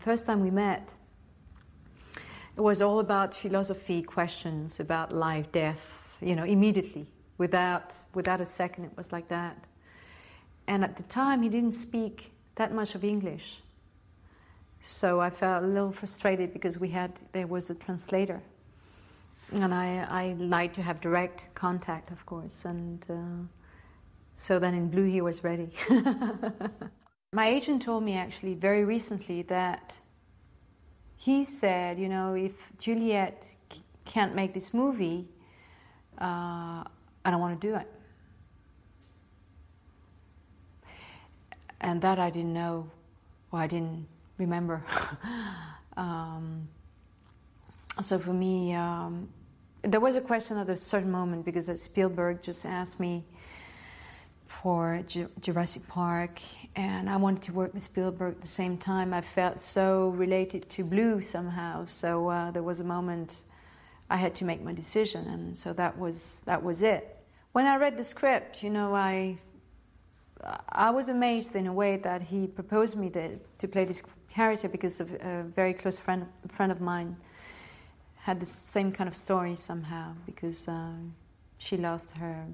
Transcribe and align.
First 0.00 0.24
time 0.24 0.40
we 0.40 0.50
met, 0.50 0.88
it 2.56 2.60
was 2.62 2.80
all 2.80 3.00
about 3.00 3.34
philosophy 3.34 4.02
questions 4.02 4.80
about 4.80 5.12
life, 5.12 5.52
death, 5.52 6.16
you 6.22 6.34
know, 6.34 6.44
immediately, 6.44 7.06
without, 7.36 7.94
without 8.14 8.40
a 8.40 8.46
second, 8.46 8.86
it 8.86 8.96
was 8.96 9.12
like 9.12 9.28
that. 9.28 9.62
And 10.66 10.84
at 10.84 10.96
the 10.96 11.02
time, 11.02 11.42
he 11.42 11.50
didn't 11.50 11.72
speak 11.72 12.32
that 12.54 12.72
much 12.72 12.94
of 12.94 13.04
English. 13.04 13.60
So 14.80 15.20
I 15.20 15.28
felt 15.28 15.64
a 15.64 15.66
little 15.66 15.92
frustrated 15.92 16.54
because 16.54 16.78
we 16.78 16.88
had, 16.88 17.20
there 17.32 17.46
was 17.46 17.68
a 17.68 17.74
translator. 17.74 18.40
And 19.52 19.74
I, 19.74 20.06
I 20.08 20.32
like 20.38 20.72
to 20.74 20.82
have 20.82 21.02
direct 21.02 21.54
contact, 21.54 22.10
of 22.10 22.24
course. 22.24 22.64
And 22.64 23.04
uh, 23.10 23.44
so 24.34 24.58
then 24.58 24.72
in 24.72 24.88
blue, 24.88 25.04
he 25.04 25.20
was 25.20 25.44
ready. 25.44 25.70
My 27.32 27.46
agent 27.46 27.82
told 27.82 28.02
me 28.02 28.14
actually 28.14 28.54
very 28.54 28.84
recently 28.84 29.42
that 29.42 29.96
he 31.16 31.44
said, 31.44 31.96
you 31.96 32.08
know, 32.08 32.34
if 32.34 32.50
Juliet 32.80 33.46
can't 34.04 34.34
make 34.34 34.52
this 34.52 34.74
movie, 34.74 35.28
uh, 36.20 36.82
I 37.24 37.30
don't 37.30 37.38
want 37.38 37.60
to 37.60 37.68
do 37.68 37.76
it. 37.76 37.86
And 41.80 42.02
that 42.02 42.18
I 42.18 42.30
didn't 42.30 42.52
know, 42.52 42.90
or 43.52 43.60
I 43.60 43.68
didn't 43.68 44.08
remember. 44.36 44.82
um, 45.96 46.66
so 48.02 48.18
for 48.18 48.32
me, 48.32 48.74
um, 48.74 49.28
there 49.82 50.00
was 50.00 50.16
a 50.16 50.20
question 50.20 50.56
at 50.56 50.68
a 50.68 50.76
certain 50.76 51.12
moment 51.12 51.44
because 51.44 51.66
Spielberg 51.80 52.42
just 52.42 52.66
asked 52.66 52.98
me 52.98 53.24
for 54.50 55.02
Jurassic 55.40 55.86
Park, 55.88 56.40
and 56.76 57.08
I 57.08 57.16
wanted 57.16 57.42
to 57.44 57.52
work 57.52 57.72
with 57.72 57.82
Spielberg 57.82 58.34
at 58.34 58.40
the 58.40 58.46
same 58.46 58.76
time. 58.76 59.14
I 59.14 59.20
felt 59.20 59.60
so 59.60 60.08
related 60.08 60.68
to 60.70 60.84
Blue 60.84 61.22
somehow. 61.22 61.86
So 61.86 62.28
uh, 62.28 62.50
there 62.50 62.62
was 62.62 62.80
a 62.80 62.84
moment 62.84 63.36
I 64.10 64.16
had 64.16 64.34
to 64.36 64.44
make 64.44 64.62
my 64.62 64.72
decision, 64.72 65.26
and 65.28 65.56
so 65.56 65.72
that 65.74 65.96
was 65.96 66.42
that 66.46 66.62
was 66.62 66.82
it. 66.82 67.16
When 67.52 67.66
I 67.66 67.76
read 67.76 67.96
the 67.96 68.04
script, 68.04 68.62
you 68.62 68.70
know, 68.70 68.94
I 68.94 69.38
I 70.68 70.90
was 70.90 71.08
amazed 71.08 71.54
in 71.56 71.66
a 71.66 71.72
way 71.72 71.96
that 71.98 72.20
he 72.20 72.46
proposed 72.46 72.96
me 72.96 73.08
the, 73.08 73.38
to 73.58 73.68
play 73.68 73.84
this 73.84 74.02
character 74.28 74.68
because 74.68 75.00
of 75.00 75.14
a 75.14 75.44
very 75.54 75.72
close 75.72 75.98
friend 75.98 76.26
friend 76.48 76.72
of 76.72 76.80
mine 76.80 77.16
had 78.16 78.40
the 78.40 78.46
same 78.46 78.92
kind 78.92 79.08
of 79.08 79.14
story 79.14 79.56
somehow 79.56 80.12
because 80.26 80.68
uh, 80.68 80.92
she 81.58 81.76
lost 81.76 82.16
her 82.18 82.46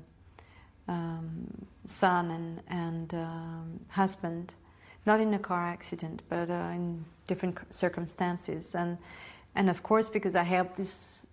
um, 0.88 1.66
son 1.86 2.30
and, 2.30 2.60
and 2.68 3.14
um, 3.14 3.80
husband, 3.88 4.54
not 5.04 5.20
in 5.20 5.34
a 5.34 5.38
car 5.38 5.64
accident, 5.64 6.22
but 6.28 6.50
uh, 6.50 6.70
in 6.72 7.04
different 7.26 7.58
circumstances. 7.74 8.74
And, 8.74 8.98
and 9.54 9.70
of 9.70 9.82
course, 9.82 10.08
because 10.08 10.36
I 10.36 10.42
helped 10.42 10.76
this, 10.76 11.26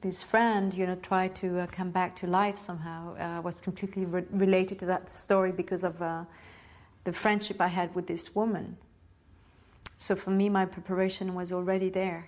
this 0.00 0.22
friend, 0.22 0.72
you 0.74 0.86
know, 0.86 0.96
try 0.96 1.28
to 1.28 1.60
uh, 1.60 1.66
come 1.66 1.90
back 1.90 2.16
to 2.20 2.26
life 2.26 2.58
somehow, 2.58 3.16
uh, 3.16 3.40
was 3.42 3.60
completely 3.60 4.04
re- 4.04 4.24
related 4.30 4.78
to 4.80 4.86
that 4.86 5.10
story 5.10 5.52
because 5.52 5.84
of 5.84 6.00
uh, 6.00 6.24
the 7.04 7.12
friendship 7.12 7.60
I 7.60 7.68
had 7.68 7.94
with 7.94 8.06
this 8.06 8.34
woman. 8.34 8.76
So 9.96 10.14
for 10.14 10.30
me, 10.30 10.48
my 10.48 10.66
preparation 10.66 11.34
was 11.34 11.52
already 11.52 11.88
there. 11.88 12.26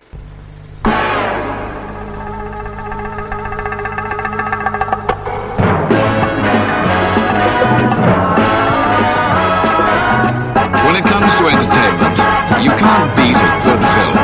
It 10.99 11.05
comes 11.05 11.37
to 11.37 11.47
entertainment, 11.47 12.19
you 12.65 12.73
can't 12.77 13.15
beat 13.15 13.37
a 13.37 13.61
good 13.65 13.85
film. 13.95 14.17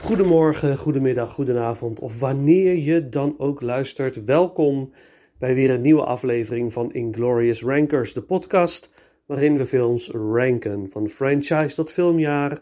Goedemorgen, 0.00 0.76
goedemiddag, 0.76 1.30
goedenavond 1.32 2.00
of 2.00 2.20
wanneer 2.20 2.76
je 2.76 3.08
dan 3.08 3.34
ook 3.38 3.60
luistert. 3.60 4.24
Welkom 4.24 4.92
bij 5.38 5.54
weer 5.54 5.70
een 5.70 5.80
nieuwe 5.80 6.04
aflevering 6.04 6.72
van 6.72 6.92
Inglorious 6.92 7.62
Rankers, 7.62 8.12
de 8.12 8.22
podcast 8.22 8.90
waarin 9.26 9.56
we 9.56 9.66
films 9.66 10.10
ranken. 10.10 10.90
Van 10.90 11.08
franchise 11.08 11.74
tot 11.74 11.92
filmjaar, 11.92 12.60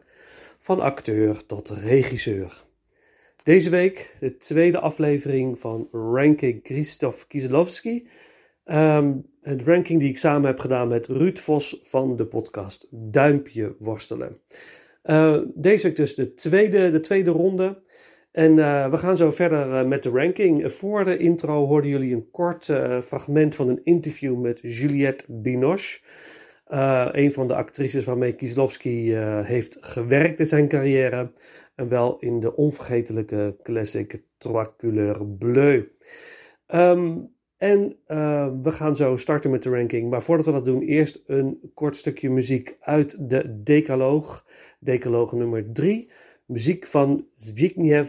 van 0.60 0.80
acteur 0.80 1.46
tot 1.46 1.68
regisseur. 1.68 2.64
Deze 3.42 3.70
week 3.70 4.16
de 4.20 4.36
tweede 4.36 4.80
aflevering 4.80 5.58
van 5.58 5.88
Ranking 5.92 6.62
Krzysztof 6.62 7.26
Kieselowski. 7.26 8.08
Um, 8.64 9.32
het 9.44 9.62
ranking 9.62 10.00
die 10.00 10.08
ik 10.08 10.18
samen 10.18 10.46
heb 10.46 10.58
gedaan 10.58 10.88
met 10.88 11.06
Ruud 11.06 11.38
Vos 11.38 11.80
van 11.82 12.16
de 12.16 12.26
podcast 12.26 12.86
Duimpje 12.90 13.76
Worstelen. 13.78 14.40
Uh, 15.04 15.38
deze 15.54 15.86
week 15.86 15.96
dus 15.96 16.14
de 16.14 16.34
tweede, 16.34 16.90
de 16.90 17.00
tweede 17.00 17.30
ronde. 17.30 17.82
En 18.32 18.56
uh, 18.56 18.90
we 18.90 18.96
gaan 18.96 19.16
zo 19.16 19.30
verder 19.30 19.66
uh, 19.68 19.84
met 19.84 20.02
de 20.02 20.10
ranking. 20.10 20.72
Voor 20.72 21.04
de 21.04 21.16
intro 21.16 21.66
hoorden 21.66 21.90
jullie 21.90 22.14
een 22.14 22.30
kort 22.30 22.64
fragment 23.04 23.54
van 23.54 23.68
een 23.68 23.80
interview 23.82 24.40
met 24.40 24.60
Juliette 24.62 25.24
Binoche. 25.28 26.00
een 27.12 27.32
van 27.32 27.48
de 27.48 27.54
actrices 27.54 28.04
waarmee 28.04 28.32
Kieslowski 28.32 29.14
heeft 29.42 29.76
gewerkt 29.80 30.40
in 30.40 30.46
zijn 30.46 30.68
carrière. 30.68 31.32
En 31.74 31.88
wel 31.88 32.18
in 32.18 32.40
de 32.40 32.56
onvergetelijke 32.56 33.56
classic 33.62 34.22
Trois 34.38 34.68
Couleurs 34.76 35.22
Bleu. 35.38 35.84
Um, 36.66 37.33
en 37.64 37.96
uh, 38.08 38.48
we 38.62 38.72
gaan 38.72 38.96
zo 38.96 39.16
starten 39.16 39.50
met 39.50 39.62
de 39.62 39.70
ranking. 39.70 40.10
Maar 40.10 40.22
voordat 40.22 40.46
we 40.46 40.52
dat 40.52 40.64
doen, 40.64 40.82
eerst 40.82 41.22
een 41.26 41.70
kort 41.74 41.96
stukje 41.96 42.30
muziek 42.30 42.76
uit 42.80 43.28
de 43.30 43.62
Decaloog. 43.62 44.46
Decaloog 44.78 45.32
nummer 45.32 45.72
3. 45.72 46.10
Muziek 46.46 46.86
van 46.86 47.26
Zbigniew 47.36 48.04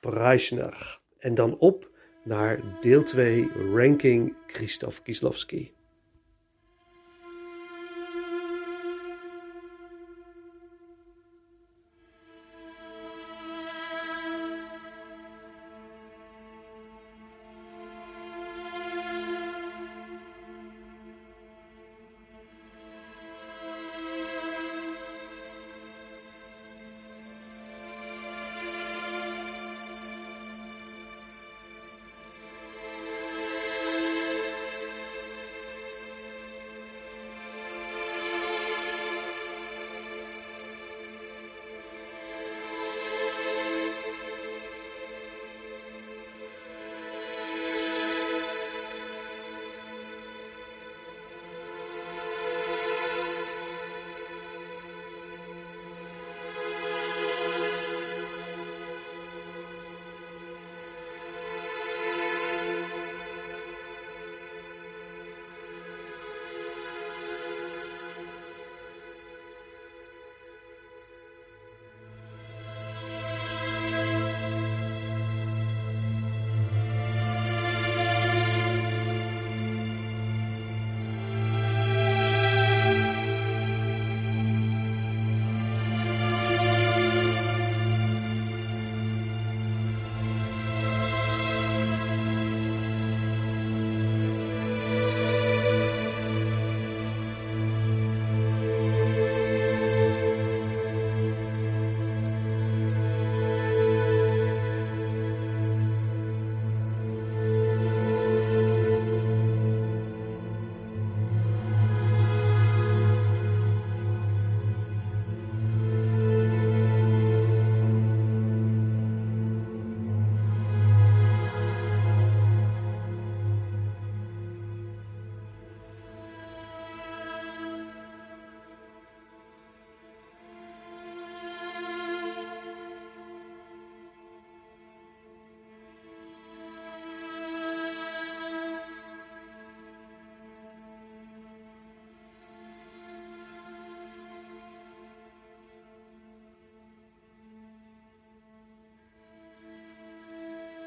Preisner. 0.00 1.00
En 1.18 1.34
dan 1.34 1.58
op 1.58 1.90
naar 2.24 2.78
deel 2.80 3.02
2, 3.02 3.48
ranking 3.72 4.34
Christoph 4.46 5.02
Kieslowski. 5.02 5.75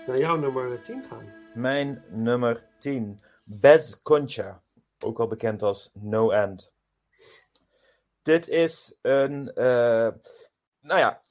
Naar 0.10 0.20
jouw 0.20 0.38
nummer 0.38 0.82
10 0.82 1.04
gaan. 1.04 1.34
Mijn 1.54 2.04
nummer 2.10 2.68
10. 2.80 3.20
Bez 3.44 4.02
Concha. 4.02 4.62
Ook 5.00 5.18
wel 5.18 5.28
bekend 5.28 5.62
als 5.62 5.90
No 5.94 6.30
End. 6.30 6.72
Dit 8.22 8.48
is 8.48 8.98
een. 9.02 9.54
eh, 9.54 10.10
nou 10.80 11.00
ja, 11.00 11.22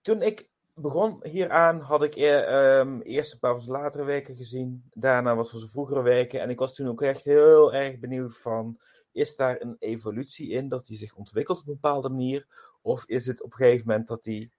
toen 0.00 0.22
ik 0.22 0.48
begon 0.74 1.26
hieraan 1.26 1.80
had 1.80 2.02
ik 2.02 2.14
eer, 2.14 2.44
ehm, 2.44 3.00
eerst 3.00 3.32
een 3.32 3.38
paar 3.38 3.52
van 3.52 3.60
zijn 3.60 3.80
latere 3.80 4.04
weken 4.04 4.36
gezien. 4.36 4.84
Daarna 4.92 5.36
wat 5.36 5.50
van 5.50 5.58
zijn 5.58 5.70
vroegere 5.70 6.02
weken. 6.02 6.40
En 6.40 6.50
ik 6.50 6.58
was 6.58 6.74
toen 6.74 6.88
ook 6.88 7.02
echt 7.02 7.24
heel 7.24 7.74
erg 7.74 7.98
benieuwd 7.98 8.36
van... 8.36 8.78
Is 9.12 9.36
daar 9.36 9.60
een 9.60 9.76
evolutie 9.78 10.48
in 10.50 10.68
dat 10.68 10.86
hij 10.86 10.96
zich 10.96 11.14
ontwikkelt 11.14 11.60
op 11.60 11.66
een 11.66 11.72
bepaalde 11.72 12.08
manier? 12.08 12.46
Of 12.82 13.04
is 13.06 13.26
het 13.26 13.42
op 13.42 13.50
een 13.50 13.56
gegeven 13.56 13.86
moment 13.86 14.06
dat 14.06 14.24
hij 14.24 14.50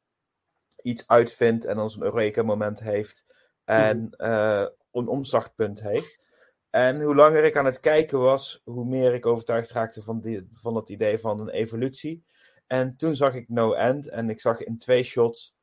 iets 0.82 1.08
uitvindt 1.08 1.66
en 1.66 1.76
dan 1.76 1.92
zo'n 1.92 2.04
Eureka-moment 2.04 2.80
heeft 2.80 3.26
en 3.66 4.10
eh, 4.18 4.66
een 4.92 5.08
omslagpunt 5.08 5.82
heeft? 5.82 6.26
En 6.70 7.02
hoe 7.02 7.16
langer 7.16 7.44
ik 7.44 7.58
aan 7.58 7.66
het 7.66 7.80
kijken 7.80 8.20
was, 8.20 8.62
hoe 8.64 8.86
meer 8.86 9.14
ik 9.14 9.26
overtuigd 9.26 9.72
raakte 9.72 10.02
van, 10.02 10.22
die, 10.22 10.48
van 10.52 10.76
het 10.76 10.90
idee 10.90 11.20
van 11.20 11.40
een 11.40 11.50
evolutie. 11.50 12.24
En 12.68 12.96
toen 12.98 13.16
zag 13.16 13.34
ik 13.36 13.50
No 13.50 13.74
End 13.74 14.10
en 14.10 14.30
ik 14.30 14.40
zag 14.42 14.64
in 14.64 14.78
twee 14.78 15.04
shots, 15.04 15.56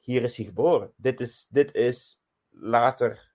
hier 0.00 0.22
is 0.22 0.36
hij 0.36 0.46
geboren. 0.46 0.92
Dit 0.96 1.20
is, 1.20 1.46
dit 1.50 1.74
is 1.74 2.20
later, 2.50 3.34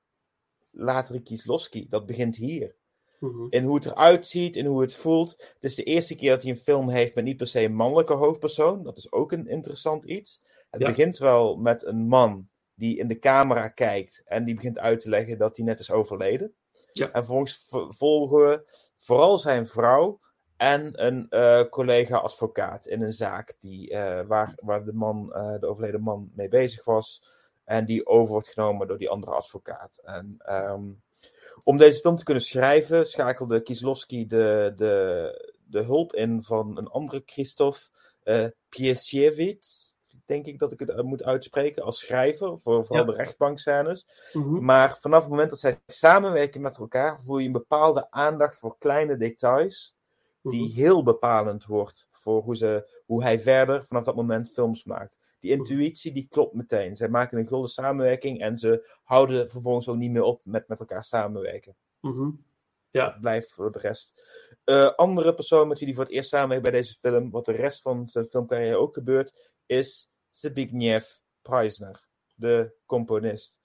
later 0.70 1.22
Kieslowski. 1.22 1.88
Dat 1.90 2.06
begint 2.06 2.36
hier. 2.36 2.76
Mhm. 3.20 3.48
In 3.50 3.64
hoe 3.64 3.76
het 3.76 3.86
eruit 3.86 4.28
ziet, 4.28 4.56
in 4.56 4.66
hoe 4.66 4.82
het 4.82 4.96
voelt. 4.96 5.30
Het 5.30 5.64
is 5.64 5.76
de 5.76 5.84
eerste 5.84 6.16
keer 6.16 6.30
dat 6.30 6.42
hij 6.42 6.52
een 6.52 6.58
film 6.58 6.90
heeft 6.90 7.16
met 7.16 7.24
niet 7.24 7.38
per 7.38 7.48
se 7.48 7.64
een 7.64 7.74
mannelijke 7.76 8.14
hoofdpersoon. 8.14 8.84
Dat 8.84 8.98
is 8.98 9.12
ook 9.12 9.32
een 9.32 9.48
interessant 9.48 10.04
iets. 10.06 10.42
Het 10.70 10.82
Ja. 10.82 10.88
begint 10.88 11.18
wel 11.18 11.56
met 11.56 11.86
een 11.86 12.08
man 12.08 12.50
die 12.82 12.98
in 12.98 13.08
de 13.08 13.20
camera 13.20 13.68
kijkt 13.68 14.22
en 14.26 14.44
die 14.44 14.56
begint 14.56 14.80
uit 14.80 15.00
te 15.00 15.10
leggen 15.10 15.38
dat 15.38 15.56
hij 15.58 15.66
net 15.66 15.80
is 15.80 15.92
overleden. 15.92 16.54
Ja. 16.92 17.06
En 17.06 17.12
vervolgens 17.12 17.66
v- 17.70 17.98
volgen 17.98 18.40
we 18.40 18.70
vooral 18.98 19.38
zijn 19.38 19.68
vrouw 19.68 20.20
en 20.58 21.06
een 21.06 21.30
eh, 21.30 21.64
collega-advocaat 21.70 22.86
in 22.88 23.02
een 23.02 23.14
zaak 23.14 23.56
die, 23.60 23.90
eh, 23.90 24.28
waar, 24.28 24.54
waar 24.56 24.84
de, 24.86 24.94
man, 24.94 25.34
eh, 25.34 25.60
de 25.60 25.68
overleden 25.68 26.02
man 26.02 26.32
mee 26.36 26.48
bezig 26.48 26.86
was. 26.86 27.24
En 27.64 27.86
die 27.86 28.06
over 28.08 28.32
wordt 28.32 28.48
genomen 28.48 28.88
door 28.88 28.98
die 28.98 29.10
andere 29.10 29.32
advocaat. 29.32 30.00
En 30.04 30.36
ehm, 30.38 30.92
om 31.64 31.78
deze 31.78 32.00
film 32.00 32.16
te 32.16 32.24
kunnen 32.24 32.44
schrijven, 32.44 33.08
schakelde 33.08 33.62
Kieslowski 33.62 34.28
de, 34.28 34.74
de, 34.76 35.56
de 35.66 35.82
hulp 35.82 36.14
in 36.14 36.44
van 36.44 36.78
een 36.78 36.88
andere 36.88 37.22
Christophe 37.26 37.80
uh, 38.24 38.46
Piesiewicz. 38.70 39.91
Denk 40.26 40.46
ik 40.46 40.60
dat 40.60 40.72
ik 40.72 40.80
het 40.80 40.90
eh, 40.90 41.02
moet 41.04 41.24
uitspreken 41.24 41.84
als 41.84 42.00
schrijver 42.00 42.60
voor 42.60 42.86
vooral 42.86 43.06
Ja. 43.06 43.12
de 43.12 43.18
rechtbankscènes. 43.18 44.08
Mhm. 44.34 44.64
Maar 44.66 44.98
vanaf 44.98 45.22
het 45.22 45.30
moment 45.30 45.50
dat 45.50 45.60
zij 45.60 45.80
samenwerken 45.86 46.62
met 46.62 46.78
elkaar, 46.78 47.22
voel 47.22 47.38
je 47.38 47.46
een 47.46 47.52
bepaalde 47.52 48.12
aandacht 48.12 48.60
voor 48.60 48.78
kleine 48.78 49.18
details. 49.18 49.96
Die 50.42 50.62
Mhm. 50.68 50.74
heel 50.76 51.04
bepalend 51.04 51.66
wordt 51.66 52.08
voor 52.10 52.42
hoe, 52.44 52.56
ze, 52.56 53.02
hoe 53.06 53.24
hij 53.24 53.40
verder 53.40 53.86
vanaf 53.86 54.04
dat 54.04 54.16
moment 54.16 54.52
films 54.52 54.84
maakt. 54.84 55.16
Die 55.40 55.52
Mhm. 55.52 55.60
intuïtie 55.60 56.12
die 56.14 56.28
klopt 56.30 56.54
meteen. 56.54 56.96
Zij 56.96 57.10
maken 57.10 57.38
een 57.40 57.48
gulden 57.48 57.70
samenwerking 57.70 58.40
en 58.42 58.58
ze 58.58 58.90
houden 59.04 59.50
vervolgens 59.50 59.88
ook 59.90 59.96
niet 59.96 60.12
meer 60.12 60.24
op 60.24 60.42
met 60.44 60.68
met 60.68 60.80
elkaar 60.80 61.04
samenwerken. 61.04 61.76
Mhm. 62.00 62.30
Het 62.92 63.22
blijft 63.22 63.52
voor 63.52 63.72
de 63.72 63.80
rest. 63.80 64.22
Eh, 64.64 64.88
andere 64.96 65.34
persoon 65.34 65.68
met 65.68 65.78
wie 65.78 65.88
hij 65.88 65.96
voor 65.96 66.06
het 66.06 66.14
eerst 66.14 66.30
samenwerkt 66.30 66.64
bij 66.64 66.72
deze 66.72 66.94
film, 66.94 67.32
wat 67.32 67.46
de 67.46 67.52
rest 67.52 67.82
van 67.82 68.08
zijn 68.08 68.26
filmcarrière 68.26 68.76
ook 68.78 68.94
gebeurt, 68.94 69.52
is 69.66 70.11
Zbigniew 70.32 71.02
Preisner, 71.42 72.08
de 72.36 72.76
componist. 72.86 73.60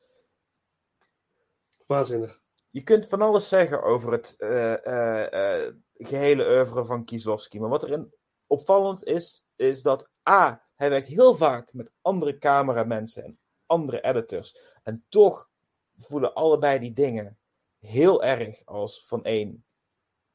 Waanzinnig. 1.87 2.41
Je 2.71 2.83
kunt 2.83 3.09
van 3.09 3.23
alles 3.23 3.49
zeggen 3.49 3.83
over 3.83 4.13
het 4.13 4.35
eh, 4.39 4.87
eh, 4.87 5.65
eh, 5.65 5.75
gehele 5.95 6.45
oeuvre 6.45 6.85
van 6.85 7.05
Kieslowski. 7.05 7.61
Maar 7.61 7.69
wat 7.69 7.83
erin 7.83 8.15
opvallend 8.47 9.05
is, 9.05 9.47
is 9.57 9.83
dat 9.83 10.11
A. 10.29 10.65
Hij 10.75 10.91
werkt 10.91 11.07
heel 11.07 11.35
vaak 11.35 11.73
met 11.73 11.93
andere 12.01 12.39
cameramensen 12.39 13.25
en 13.25 13.39
andere 13.67 14.01
editors. 14.01 14.57
En 14.83 15.05
toch 15.09 15.51
voelen 15.95 16.35
allebei 16.35 16.79
die 16.79 16.93
dingen 16.93 17.39
heel 17.79 18.23
erg 18.23 18.65
als 18.65 19.07
van 19.07 19.25
één 19.25 19.65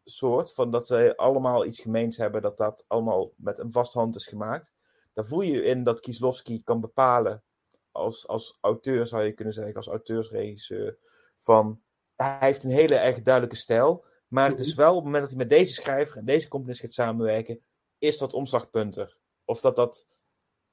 soort. 0.04 0.54
Van 0.54 0.72
dat 0.72 0.88
ze 0.88 1.14
allemaal 1.16 1.66
iets 1.66 1.80
gemeens 1.80 2.18
hebben, 2.18 2.42
dat 2.42 2.58
dat 2.58 2.86
allemaal 2.88 3.34
met 3.36 3.60
een 3.60 3.72
vaste 3.72 4.00
hand 4.00 4.16
is 4.16 4.28
gemaakt. 4.28 4.72
Daar 5.14 5.26
voel 5.26 5.42
je 5.42 5.64
in 5.64 5.84
dat 5.84 6.00
Kieslowski 6.00 6.64
kan 6.64 6.82
bepalen, 6.82 7.44
als, 7.92 8.28
als 8.28 8.58
auteur 8.62 9.08
zou 9.08 9.24
je 9.24 9.32
kunnen 9.34 9.54
zeggen, 9.54 9.76
als 9.76 9.88
auteursregisseur, 9.88 10.98
van 11.38 11.82
hij 12.16 12.38
heeft 12.40 12.64
een 12.64 12.70
hele 12.72 12.96
erg 12.96 13.22
duidelijke 13.22 13.56
stijl. 13.58 14.06
Maar 14.28 14.50
het 14.50 14.60
is 14.60 14.74
wel 14.74 14.90
op 14.90 14.96
het 14.96 15.04
moment 15.04 15.22
dat 15.22 15.30
hij 15.30 15.40
met 15.40 15.50
deze 15.50 15.74
schrijver 15.74 16.18
en 16.18 16.26
deze 16.26 16.48
componist 16.48 16.82
gaat 16.82 16.94
samenwerken, 16.94 17.60
is 17.98 18.18
dat 18.18 18.34
omslagpunter. 18.34 19.18
Of 19.46 19.62
dat 19.62 19.76
dat, 19.76 20.08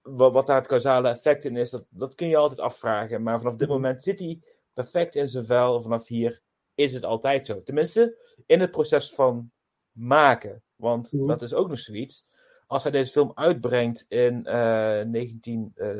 wat, 0.02 0.46
daar 0.46 0.56
het 0.56 0.66
causale 0.66 1.08
effect 1.08 1.44
in 1.44 1.56
is, 1.56 1.70
dat, 1.70 1.86
dat 1.90 2.14
kun 2.14 2.28
je 2.28 2.36
altijd 2.36 2.60
afvragen. 2.60 3.22
Maar 3.22 3.38
vanaf 3.38 3.56
dit 3.56 3.68
moment 3.68 4.02
zit 4.02 4.18
hij 4.18 4.42
perfect 4.72 5.14
in 5.16 5.26
zijn 5.26 5.44
vel. 5.44 5.80
Vanaf 5.80 6.06
hier 6.06 6.40
is 6.74 6.92
het 6.92 7.04
altijd 7.04 7.46
zo. 7.46 7.62
Tenminste, 7.62 8.34
in 8.46 8.60
het 8.60 8.70
proces 8.70 9.14
van 9.14 9.52
maken. 9.92 10.62
Want 10.74 11.12
Mhm. 11.12 11.26
dat 11.26 11.42
is 11.42 11.54
ook 11.54 11.68
nog 11.68 11.78
zoiets. 11.78 12.26
Als 12.68 12.82
hij 12.82 12.92
deze 12.92 13.12
film 13.12 13.32
uitbrengt 13.34 14.04
in 14.08 14.46
eh 14.46 15.02
19... 15.04 15.72
eh, 15.74 15.96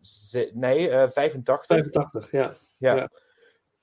ze- 0.00 0.50
nee, 0.54 0.88
eh 0.90 1.08
85 1.08 1.66
85, 1.66 2.30
ja. 2.30 2.54
ja. 2.78 2.94
Ja. 2.96 3.10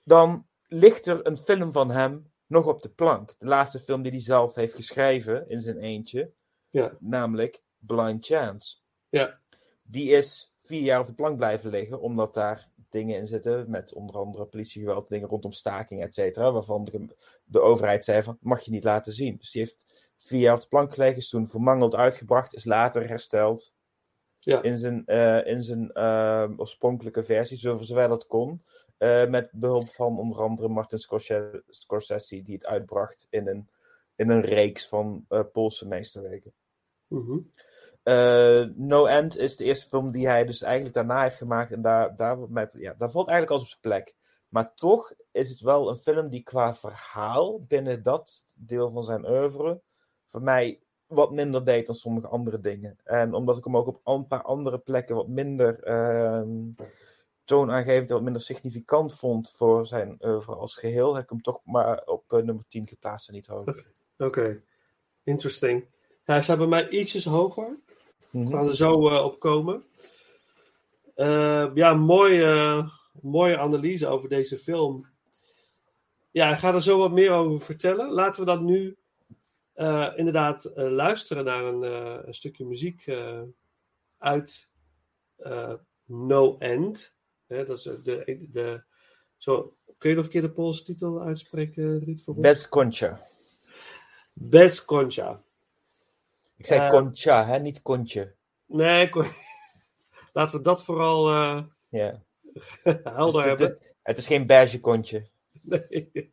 Dan 0.04 0.48
ligt 0.68 1.06
er 1.06 1.26
een 1.28 1.38
film 1.38 1.72
van 1.72 1.92
hem 1.92 2.32
nog 2.48 2.66
op 2.66 2.82
de 2.82 2.90
plank. 2.90 3.36
De 3.38 3.46
laatste 3.46 3.80
film 3.80 4.02
die 4.02 4.12
hij 4.12 4.22
zelf 4.22 4.56
heeft 4.56 4.74
geschreven 4.76 5.50
in 5.50 5.60
zijn 5.60 5.78
eentje. 5.78 6.32
Ja. 6.70 6.98
Namelijk 7.00 7.64
Blind 7.78 8.26
Chance. 8.26 8.78
Ja. 9.10 9.40
Die 9.84 10.10
is 10.10 10.54
vier 10.56 10.82
jaar 10.82 11.00
op 11.00 11.06
de 11.06 11.14
plank 11.14 11.38
blijven 11.38 11.70
liggen, 11.70 12.02
omdat 12.02 12.34
daar 12.34 12.70
dingen 12.90 13.18
in 13.18 13.26
zitten, 13.28 13.70
met 13.70 13.94
onder 13.94 14.16
andere 14.16 14.46
politiegeweld, 14.46 15.08
dingen 15.10 15.28
rondom 15.30 15.52
staking, 15.52 16.02
et 16.04 16.14
cetera, 16.14 16.52
waarvan 16.52 16.84
de, 16.84 17.16
de 17.44 17.62
overheid 17.62 18.06
zei 18.06 18.24
van, 18.24 18.38
mag 18.42 18.62
je 18.62 18.72
niet 18.72 18.84
laten 18.84 19.14
zien. 19.14 19.38
Dus 19.38 19.52
die 19.52 19.62
heeft 19.62 20.09
vier 20.20 20.40
jaar 20.40 20.56
op 20.56 20.62
de 20.62 20.68
plank 20.68 20.94
gelegen, 20.94 21.18
is 21.18 21.30
toen 21.30 21.48
vermangeld 21.48 21.96
uitgebracht, 21.96 22.54
is 22.54 22.66
later 22.66 23.08
hersteld 23.08 23.74
Ja. 24.40 24.62
in 24.62 24.78
zijn, 24.78 25.06
eh, 25.06 25.46
in 25.46 25.62
zijn 25.62 25.92
eh, 25.92 26.50
oorspronkelijke 26.58 27.24
versie, 27.24 27.58
zover 27.58 28.08
dat 28.08 28.28
kon. 28.28 28.64
Eh, 28.98 29.28
met 29.28 29.50
behulp 29.52 29.90
van 29.90 30.18
onder 30.20 30.42
andere 30.42 30.68
Martin 30.68 31.00
Scorsese, 31.00 31.64
Scorsese 31.68 32.42
die 32.42 32.54
het 32.54 32.66
uitbracht 32.66 33.28
in 33.30 33.48
een, 33.48 33.70
in 34.16 34.30
een 34.30 34.42
reeks 34.42 34.88
van 34.88 35.26
Poolse 35.52 35.88
meesterwerken. 35.88 36.54
Mhm. 37.08 37.40
No 38.76 39.06
End 39.06 39.38
is 39.38 39.56
de 39.56 39.64
eerste 39.64 39.88
film 39.88 40.12
die 40.12 40.28
hij 40.28 40.46
dus 40.46 40.62
eigenlijk 40.62 40.96
daarna 40.96 41.22
heeft 41.22 41.36
gemaakt. 41.36 41.72
En 41.72 41.82
daar, 41.82 42.16
daar, 42.16 42.38
ja, 42.74 42.94
daar 42.98 43.12
valt 43.12 43.28
eigenlijk 43.28 43.50
alles 43.50 43.64
op 43.64 43.70
zijn 43.70 43.82
plek. 43.82 44.16
Maar 44.48 44.74
toch 44.74 45.14
is 45.32 45.50
het 45.50 45.60
wel 45.60 45.90
een 45.90 45.98
film 45.98 46.30
die 46.30 46.44
qua 46.44 46.76
verhaal 46.76 47.64
binnen 47.64 48.04
dat 48.04 48.46
deel 48.56 48.90
van 48.90 49.04
zijn 49.04 49.30
oeuvre 49.30 49.82
voor 50.30 50.42
mij 50.42 50.80
wat 51.08 51.32
minder 51.32 51.66
deed 51.66 51.86
dan 51.86 51.96
sommige 51.96 52.28
andere 52.28 52.60
dingen. 52.60 52.98
En 53.04 53.34
omdat 53.34 53.58
ik 53.58 53.64
hem 53.64 53.78
ook 53.78 53.88
op 53.88 54.02
een 54.04 54.28
paar 54.28 54.44
andere 54.44 54.78
plekken 54.78 55.16
wat 55.16 55.28
minder 55.28 55.84
ehm 55.84 56.72
toonaangevend 57.50 58.10
en 58.10 58.16
wat 58.16 58.24
minder 58.24 58.42
significant 58.42 59.16
vond 59.16 59.52
voor 59.52 59.88
zijn 59.88 60.18
oeuvre 60.22 60.56
als 60.56 60.76
geheel, 60.76 61.14
heb 61.14 61.24
ik 61.24 61.30
hem 61.30 61.42
toch 61.42 61.62
maar 61.64 62.02
op 62.06 62.34
eh, 62.34 62.42
nummer 62.44 62.64
10 62.68 62.88
geplaatst 62.88 63.28
en 63.28 63.34
niet 63.34 63.48
hoger. 63.48 63.86
Oké, 64.18 64.64
interesting. 65.24 65.86
Ja, 66.02 66.34
hij 66.34 66.42
staat 66.42 66.58
bij 66.58 66.68
mij 66.68 66.90
ietsjes 66.90 67.26
hoger. 67.26 67.80
Mhm. 68.32 68.46
We 68.46 68.52
gaan 68.52 68.68
er 68.68 68.76
zo 68.76 69.10
eh, 69.10 69.24
op 69.26 69.40
komen. 69.40 69.84
Eh, 71.16 71.72
ja, 71.74 71.94
mooie, 71.94 72.84
mooie 73.22 73.58
analyse 73.58 74.08
over 74.08 74.30
deze 74.30 74.58
film. 74.58 75.08
Ja, 76.32 76.52
ik 76.52 76.58
ga 76.58 76.74
er 76.74 76.82
zo 76.82 76.98
wat 76.98 77.12
meer 77.12 77.32
over 77.32 77.60
vertellen. 77.60 78.12
Laten 78.12 78.40
we 78.40 78.52
dan 78.52 78.66
nu 78.66 78.98
eh, 79.80 80.12
inderdaad 80.16 80.66
eh, 80.66 80.90
luisteren 80.92 81.46
naar 81.46 81.64
een, 81.64 81.84
eh, 81.84 82.18
een 82.26 82.34
stukje 82.34 82.66
muziek 82.66 83.06
uit 84.18 84.70
No 86.06 86.58
End. 86.58 87.20
Hè, 87.48 87.66
dat 87.66 87.78
is 87.78 87.84
de, 87.84 88.48
de, 88.52 88.84
zo, 89.38 89.78
kun 89.98 90.10
je 90.10 90.16
nog 90.16 90.26
een 90.26 90.32
keer 90.32 90.42
de 90.42 90.52
Poolse 90.52 90.84
titel 90.84 91.22
uitspreken, 91.22 92.00
Riet? 92.00 92.24
Voor? 92.24 92.36
Bez 92.36 92.70
Concha. 92.70 93.28
Bez 94.34 94.86
Concha. 94.86 95.44
Ik 96.58 96.66
zei 96.66 96.90
Concha, 96.90 97.46
hè, 97.46 97.60
niet 97.60 97.82
Kontje. 97.82 98.36
Nee, 98.66 99.10
laten 100.34 100.58
we 100.58 100.64
dat 100.64 100.84
vooral 100.84 101.30
Ja. 101.90 102.24
helder 103.04 103.42
Dus 103.42 103.46
hebben. 103.46 103.68
het, 103.68 103.94
het 104.02 104.18
is 104.18 104.28
geen 104.28 104.46
beige 104.46 104.80
kontje. 104.80 105.24
Nee. 105.62 106.32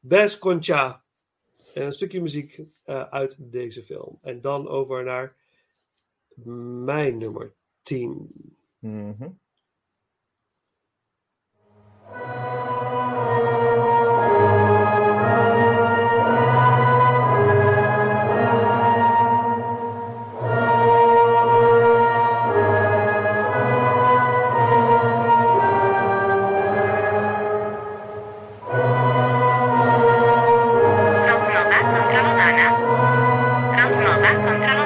Bez 0.00 0.38
Concha 0.38 1.06
een 1.86 1.94
stukje 1.94 2.20
muziek 2.20 2.60
eh, 2.84 3.02
uit 3.02 3.36
deze 3.38 3.82
film. 3.82 4.18
En 4.22 4.40
dan 4.40 4.68
over 4.68 5.04
naar 5.04 5.36
mijn 6.84 7.18
nummer 7.18 7.54
10. 7.82 8.30
Mm. 8.78 9.38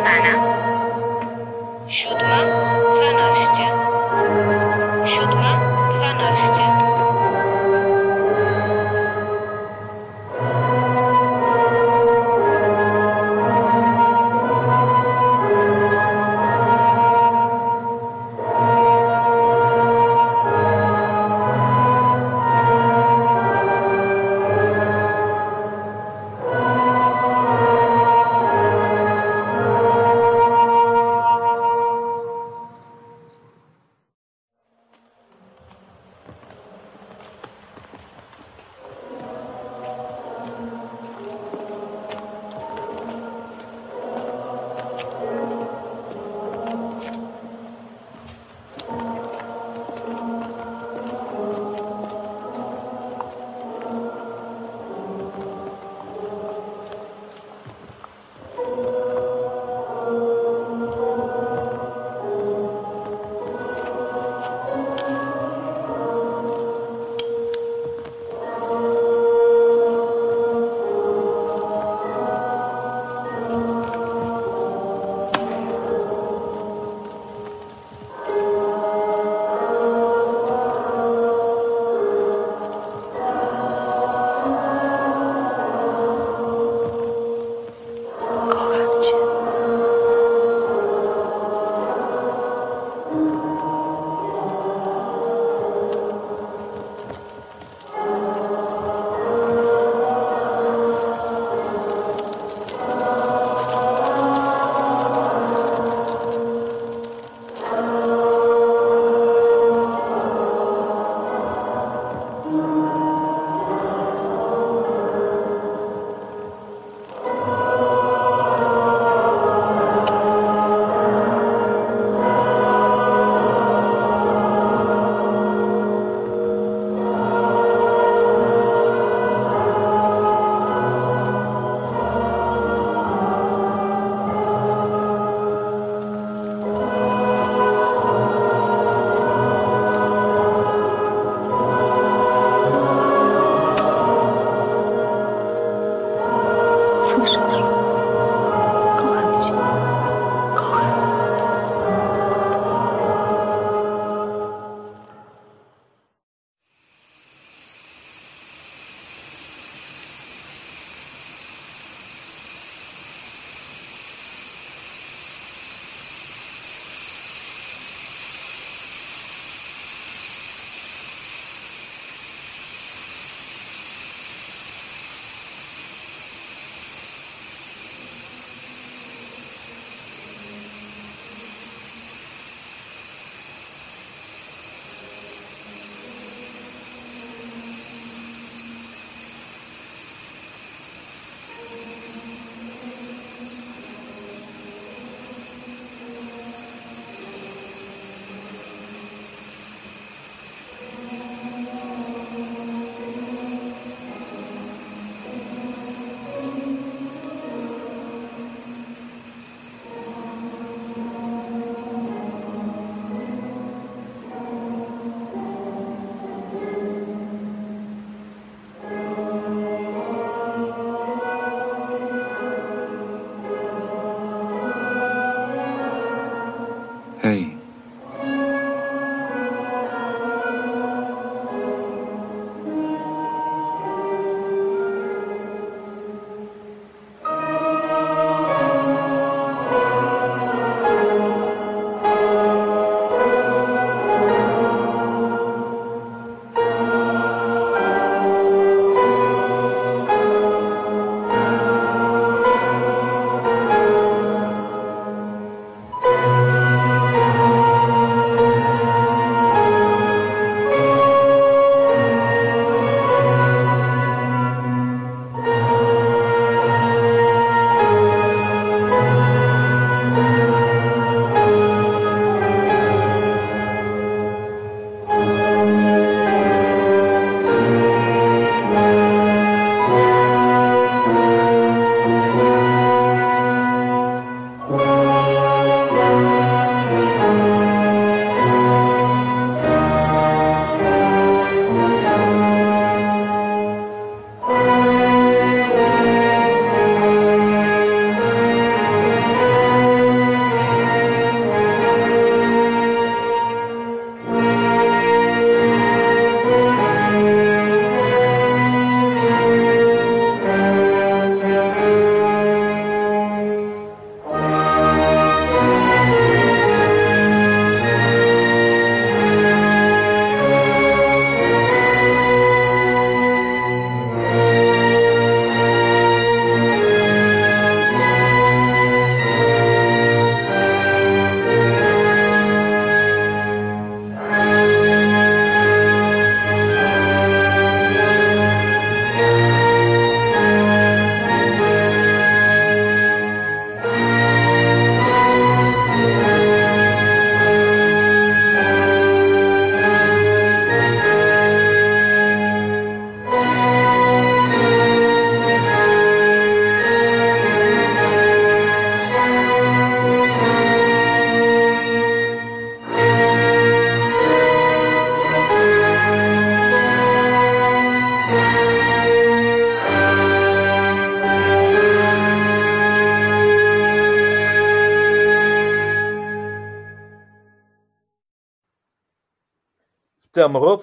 banana 0.04 0.32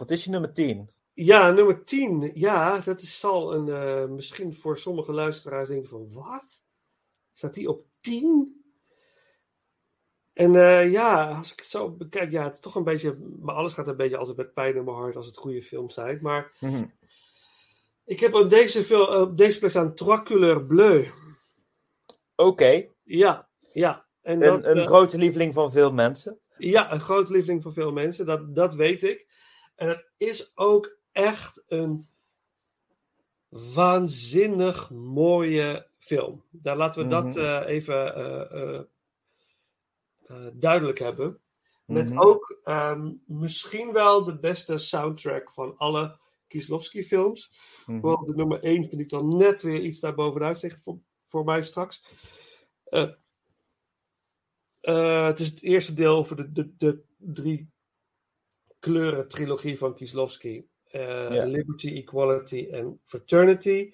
wat 0.09 0.17
is 0.17 0.23
je 0.23 0.29
nummer 0.29 0.53
10? 0.53 0.89
Ja, 1.13 1.51
nummer 1.51 1.83
10. 1.85 2.31
Ja, 2.33 2.79
dat 2.79 3.01
is, 3.01 3.19
zal 3.19 3.53
een, 3.53 3.69
eh, 3.69 4.05
misschien 4.09 4.55
voor 4.55 4.77
sommige 4.77 5.11
luisteraars 5.13 5.69
denken 5.69 5.89
van, 5.89 6.13
wat? 6.13 6.65
Staat 7.33 7.53
die 7.53 7.69
op 7.69 7.85
10? 7.99 8.63
En 10.33 10.55
eh, 10.55 10.91
ja, 10.91 11.37
als 11.37 11.51
ik 11.51 11.59
het 11.59 11.67
zo 11.67 11.91
bekijk, 11.91 12.31
ja, 12.31 12.43
het 12.43 12.53
is 12.53 12.59
toch 12.59 12.75
een 12.75 12.83
beetje, 12.83 13.35
maar 13.39 13.55
alles 13.55 13.73
gaat 13.73 13.87
een 13.87 13.97
beetje 13.97 14.17
altijd 14.17 14.37
met 14.37 14.53
pijn 14.53 14.75
in 14.75 14.83
mijn 14.83 14.97
hart 14.97 15.15
als 15.15 15.27
het 15.27 15.37
goede 15.37 15.63
films 15.63 15.93
zijn. 15.93 16.19
Maar 16.21 16.51
Mhm. 16.59 16.83
ik 18.05 18.19
heb 18.19 18.33
op 18.33 18.49
deze, 18.49 18.83
fil- 18.83 19.21
op 19.21 19.37
deze 19.37 19.59
plek 19.59 19.69
staan 19.69 19.93
Trois 19.95 20.23
Couleurs 20.23 20.65
Bleu. 20.67 21.05
Oké, 22.35 22.87
Ja, 23.03 23.49
ja. 23.73 24.07
En 24.21 24.39
dat, 24.39 24.57
een, 24.63 24.69
een 24.69 24.77
eh, 24.77 24.85
grote 24.85 25.17
lieveling 25.17 25.53
van 25.53 25.71
veel 25.71 25.93
mensen. 25.93 26.39
Ja, 26.57 26.93
een 26.93 26.99
grote 26.99 27.31
lieveling 27.31 27.63
van 27.63 27.73
veel 27.73 27.91
mensen, 27.91 28.25
dat, 28.25 28.55
dat 28.55 28.73
weet 28.75 29.03
ik. 29.03 29.28
En 29.79 29.87
het 29.87 30.11
is 30.17 30.51
ook 30.57 30.97
echt 31.11 31.63
een 31.67 32.07
waanzinnig 33.49 34.89
mooie 34.89 35.87
film. 35.97 36.43
Daar 36.51 36.77
laten 36.77 37.03
we 37.03 37.09
dat 37.09 37.35
Mhm. 37.35 37.39
eh, 37.45 37.67
even 37.75 38.15
eh, 38.15 38.79
eh, 40.25 40.47
duidelijk 40.53 40.99
hebben. 40.99 41.41
Met 41.85 42.09
Mhm. 42.09 42.19
ook 42.19 42.59
ehm, 42.63 43.13
misschien 43.25 43.93
wel 43.93 44.23
de 44.23 44.39
beste 44.39 44.77
soundtrack 44.77 45.51
van 45.51 45.77
alle 45.77 46.19
Kieslowski-films. 46.47 47.51
Mhm. 47.85 48.01
Wel, 48.01 48.25
de 48.25 48.35
nummer 48.35 48.63
1 48.63 48.89
vind 48.89 49.01
ik 49.01 49.09
dan 49.09 49.37
net 49.37 49.61
weer 49.61 49.81
iets 49.81 49.99
daarbovenuit 49.99 50.57
steken 50.57 50.81
voor, 50.81 50.99
voor 51.25 51.43
mij 51.43 51.61
straks. 51.63 52.03
Het 54.81 55.39
is 55.39 55.49
het 55.49 55.63
eerste 55.63 55.93
deel 55.93 56.15
over 56.15 56.35
de, 56.35 56.51
de, 56.51 56.73
de 56.77 57.03
drie 57.17 57.69
kleuren 58.79 59.27
trilogie 59.27 59.77
van 59.77 59.95
Kieslowski. 59.95 60.67
Eh, 60.83 61.01
Ja. 61.31 61.43
Liberty, 61.45 61.87
Equality 61.93 62.67
en 62.71 62.99
Fraternity. 63.03 63.91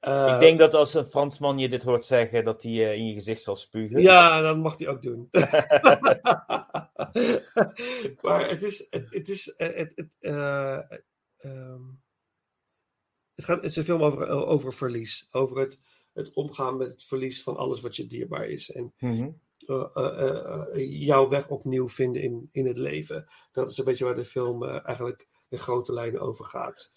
Eh, 0.00 0.30
ik 0.34 0.40
denk 0.40 0.58
dat 0.58 0.74
als 0.74 0.94
een 0.94 1.04
Fransman 1.04 1.58
je 1.58 1.68
dit 1.68 1.82
hoort 1.82 2.04
zeggen, 2.04 2.44
dat 2.44 2.62
hij 2.62 2.72
eh, 2.72 2.92
in 2.92 3.06
je 3.06 3.12
gezicht 3.12 3.42
zal 3.42 3.56
spugen. 3.56 4.00
Ja, 4.02 4.40
dat 4.40 4.56
mag 4.56 4.78
hij 4.78 4.88
ook 4.88 5.02
doen. 5.02 5.28
maar 8.22 8.48
het 8.48 8.62
is. 8.62 8.86
Het, 8.90 9.06
het 9.10 9.28
is. 9.28 9.54
eh, 9.56 9.76
Het, 9.76 9.92
het, 9.96 10.16
eh, 10.20 10.78
ehm, 11.38 11.82
het, 13.34 13.44
gaat, 13.44 13.56
het 13.56 13.64
is 13.70 13.76
een 13.76 13.84
film 13.84 14.02
over, 14.02 14.28
over 14.28 14.72
verlies. 14.72 15.28
Over 15.30 15.58
het, 15.58 15.80
het 16.12 16.34
omgaan 16.34 16.76
met 16.76 16.90
het 16.92 17.04
verlies 17.04 17.42
van 17.42 17.56
alles 17.56 17.80
wat 17.80 17.96
je 17.96 18.06
dierbaar 18.06 18.46
is. 18.48 18.70
En 18.72 18.94
Mhm. 18.98 19.22
eh, 19.22 19.28
eh, 19.68 20.28
eh, 20.74 21.06
jouw 21.06 21.28
weg 21.28 21.48
opnieuw 21.48 21.88
vinden 21.88 22.22
in, 22.22 22.48
in 22.52 22.66
het 22.66 22.76
leven. 22.76 23.26
Dat 23.52 23.68
is 23.70 23.78
een 23.78 23.84
beetje 23.84 24.04
waar 24.04 24.14
de 24.14 24.24
film 24.24 24.64
eh, 24.64 24.86
eigenlijk 24.86 25.28
in 25.48 25.58
grote 25.58 25.92
lijnen 25.92 26.20
over 26.20 26.44
gaat. 26.44 26.92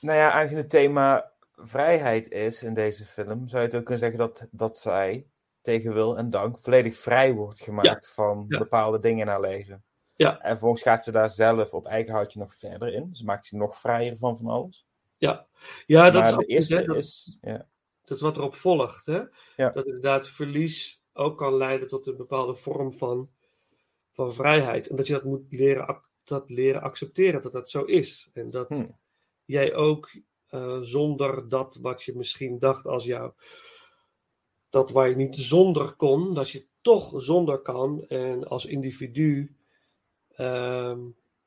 Nou 0.00 0.18
ja, 0.18 0.32
aangezien 0.32 0.56
het 0.58 0.70
thema 0.70 1.32
vrijheid 1.54 2.30
is 2.30 2.62
in 2.62 2.74
deze 2.74 3.04
film, 3.04 3.48
zou 3.48 3.62
je 3.62 3.68
het 3.68 3.76
ook 3.76 3.84
kunnen 3.84 3.98
zeggen 3.98 4.18
dat, 4.18 4.48
dat 4.50 4.78
zij 4.78 5.26
tegen 5.60 5.92
wil 5.92 6.16
en 6.16 6.30
dank 6.30 6.58
volledig 6.58 6.96
vrij 6.96 7.34
wordt 7.34 7.60
gemaakt 7.60 8.10
van 8.10 8.44
Ja. 8.48 8.58
bepaalde 8.58 8.98
dingen 8.98 9.20
in 9.20 9.28
haar 9.28 9.40
leven. 9.40 9.84
Ja. 10.16 10.40
En 10.40 10.50
vervolgens 10.50 10.82
gaat 10.82 11.04
ze 11.04 11.12
daar 11.12 11.30
zelf 11.30 11.74
op 11.74 11.86
eigen 11.86 12.12
houtje 12.12 12.38
nog 12.38 12.54
verder 12.54 12.92
in. 12.92 13.08
Ze 13.12 13.24
maakt 13.24 13.46
zich 13.46 13.58
nog 13.58 13.78
vrijer 13.78 14.16
van 14.16 14.36
van 14.36 14.46
alles. 14.46 14.86
Ja, 15.16 15.46
ja 15.86 16.10
dat, 16.10 16.22
maar 16.22 16.30
is 16.30 16.36
de 16.36 16.46
eerste 16.46 16.76
hè, 16.76 16.84
dat- 16.84 16.96
is... 16.96 17.38
Ja. 17.40 17.66
Dat 18.02 18.16
is 18.16 18.22
wat 18.22 18.36
erop 18.36 18.54
volgt. 18.54 19.06
Hè? 19.06 19.20
Ja. 19.56 19.70
Dat 19.70 19.86
inderdaad 19.86 20.28
verlies 20.28 21.02
ook 21.16 21.38
kan 21.38 21.54
leiden 21.54 21.88
tot 21.88 22.06
een 22.06 22.16
bepaalde 22.16 22.54
vorm 22.54 22.92
van, 22.94 23.30
van 24.12 24.34
vrijheid. 24.34 24.88
En 24.88 24.96
dat 24.96 25.06
je 25.06 25.12
dat 25.12 25.24
moet 25.24 25.44
leren, 25.50 26.00
dat 26.24 26.50
leren 26.50 26.82
accepteren, 26.82 27.42
dat 27.42 27.52
dat 27.52 27.70
zo 27.70 27.82
is. 27.82 28.30
En 28.32 28.50
dat 28.50 28.68
Hm. 28.68 28.86
jij 29.44 29.74
ook 29.74 30.10
eh, 30.46 30.78
zonder 30.80 31.48
dat 31.48 31.78
wat 31.82 32.02
je 32.02 32.16
misschien 32.16 32.58
dacht 32.58 32.86
als 32.86 33.04
jou, 33.04 33.32
dat 34.70 34.90
waar 34.90 35.08
je 35.08 35.16
niet 35.16 35.36
zonder 35.36 35.92
kon, 35.92 36.34
dat 36.34 36.50
je 36.50 36.66
toch 36.80 37.12
zonder 37.16 37.58
kan 37.58 38.04
en 38.08 38.48
als 38.48 38.64
individu 38.66 39.56
ehm, 40.34 41.00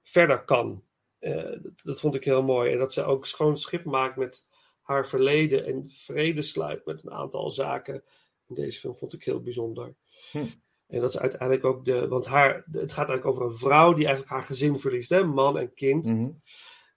verder 0.03 0.43
kan. 0.43 0.83
Eh, 1.19 1.51
dat, 1.61 1.81
dat 1.83 1.99
vond 1.99 2.15
ik 2.15 2.23
heel 2.23 2.43
mooi. 2.43 2.71
En 2.71 2.77
dat 2.77 2.93
ze 2.93 3.03
ook 3.03 3.25
schoon 3.25 3.57
schip 3.57 3.83
maakt 3.83 4.15
met 4.17 4.45
haar 4.81 5.07
verleden 5.07 5.65
en 5.65 5.89
vrede 5.91 6.41
sluit 6.41 6.85
met 6.85 7.03
een 7.03 7.11
aantal 7.11 7.51
zaken. 7.51 8.03
In 8.49 8.55
deze 8.55 8.79
film 8.79 8.95
vond 8.95 9.13
ik 9.13 9.23
heel 9.23 9.41
bijzonder. 9.41 9.95
Hm. 10.31 10.45
En 10.87 11.01
dat 11.01 11.09
is 11.09 11.19
uiteindelijk 11.19 11.65
ook 11.65 11.85
de. 11.85 12.07
Want 12.07 12.25
haar, 12.25 12.55
het 12.71 12.91
gaat 12.93 13.09
eigenlijk 13.09 13.25
over 13.25 13.45
een 13.45 13.57
vrouw 13.57 13.93
die 13.93 14.05
eigenlijk 14.05 14.33
haar 14.33 14.43
gezin 14.43 14.79
verliest, 14.79 15.09
hè? 15.09 15.23
man 15.23 15.57
en 15.57 15.73
kind. 15.73 16.05
Mhm. 16.05 16.31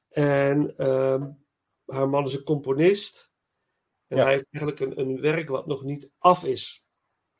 En 0.08 0.76
ehm, 0.76 1.30
haar 1.86 2.08
man 2.08 2.26
is 2.26 2.34
een 2.34 2.42
componist. 2.42 3.32
En 4.06 4.16
Ja. 4.16 4.24
hij 4.24 4.32
heeft 4.32 4.46
eigenlijk 4.50 4.80
een, 4.80 5.08
een 5.08 5.20
werk 5.20 5.48
wat 5.48 5.66
nog 5.66 5.82
niet 5.82 6.12
af 6.18 6.44
is. 6.44 6.86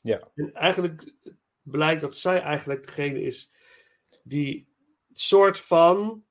Ja. 0.01 0.31
En 0.35 0.53
eigenlijk 0.55 1.15
blijkt 1.63 2.01
dat 2.01 2.17
zij 2.17 2.41
eigenlijk 2.41 2.87
degene 2.87 3.23
is 3.23 3.55
die 4.23 4.69
soort 5.13 5.59
van. 5.59 6.25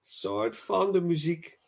soort 0.00 0.56
van 0.56 0.92
de 0.92 1.00
muziek. 1.00 1.60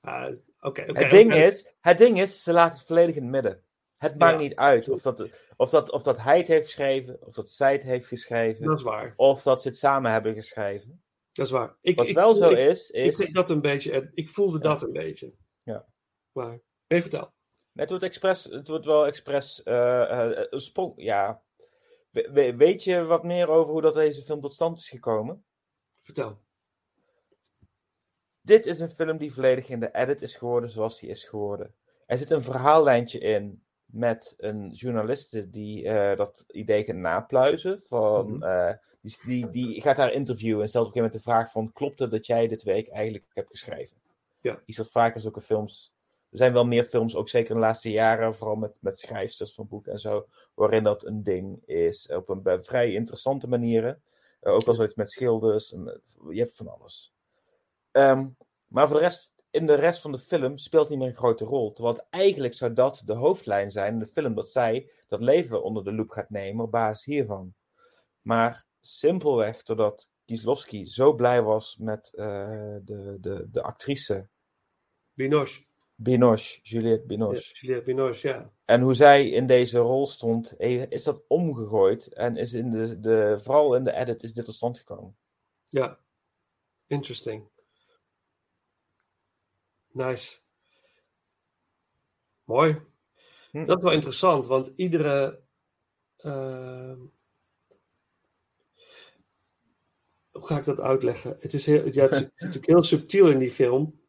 Oké, 0.00 0.44
oké. 0.60 0.82
het, 0.82 1.10
ding 1.10 1.34
is, 1.34 1.74
het 1.80 1.98
ding 1.98 2.20
is, 2.20 2.42
ze 2.42 2.52
laat 2.52 2.72
het 2.72 2.86
volledig 2.86 3.14
in 3.14 3.22
het 3.22 3.30
midden. 3.30 3.63
Het 4.04 4.18
maakt 4.18 4.34
Ja. 4.34 4.40
niet 4.40 4.54
uit 4.54 4.88
of 4.88 5.02
dat, 5.02 5.28
of, 5.56 5.70
dat, 5.70 5.90
of 5.90 6.02
dat 6.02 6.18
hij 6.18 6.38
het 6.38 6.48
heeft 6.48 6.64
geschreven, 6.64 7.22
of 7.26 7.34
dat 7.34 7.50
zij 7.50 7.72
het 7.72 7.82
heeft 7.82 8.06
geschreven, 8.06 8.64
Dat 8.64 8.78
is 8.78 8.84
waar. 8.84 9.12
of 9.16 9.42
dat 9.42 9.62
ze 9.62 9.68
het 9.68 9.78
samen 9.78 10.10
hebben 10.12 10.34
geschreven. 10.34 11.02
Dat 11.32 11.46
is 11.46 11.52
waar. 11.52 11.76
Ik, 11.80 11.96
Wat 11.96 12.08
ik, 12.08 12.14
wel 12.14 12.34
zo 12.34 12.50
ik, 12.50 12.58
is, 12.58 12.90
Ik, 12.90 13.04
is... 13.04 13.16
kreeg 13.16 13.30
dat 13.32 13.50
een 13.50 13.60
beetje. 13.60 14.10
Ik 14.14 14.30
voelde 14.30 14.58
dat 14.58 14.82
een 14.82 14.92
beetje. 14.92 15.34
Ja. 15.62 15.86
Maar, 16.32 16.60
even 16.86 17.10
vertel. 17.10 17.32
Het 17.72 17.88
wordt, 17.88 18.04
expres, 18.04 18.44
het 18.44 18.68
wordt 18.68 18.84
wel 18.86 19.06
expres 19.06 19.60
een 19.64 20.60
sprong. 20.60 20.92
Ja. 20.96 21.42
We- 22.10 22.30
we- 22.32 22.56
weet 22.56 22.84
je 22.84 23.04
wat 23.04 23.24
meer 23.24 23.48
over 23.48 23.72
hoe 23.72 23.82
dat 23.82 23.94
deze 23.94 24.22
film 24.22 24.40
tot 24.40 24.52
stand 24.52 24.78
is 24.78 24.88
gekomen? 24.88 25.44
Vertel. 26.00 26.42
Dit 28.42 28.66
is 28.66 28.80
een 28.80 28.88
film 28.90 29.18
die 29.18 29.32
volledig 29.32 29.68
in 29.68 29.80
de 29.80 29.90
edit 29.94 30.22
is 30.22 30.36
geworden 30.36 30.70
zoals 30.70 31.00
die 31.00 31.10
is 31.10 31.24
geworden. 31.24 31.74
Er 32.06 32.18
zit 32.18 32.30
een 32.30 32.42
verhaallijntje 32.42 33.18
in 33.18 33.63
met 33.94 34.34
een 34.38 34.70
journaliste 34.70 35.50
die 35.50 35.88
eh, 35.88 36.16
dat 36.16 36.44
idee 36.50 36.84
gaat 36.84 36.96
napluizen. 36.96 37.80
Van, 37.80 38.32
Mhm. 38.32 38.42
eh, 38.42 38.74
die, 39.00 39.16
die, 39.26 39.50
die 39.50 39.80
gaat 39.80 39.96
haar 39.96 40.12
interviewen 40.12 40.62
en 40.62 40.68
stelt 40.68 40.86
op 40.86 40.94
een 40.94 41.00
gegeven 41.02 41.20
moment 41.24 41.24
de 41.24 41.30
vraag 41.30 41.50
van... 41.50 41.72
Klopt 41.72 41.98
het 41.98 42.10
dat 42.10 42.26
jij 42.26 42.48
dit 42.48 42.62
werk 42.62 42.88
eigenlijk 42.88 43.24
hebt 43.32 43.48
geschreven? 43.50 43.96
Ja. 44.40 44.60
Iets 44.64 44.78
wat 44.78 44.90
vaker 44.90 45.20
zulke 45.20 45.40
films... 45.40 45.92
Er 46.30 46.40
zijn 46.40 46.52
wel 46.52 46.66
meer 46.66 46.84
films, 46.84 47.16
ook 47.16 47.28
zeker 47.28 47.48
in 47.50 47.54
de 47.54 47.60
laatste 47.66 47.90
jaren, 47.90 48.34
vooral 48.34 48.56
met, 48.56 48.78
met 48.80 48.98
schrijfsters 48.98 49.54
van 49.54 49.68
boeken 49.68 49.92
en 49.92 49.98
zo, 49.98 50.26
waarin 50.54 50.82
dat 50.82 51.04
een 51.04 51.22
ding 51.22 51.62
is. 51.66 52.08
Op 52.08 52.28
een 52.28 52.42
bij 52.42 52.58
vrij 52.58 52.92
interessante 52.92 53.48
manieren. 53.48 54.02
Eh, 54.40 54.52
ook 54.52 54.64
wel 54.64 54.74
zoiets 54.74 54.94
met 54.94 55.10
schilders. 55.10 55.72
En, 55.72 56.00
je 56.30 56.38
hebt 56.38 56.56
van 56.56 56.68
alles. 56.68 57.12
Ehm, 57.90 58.26
maar 58.66 58.88
voor 58.88 58.96
de 58.96 59.02
rest, 59.02 59.33
in 59.54 59.66
de 59.66 59.74
rest 59.74 60.00
van 60.00 60.12
de 60.12 60.18
film 60.18 60.58
speelt 60.58 60.88
niet 60.88 60.98
meer 60.98 61.08
een 61.08 61.14
grote 61.14 61.44
rol. 61.44 61.70
Terwijl 61.70 61.94
het 61.94 62.06
eigenlijk 62.10 62.54
zou 62.54 62.72
dat 62.72 63.02
de 63.06 63.12
hoofdlijn 63.12 63.70
zijn 63.70 63.92
in 63.92 63.98
de 63.98 64.06
film. 64.06 64.34
Dat 64.34 64.50
zij 64.50 64.90
dat 65.08 65.20
leven 65.20 65.62
onder 65.62 65.84
de 65.84 65.92
loep 65.92 66.10
gaat 66.10 66.30
nemen 66.30 66.64
op 66.64 66.70
basis 66.70 67.04
hiervan. 67.04 67.54
Maar 68.20 68.66
simpelweg 68.80 69.62
doordat 69.62 70.10
Kieslowski 70.24 70.86
zo 70.86 71.14
blij 71.14 71.42
was 71.42 71.76
met 71.76 72.14
eh, 72.14 72.26
de, 72.82 73.16
de, 73.20 73.46
de 73.50 73.62
actrice 73.62 74.28
Binoche. 75.12 75.64
Binoche, 75.94 76.58
Juliette 76.62 77.00
Ja, 77.00 77.06
Binoche. 77.06 77.54
Juliette 77.54 77.84
Binoche, 77.84 78.28
ja. 78.28 78.50
En 78.64 78.80
hoe 78.80 78.94
zij 78.94 79.28
in 79.28 79.46
deze 79.46 79.78
rol 79.78 80.06
stond, 80.06 80.56
eh, 80.56 80.90
is 80.90 81.02
dat 81.02 81.24
omgegooid. 81.28 82.12
En 82.12 82.36
is 82.36 82.52
in 82.52 82.70
de, 82.70 83.00
de, 83.00 83.38
vooral 83.38 83.74
in 83.74 83.84
de 83.84 83.92
edit 83.92 84.22
is 84.22 84.32
dit 84.32 84.44
tot 84.44 84.54
stand 84.54 84.78
gekomen. 84.78 85.16
Ja. 85.68 85.98
Interesting. 86.86 87.52
Nice. 89.94 90.40
Mooi. 92.44 92.80
Hm. 93.50 93.64
Dat 93.66 93.76
is 93.76 93.82
wel 93.82 93.92
interessant, 93.92 94.46
want 94.46 94.72
iedere. 94.76 95.42
ehm, 96.16 96.98
hoe 100.30 100.46
ga 100.46 100.58
ik 100.58 100.64
dat 100.64 100.80
uitleggen? 100.80 101.36
Het 101.40 101.52
is, 101.52 101.66
heel, 101.66 101.86
ja, 101.92 102.02
het 102.08 102.12
is 102.12 102.20
natuurlijk 102.36 102.66
heel 102.66 102.82
subtiel 102.82 103.30
in 103.30 103.38
die 103.38 103.50
film. 103.50 104.00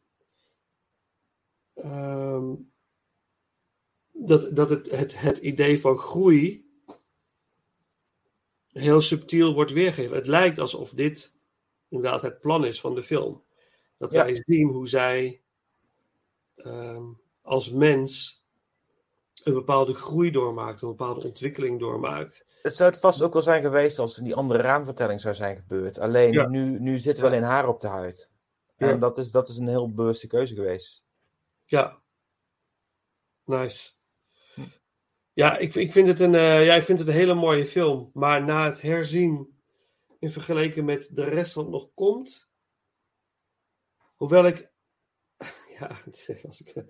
Ehm, 1.73 2.55
dat 4.11 4.55
dat 4.55 4.69
het, 4.69 4.91
het, 4.91 5.19
het 5.21 5.37
idee 5.37 5.79
van 5.79 5.97
groei 5.97 6.69
heel 8.67 9.01
subtiel 9.01 9.53
wordt 9.53 9.71
weergegeven. 9.71 10.15
Het 10.15 10.27
lijkt 10.27 10.59
alsof 10.59 10.89
dit 10.89 11.37
inderdaad 11.89 12.21
het 12.21 12.37
plan 12.37 12.65
is 12.65 12.79
van 12.79 12.95
de 12.95 13.03
film. 13.03 13.43
Dat 13.97 14.11
Ja. 14.13 14.23
wij 14.23 14.43
zien 14.45 14.67
hoe 14.67 14.87
zij 14.87 15.41
ehm, 16.55 17.03
als 17.41 17.69
mens 17.69 18.39
een 19.43 19.53
bepaalde 19.53 19.93
groei 19.93 20.31
doormaakt, 20.31 20.81
een 20.81 20.89
bepaalde 20.89 21.27
ontwikkeling 21.27 21.79
doormaakt. 21.79 22.45
Het 22.61 22.75
zou 22.75 22.91
het 22.91 22.99
vast 22.99 23.21
ook 23.21 23.33
wel 23.33 23.41
zijn 23.41 23.63
geweest 23.63 23.99
als 23.99 24.17
in 24.17 24.23
die 24.23 24.35
andere 24.35 24.61
raamvertelling 24.61 25.21
zou 25.21 25.35
zijn 25.35 25.55
gebeurd. 25.55 25.99
Alleen 25.99 26.31
Ja. 26.31 26.47
nu, 26.47 26.79
nu 26.79 26.97
zit 26.97 27.17
wel 27.17 27.33
in 27.33 27.43
haar 27.43 27.67
op 27.67 27.81
de 27.81 27.87
huid. 27.87 28.29
Ja. 28.77 28.89
En 28.89 28.99
dat 28.99 29.17
is, 29.17 29.31
dat 29.31 29.47
is 29.49 29.57
een 29.57 29.67
heel 29.67 29.93
bewuste 29.93 30.27
keuze 30.27 30.55
geweest. 30.55 31.03
Ja. 31.65 32.01
Nice. 33.43 33.93
Ja, 35.33 35.57
ik, 35.57 35.75
ik, 35.75 35.91
vind 35.91 36.07
het 36.07 36.19
een, 36.19 36.35
eh, 36.35 36.65
ja, 36.65 36.73
ik 36.75 36.83
vind 36.83 36.99
het 36.99 37.07
een 37.07 37.13
hele 37.13 37.33
mooie 37.33 37.65
film. 37.65 38.09
Maar 38.13 38.43
na 38.45 38.65
het 38.65 38.81
herzien, 38.81 39.59
in 40.19 40.31
vergelijking 40.31 40.85
met 40.85 41.09
de 41.13 41.23
rest 41.23 41.53
wat 41.53 41.69
nog 41.69 41.93
komt. 41.93 42.49
Hoewel 44.15 44.45
ik. 44.45 44.73
Ja, 45.79 45.91
het 46.05 46.15
is, 46.15 46.45
als 46.45 46.61
ik, 46.61 46.67
eh, 46.67 46.83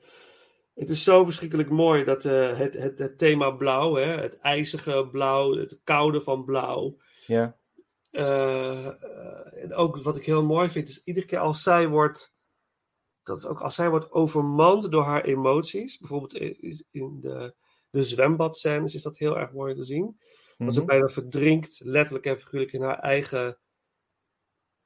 het 0.74 0.90
is 0.90 1.04
zo 1.04 1.24
verschrikkelijk 1.24 1.70
mooi 1.70 2.04
dat 2.04 2.26
eh, 2.26 2.58
het, 2.58 2.74
het, 2.74 3.00
het 3.00 3.18
thema 3.18 3.52
blauw, 3.52 3.96
hè, 3.96 4.22
het 4.22 4.40
ijzige 4.40 5.08
blauw, 5.12 5.56
het 5.56 5.80
koude 5.84 6.22
van 6.22 6.46
blauw. 6.46 6.98
Ja. 7.28 7.58
Eh, 8.12 8.86
en 9.64 9.74
ook 9.74 9.98
wat 9.98 10.18
ik 10.18 10.26
heel 10.26 10.44
mooi 10.44 10.70
vind, 10.70 10.88
is 10.90 11.04
iedere 11.04 11.26
keer 11.26 11.40
als 11.40 11.64
zij 11.64 11.88
wordt. 11.88 12.34
Dat 13.24 13.38
is 13.38 13.46
ook 13.46 13.62
als 13.62 13.76
zij 13.76 13.90
wordt 13.90 14.12
overmand 14.12 14.92
door 14.92 15.04
haar 15.04 15.24
emoties. 15.24 15.98
Bijvoorbeeld 15.98 16.34
in 16.92 17.20
de, 17.20 17.56
de 17.90 18.04
zwembadscènes 18.04 18.96
is 18.96 19.04
dat 19.04 19.18
heel 19.18 19.38
erg 19.38 19.52
mooi 19.52 19.76
te 19.76 19.84
zien. 19.84 20.20
Dat 20.58 20.74
ze 20.74 20.80
Mhm. 20.80 20.90
bijna 20.90 21.08
verdrinkt, 21.08 21.82
letterlijk 21.84 22.26
en 22.26 22.40
figuurlijk, 22.40 22.72
in 22.74 22.82
haar 22.82 23.00
eigen 23.00 23.58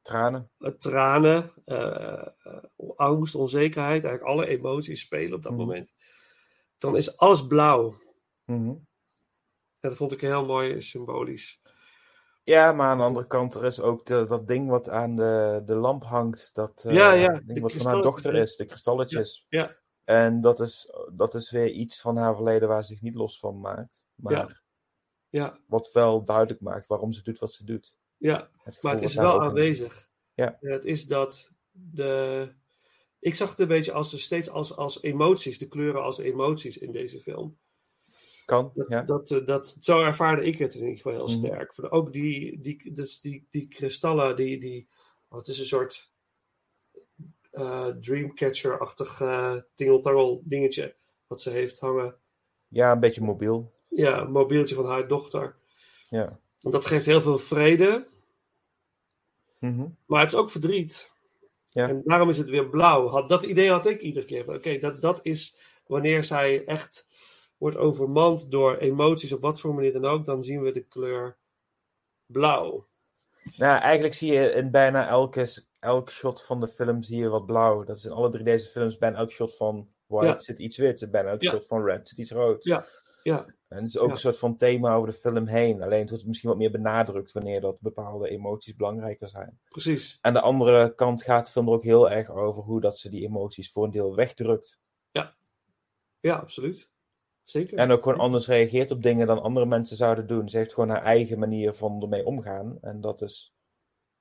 Tranen. 0.02 0.52
eh, 0.58 0.72
tranen, 0.72 1.54
eh, 1.66 2.28
eh, 2.44 2.64
angst, 2.96 3.36
onzekerheid. 3.36 4.04
Eigenlijk 4.04 4.24
alle 4.24 4.48
emoties 4.48 5.02
spelen 5.02 5.34
op 5.34 5.44
dat 5.44 5.52
Mhm. 5.52 5.62
moment. 5.62 5.94
Dan 6.78 6.96
is 6.98 7.18
alles 7.18 7.48
blauw. 7.48 8.02
Mhm. 8.46 8.76
Dat 9.80 9.96
vond 9.96 10.12
ik 10.12 10.22
heel 10.22 10.46
mooi 10.46 10.82
symbolisch. 10.82 11.62
Ja, 12.44 12.72
maar 12.72 12.88
aan 12.88 12.98
de 12.98 13.04
andere 13.04 13.28
kant, 13.28 13.54
er 13.56 13.64
is 13.64 13.80
ook 13.80 14.06
de, 14.06 14.26
dat 14.28 14.48
ding 14.48 14.70
wat 14.70 14.90
aan 14.90 15.16
de, 15.16 15.62
de 15.66 15.76
lamp 15.76 16.04
hangt. 16.04 16.50
Dat 16.54 16.86
Ja, 16.88 17.14
ja, 17.14 17.42
ding 17.46 17.60
wat 17.62 17.74
van 17.74 17.86
haar 17.94 18.02
dochter 18.02 18.36
is, 18.36 18.56
de 18.56 18.66
kristalletjes. 18.66 19.46
Ja. 19.50 19.78
En 20.04 20.42
dat 20.42 20.60
is, 20.60 20.92
dat 21.14 21.34
is 21.34 21.52
weer 21.52 21.70
iets 21.72 22.02
van 22.02 22.18
haar 22.18 22.36
verleden 22.36 22.68
waar 22.68 22.84
ze 22.84 22.92
zich 22.94 23.02
niet 23.02 23.16
los 23.16 23.40
van 23.40 23.60
maakt. 23.60 24.04
Maar 24.16 24.34
Ja. 24.34 24.48
Ja, 25.32 25.60
wat 25.68 25.92
wel 25.92 26.24
duidelijk 26.24 26.62
maakt 26.62 26.88
waarom 26.88 27.12
ze 27.12 27.24
doet 27.24 27.40
wat 27.40 27.52
ze 27.52 27.66
doet. 27.66 27.96
Ja. 28.20 28.50
Het 28.64 28.84
Maar 28.84 28.94
het 28.94 29.02
is 29.02 29.16
wat 29.16 29.24
wel 29.26 29.42
aanwezig. 29.42 30.10
Ja. 30.34 30.58
Het 30.62 30.86
is 30.86 31.06
dat 31.06 31.54
de. 31.72 32.54
Ik 33.20 33.36
zag 33.36 33.50
het 33.50 33.60
een 33.60 33.68
beetje 33.68 33.92
als, 33.92 34.12
dus 34.12 34.24
steeds 34.24 34.50
als, 34.50 34.76
als 34.76 35.02
emoties, 35.02 35.58
de 35.60 35.68
kleuren 35.68 36.02
als 36.04 36.18
emoties 36.18 36.78
in 36.78 36.92
deze 36.92 37.20
film. 37.20 37.58
Kan, 38.46 38.72
Dat, 38.76 38.86
ja. 38.90 39.02
dat, 39.02 39.32
eh, 39.32 39.46
dat, 39.46 39.78
zo 39.80 40.02
ervaarde 40.02 40.44
ik 40.46 40.58
het 40.58 40.74
in 40.74 40.80
ieder 40.82 40.96
geval 40.96 41.12
heel 41.12 41.28
Mhm. 41.28 41.38
sterk. 41.38 41.74
Van 41.74 41.92
Ook 41.92 42.14
die, 42.14 42.62
die, 42.62 42.94
dus 42.94 43.22
die, 43.22 43.48
die 43.52 43.68
kristallen, 43.68 44.36
die, 44.36 44.60
die, 44.60 44.90
het 45.30 45.48
is 45.48 45.60
een 45.60 45.66
soort 45.66 46.12
eh, 47.52 47.88
Dreamcatcher-achtig 47.88 49.22
eh 49.22 49.56
tingeltangel 49.76 50.42
dingetje 50.46 50.96
wat 51.28 51.42
ze 51.42 51.50
heeft 51.50 51.80
hangen. 51.80 52.16
Ja, 52.68 52.92
een 52.92 53.00
beetje 53.00 53.22
mobiel. 53.22 53.74
Ja, 53.90 54.20
een 54.22 54.32
mobieltje 54.32 54.76
van 54.76 54.86
haar 54.86 55.08
dochter. 55.08 55.56
Ja. 56.10 56.40
Dat 56.60 56.86
geeft 56.86 57.06
heel 57.06 57.22
veel 57.22 57.38
vrede, 57.38 58.08
Mhm. 59.60 59.88
maar 60.06 60.22
het 60.22 60.32
is 60.34 60.38
ook 60.40 60.50
verdriet. 60.52 61.12
Ja. 61.66 61.88
En 61.90 62.02
daarom 62.06 62.30
is 62.30 62.38
het 62.38 62.50
weer 62.50 62.70
blauw. 62.70 63.08
Had, 63.08 63.30
dat 63.30 63.44
idee 63.44 63.70
had 63.72 63.86
ik 63.86 64.02
iedere 64.02 64.26
keer. 64.26 64.54
Oké, 64.54 64.78
dat, 64.78 65.02
dat 65.02 65.20
is 65.26 65.58
wanneer 65.88 66.24
zij 66.24 66.66
echt 66.66 67.08
wordt 67.58 67.78
overmand 67.78 68.52
door 68.52 68.76
emoties, 68.78 69.34
op 69.34 69.42
wat 69.42 69.60
voor 69.60 69.74
manier 69.74 69.94
dan 69.94 70.06
ook, 70.06 70.26
dan 70.26 70.44
zien 70.44 70.62
we 70.62 70.72
de 70.72 70.84
kleur 70.84 71.38
blauw. 72.26 72.86
Nou, 73.58 73.82
eigenlijk 73.82 74.14
zie 74.14 74.34
je 74.34 74.52
in 74.52 74.72
bijna 74.72 75.08
elke, 75.08 75.64
elk 75.80 76.10
shot 76.12 76.44
van 76.46 76.60
de 76.60 76.68
film 76.68 77.04
zie 77.04 77.18
je 77.18 77.30
wat 77.30 77.46
blauw. 77.46 77.84
Dat 77.84 77.98
is 77.98 78.06
in 78.06 78.12
alle 78.12 78.30
drie 78.30 78.44
deze 78.44 78.68
films. 78.70 78.98
Bijna 78.98 79.18
elk 79.18 79.32
shot 79.32 79.56
van 79.56 79.90
white 80.06 80.26
Ja. 80.26 80.40
zit 80.40 80.60
iets 80.60 80.78
wit. 80.78 81.12
Bijna 81.12 81.30
elk 81.30 81.42
Ja. 81.42 81.52
shot 81.52 81.66
van 81.68 81.84
red 81.86 82.08
zit 82.08 82.18
iets 82.18 82.32
rood. 82.32 82.64
Ja, 82.64 82.86
ja. 83.24 83.46
En 83.68 83.78
het 83.78 83.88
is 83.88 83.98
ook 83.98 84.08
Ja. 84.08 84.12
een 84.12 84.20
soort 84.20 84.38
van 84.38 84.58
thema 84.58 84.94
over 84.94 85.10
de 85.10 85.16
film 85.16 85.48
heen. 85.48 85.82
Alleen 85.82 86.00
het 86.00 86.10
wordt 86.10 86.26
misschien 86.26 86.50
wat 86.50 86.58
meer 86.58 86.72
benadrukt 86.72 87.32
wanneer 87.32 87.62
dat 87.62 87.80
bepaalde 87.80 88.30
emoties 88.30 88.76
belangrijker 88.76 89.28
zijn. 89.28 89.60
Precies. 89.70 90.18
Aan 90.22 90.34
de 90.34 90.42
andere 90.42 90.96
kant 90.96 91.24
gaat 91.24 91.46
de 91.46 91.52
film 91.52 91.68
er 91.68 91.74
ook 91.74 91.84
heel 91.84 92.10
erg 92.10 92.30
over 92.32 92.64
hoe 92.64 92.82
dat 92.82 92.98
ze 92.98 93.10
die 93.10 93.26
emoties 93.26 93.72
voor 93.72 93.84
een 93.84 93.92
deel 93.92 94.16
wegdrukt. 94.16 94.80
Ja, 96.22 96.36
absoluut. 96.36 96.92
Zeker. 97.44 97.78
En 97.78 97.92
ook 97.92 98.04
gewoon 98.04 98.20
anders 98.20 98.48
reageert 98.48 98.92
op 98.92 99.04
dingen 99.04 99.28
dan 99.28 99.42
andere 99.42 99.66
mensen 99.66 99.96
zouden 99.96 100.28
doen. 100.28 100.50
Ze 100.50 100.58
heeft 100.58 100.74
gewoon 100.74 100.90
haar 100.90 101.04
eigen 101.04 101.40
manier 101.40 101.74
van 101.74 102.02
ermee 102.02 102.26
omgaan. 102.26 102.78
En 102.82 103.02
dat 103.02 103.22
is. 103.22 103.54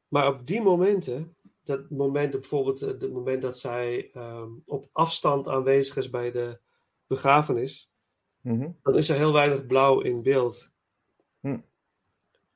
Maar 0.09 0.27
op 0.27 0.47
die 0.47 0.63
momenten, 0.63 1.37
dat 1.65 1.91
moment, 1.91 2.31
bijvoorbeeld 2.31 2.83
eh, 2.83 2.89
het 2.89 3.13
moment 3.13 3.43
dat 3.43 3.59
zij 3.59 4.11
ehm, 4.13 4.51
op 4.65 4.89
afstand 4.93 5.49
aanwezig 5.49 5.97
is 5.97 6.11
bij 6.11 6.31
de 6.31 6.61
begrafenis, 7.07 7.93
Mhm. 8.41 8.71
dan 8.83 8.97
is 8.97 9.09
er 9.09 9.17
heel 9.17 9.33
weinig 9.33 9.67
blauw 9.67 10.01
in 10.01 10.23
beeld. 10.23 10.71
Hm. 11.41 11.59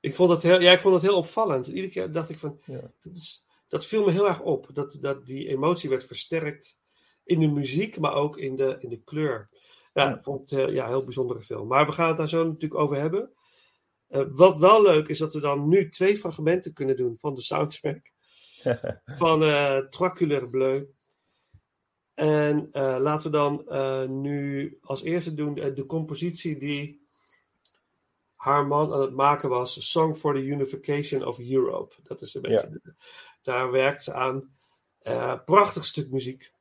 Ik, 0.00 0.14
vond 0.14 0.28
dat 0.28 0.42
heel, 0.42 0.60
ja, 0.60 0.72
ik 0.72 0.80
vond 0.80 0.94
dat 0.94 1.02
heel 1.02 1.16
opvallend. 1.18 1.66
Iedere 1.66 1.88
keer 1.90 2.12
dacht 2.12 2.28
ik 2.30 2.38
van, 2.38 2.58
Ja. 2.62 2.80
dat, 3.00 3.12
is, 3.12 3.46
dat 3.68 3.86
viel 3.86 4.04
me 4.04 4.10
heel 4.10 4.28
erg 4.28 4.40
op. 4.40 4.70
Dat, 4.72 4.98
dat 5.00 5.26
die 5.26 5.48
emotie 5.48 5.90
werd 5.90 6.04
versterkt 6.04 6.80
in 7.24 7.40
de 7.40 7.46
muziek, 7.46 7.98
maar 7.98 8.14
ook 8.14 8.38
in 8.38 8.56
de, 8.56 8.76
in 8.80 8.88
de 8.88 9.02
kleur. 9.04 9.48
Ja, 9.92 10.08
Ja. 10.08 10.14
ik 10.16 10.22
vond 10.22 10.50
het 10.50 10.58
eh, 10.58 10.74
ja, 10.74 10.82
een 10.84 10.88
heel 10.90 11.04
bijzondere 11.04 11.40
film. 11.42 11.68
Maar 11.68 11.86
we 11.86 11.92
gaan 11.92 12.08
het 12.08 12.16
daar 12.16 12.28
zo 12.28 12.44
natuurlijk 12.44 12.80
over 12.80 12.96
hebben. 12.96 13.30
Eh, 14.08 14.24
wat 14.30 14.58
wel 14.58 14.82
leuk 14.82 15.08
is 15.08 15.18
dat 15.18 15.34
we 15.34 15.40
dan 15.40 15.68
nu 15.68 15.88
twee 15.88 16.16
fragmenten 16.16 16.72
kunnen 16.72 16.96
doen 16.96 17.18
van 17.18 17.34
de 17.34 17.42
soundtrack 17.42 18.10
van 19.22 19.42
eh 19.42 19.76
Trois 19.78 20.12
Couleurs 20.12 20.50
Bleu. 20.50 20.84
En 22.22 22.68
eh, 22.72 22.96
laten 23.00 23.30
we 23.30 23.36
dan 23.36 23.68
eh, 23.68 24.04
nu 24.08 24.78
als 24.82 25.02
eerste 25.02 25.34
doen 25.34 25.54
de, 25.54 25.72
de 25.72 25.86
compositie 25.86 26.58
die 26.58 27.06
haar 28.34 28.66
man 28.66 28.92
aan 28.92 29.00
het 29.00 29.14
maken 29.14 29.48
was. 29.48 29.90
Song 29.90 30.14
for 30.14 30.34
the 30.34 30.44
Unification 30.44 31.26
of 31.26 31.38
Europe. 31.38 31.94
Dat 32.02 32.20
is 32.20 32.34
een 32.34 32.42
beetje, 32.42 32.80
daar 33.42 33.70
werkt 33.70 34.02
ze 34.02 34.14
aan. 34.14 34.54
Eh, 34.98 35.44
prachtig 35.44 35.84
stuk 35.84 36.10
muziek. 36.10 36.52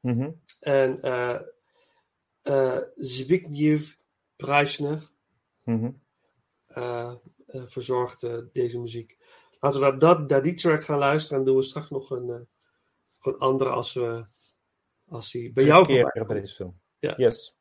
Mhm. 0.00 0.30
En 0.60 1.02
eh 1.02 1.40
eh 2.42 2.78
Zbigniew 2.94 3.80
Preisner 4.36 5.10
eh, 5.64 7.12
eh, 7.46 7.62
verzorgt 7.66 8.22
eh, 8.22 8.38
deze 8.52 8.80
muziek. 8.80 9.16
Laten 9.60 9.80
we 9.80 9.86
naar, 9.86 9.98
dat, 9.98 10.28
naar 10.28 10.42
die 10.42 10.54
track 10.54 10.84
gaan 10.84 10.98
luisteren 10.98 11.38
en 11.38 11.44
doen 11.44 11.56
we 11.56 11.62
straks 11.62 11.90
nog 11.90 12.10
een, 12.10 12.30
eh, 12.30 12.40
nog 13.14 13.34
een 13.34 13.38
andere 13.38 13.70
als, 13.70 13.94
we, 13.94 14.26
als 15.12 15.30
die 15.30 15.52
bij 15.52 15.64
jou 15.64 15.84
komt. 15.84 16.76
Ja. 16.98 17.14
Yes. 17.16 17.56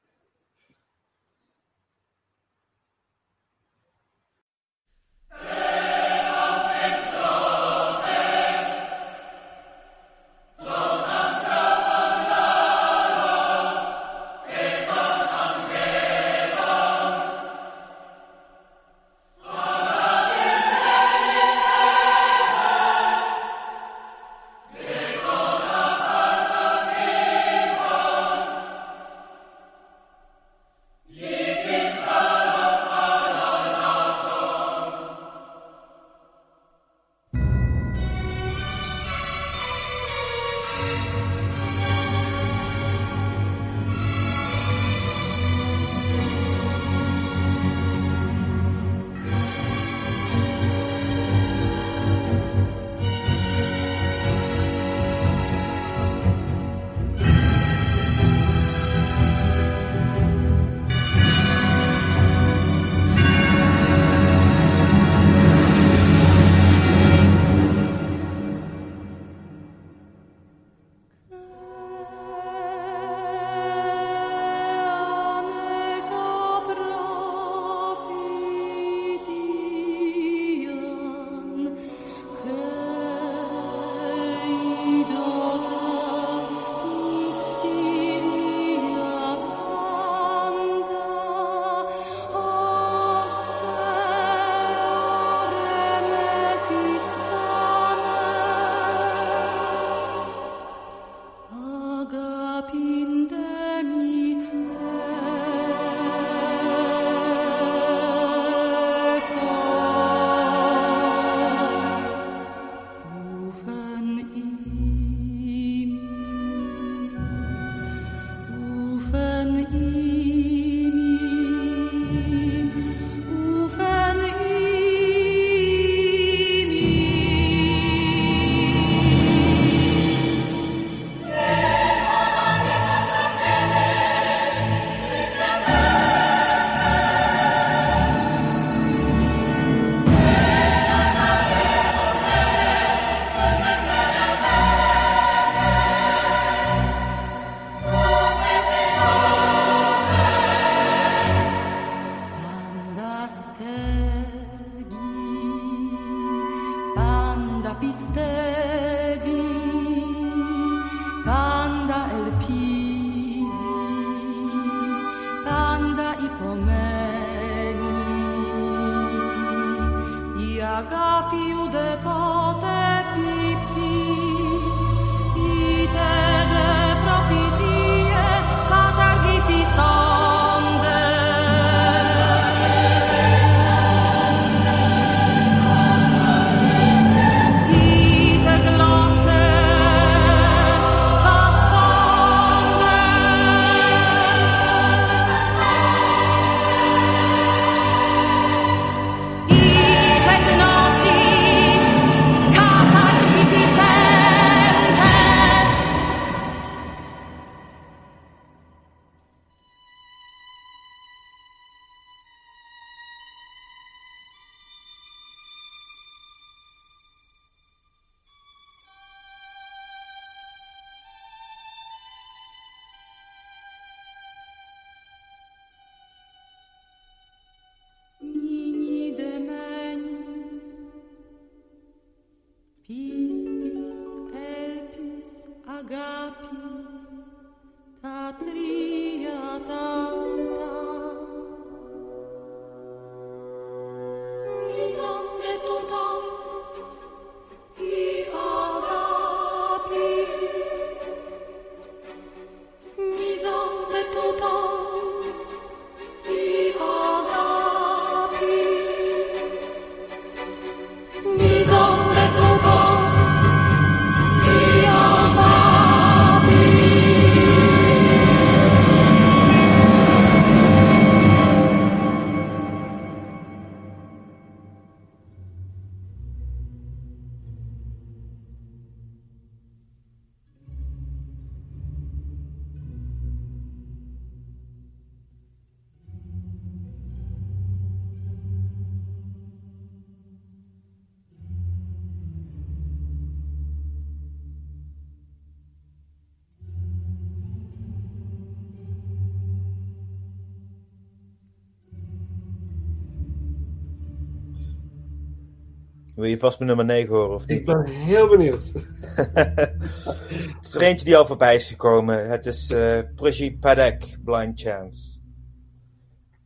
Wil 306.22 306.30
je 306.30 306.38
vast 306.38 306.60
mijn 306.60 306.70
nummer 306.76 306.96
9 306.96 307.16
horen 307.16 307.36
of 307.36 307.44
Ik 307.44 307.50
niet? 307.50 307.66
ben 307.66 307.86
heel 307.86 308.30
benieuwd. 308.30 308.72
Het 309.12 310.66
is 310.66 310.76
er 310.76 310.82
eentje 310.82 311.06
die 311.06 311.18
al 311.18 311.26
voorbij 311.26 311.56
is 311.56 311.70
gekomen. 311.70 312.30
Het 312.30 312.46
is 312.46 312.72
eh 312.72 313.00
Prajit 313.16 313.60
Padek, 313.60 314.18
Blind 314.24 314.60
Chance. 314.62 315.20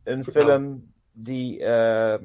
Een 0.04 0.24
film 0.24 0.92
die, 1.12 1.64
eh, 1.64 2.18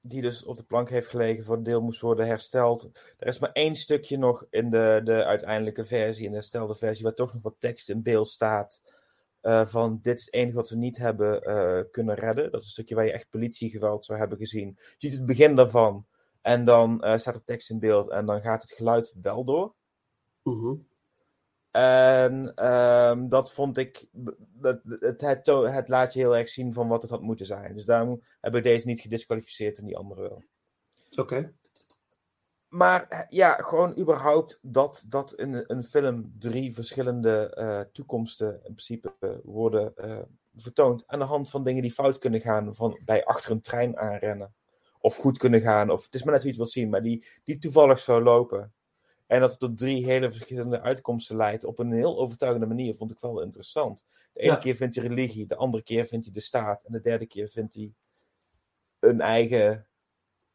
die 0.00 0.22
dus 0.22 0.44
op 0.44 0.56
de 0.56 0.62
plank 0.64 0.90
heeft 0.90 1.08
gelegen, 1.08 1.44
voor 1.44 1.56
een 1.56 1.62
deel 1.62 1.82
moest 1.82 2.00
worden 2.00 2.26
hersteld. 2.26 2.90
Er 3.18 3.26
is 3.26 3.38
maar 3.38 3.52
één 3.52 3.76
stukje 3.76 4.18
nog 4.18 4.46
in 4.50 4.70
de, 4.70 5.00
de 5.04 5.24
uiteindelijke 5.24 5.84
versie, 5.84 6.24
in 6.24 6.30
de 6.30 6.36
herstelde 6.36 6.74
versie, 6.74 7.04
waar 7.04 7.14
toch 7.14 7.32
nog 7.32 7.42
wat 7.42 7.56
tekst 7.58 7.88
in 7.88 8.02
beeld 8.02 8.28
staat. 8.28 8.82
eh, 9.40 9.66
van 9.66 9.98
dit 10.02 10.18
is 10.18 10.24
het 10.24 10.34
enige 10.34 10.56
wat 10.56 10.68
we 10.70 10.76
niet 10.76 10.96
hebben 10.96 11.40
eh, 11.42 11.80
kunnen 11.90 12.14
redden. 12.14 12.50
Dat 12.50 12.60
is 12.60 12.66
een 12.66 12.72
stukje 12.72 12.94
waar 12.94 13.04
je 13.04 13.12
echt 13.12 13.30
politiegeweld 13.30 14.04
zou 14.04 14.18
hebben 14.18 14.38
gezien. 14.38 14.74
Je 14.96 15.08
ziet 15.08 15.16
het 15.18 15.26
begin 15.26 15.54
daarvan. 15.54 16.06
En 16.46 16.64
dan 16.64 17.02
eh, 17.02 17.18
staat 17.18 17.34
er 17.34 17.44
tekst 17.44 17.70
in 17.70 17.78
beeld 17.78 18.10
en 18.10 18.26
dan 18.26 18.40
gaat 18.40 18.62
het 18.62 18.72
geluid 18.72 19.14
wel 19.22 19.44
door. 19.44 19.74
Mhm. 20.42 20.74
En 21.70 22.54
ehm, 22.54 23.28
dat 23.28 23.52
vond 23.52 23.76
ik, 23.76 24.08
dat, 24.12 24.80
het, 24.84 25.20
het, 25.20 25.88
laat 25.88 26.12
je 26.12 26.18
heel 26.18 26.36
erg 26.36 26.48
zien 26.48 26.72
van 26.72 26.88
wat 26.88 27.02
het 27.02 27.10
had 27.10 27.22
moeten 27.22 27.46
zijn. 27.46 27.74
Dus 27.74 27.84
daarom 27.84 28.22
heb 28.40 28.54
ik 28.54 28.62
deze 28.62 28.86
niet 28.86 29.00
gedisqualificeerd 29.00 29.78
en 29.78 29.84
die 29.84 29.96
andere 29.96 30.20
wel. 30.20 30.44
Oké. 31.16 31.52
Maar 32.68 33.08
eh, 33.08 33.20
ja, 33.28 33.54
gewoon 33.54 33.98
überhaupt 33.98 34.58
dat, 34.62 35.04
dat 35.08 35.34
in 35.34 35.64
een 35.66 35.84
film 35.84 36.34
drie 36.38 36.74
verschillende 36.74 37.54
eh, 37.54 37.80
toekomsten 37.80 38.54
in 38.54 38.74
principe 38.74 39.40
worden 39.44 39.94
vertoond. 40.54 41.06
Aan 41.06 41.18
de 41.18 41.24
hand 41.24 41.50
van 41.50 41.64
dingen 41.64 41.82
die 41.82 41.92
fout 41.92 42.18
kunnen 42.18 42.40
gaan, 42.40 42.74
van 42.74 43.00
bij 43.04 43.24
achter 43.24 43.50
een 43.50 43.60
trein 43.60 43.98
aanrennen. 43.98 44.54
Of 45.06 45.16
goed 45.16 45.38
kunnen 45.38 45.60
gaan, 45.60 45.90
of 45.90 46.04
het 46.04 46.14
is 46.14 46.22
maar 46.22 46.32
net 46.32 46.42
wie 46.42 46.50
het 46.50 46.60
wil 46.60 46.70
zien, 46.70 46.88
maar 46.88 47.02
die, 47.02 47.26
die 47.44 47.58
toevallig 47.58 48.00
zou 48.00 48.22
lopen. 48.22 48.72
En 49.26 49.40
dat 49.40 49.50
het 49.50 49.58
tot 49.58 49.78
drie 49.78 50.04
hele 50.04 50.30
verschillende 50.30 50.80
uitkomsten 50.80 51.36
leidt 51.36 51.64
op 51.64 51.78
een 51.78 51.92
heel 51.92 52.18
overtuigende 52.18 52.66
manier, 52.66 52.94
vond 52.94 53.10
ik 53.10 53.20
wel 53.20 53.42
interessant. 53.42 54.04
De 54.32 54.40
ene 54.40 54.52
Ja. 54.52 54.58
keer 54.58 54.74
vindt 54.74 54.94
hij 54.94 55.06
religie, 55.06 55.46
de 55.46 55.56
andere 55.56 55.82
keer 55.82 56.04
vindt 56.06 56.24
hij 56.24 56.34
de 56.34 56.40
staat, 56.40 56.82
en 56.84 56.92
de 56.92 57.00
derde 57.00 57.26
keer 57.26 57.48
vindt 57.48 57.74
hij 57.74 57.92
een 59.00 59.20
eigen 59.20 59.86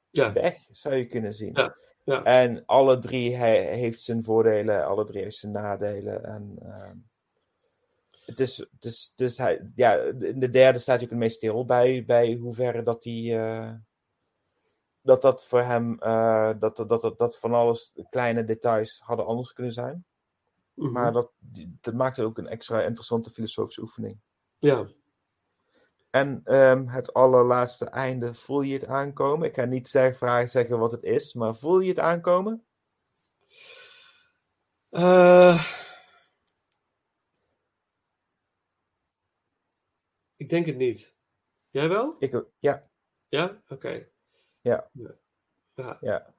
Ja. 0.10 0.34
weg, 0.34 0.68
zou 0.72 0.96
je 0.96 1.06
kunnen 1.08 1.34
zien. 1.34 1.52
Ja, 1.54 1.76
ja. 2.04 2.24
En 2.24 2.66
alle 2.66 3.00
drie 3.00 3.36
he- 3.36 3.76
heeft 3.76 4.02
zijn 4.02 4.24
voordelen, 4.24 4.86
alle 4.86 5.06
drie 5.06 5.24
heeft 5.24 5.36
zijn 5.38 5.52
nadelen. 5.52 6.24
En, 6.24 6.56
ehm, 6.62 6.98
het 8.26 8.40
is, 8.40 8.58
het 8.58 8.86
is, 8.86 9.12
het 9.16 9.30
is 9.30 9.38
hij, 9.38 9.72
ja, 9.76 9.96
in 10.20 10.40
de 10.40 10.50
derde 10.50 10.80
staat 10.80 10.96
hij 10.96 11.04
ook 11.04 11.10
het 11.12 11.20
meest 11.20 11.36
stil 11.36 11.66
bij, 11.66 12.06
bij 12.06 12.34
hoeverre 12.34 12.84
dat 12.84 13.04
hij. 13.04 13.40
eh, 13.40 13.74
dat 15.02 15.22
dat 15.22 15.48
voor 15.48 15.62
hem, 15.62 16.00
eh, 16.00 16.52
dat, 16.60 16.76
dat, 16.76 16.90
dat, 16.90 17.20
dat 17.20 17.40
van 17.40 17.54
alles 17.54 17.94
kleine 18.10 18.44
details 18.44 19.02
hadden 19.04 19.26
anders 19.26 19.54
kunnen 19.54 19.74
zijn. 19.74 20.06
Mhm. 20.74 20.92
Maar 20.92 21.12
dat, 21.12 21.32
dat 21.82 21.94
maakt 21.94 22.18
het 22.18 22.26
ook 22.26 22.38
een 22.38 22.48
extra 22.48 22.82
interessante 22.82 23.30
filosofische 23.30 23.82
oefening. 23.82 24.20
Ja. 24.60 24.88
En 26.10 26.42
ehm, 26.44 26.88
het 26.88 27.14
allerlaatste 27.14 27.86
einde, 27.86 28.34
voel 28.34 28.62
je 28.62 28.74
het 28.74 28.86
aankomen? 28.86 29.48
Ik 29.48 29.56
ga 29.56 29.66
niet 29.66 29.88
zeggen, 29.88 30.16
vragen 30.16 30.50
zeggen 30.50 30.80
wat 30.80 30.92
het 30.92 31.04
is, 31.04 31.34
maar 31.34 31.56
voel 31.56 31.80
je 31.80 31.90
het 31.90 32.00
aankomen? 32.00 32.66
Eh, 34.90 35.66
ik 40.36 40.50
denk 40.50 40.66
het 40.66 40.78
niet. 40.78 41.16
Jij 41.70 41.90
wel? 41.90 42.16
Ik, 42.20 42.46
ja, 42.60 42.82
Ja? 43.30 43.62
Oké. 43.68 44.10
Ja. 44.62 44.89
Ja. 45.74 45.97
ja. 46.02 46.36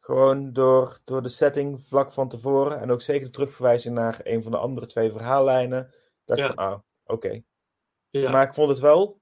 Gewoon 0.00 0.52
door, 0.52 0.98
door 1.04 1.22
de 1.22 1.28
setting 1.28 1.80
vlak 1.80 2.12
van 2.12 2.28
tevoren 2.28 2.80
en 2.80 2.90
ook 2.90 3.00
zeker 3.02 3.24
de 3.26 3.32
terugverwijzing 3.32 3.94
naar 3.94 4.20
een 4.22 4.42
van 4.42 4.52
de 4.52 4.58
andere 4.58 4.86
twee 4.86 5.10
verhaallijnen. 5.10 5.94
Dat 6.24 6.38
Ja. 6.38 6.46
van, 6.46 6.56
ah, 6.56 6.78
oké. 7.04 7.42
Ja. 8.10 8.30
Maar 8.30 8.46
ik 8.46 8.54
vond 8.54 8.68
het 8.68 8.78
wel 8.78 9.20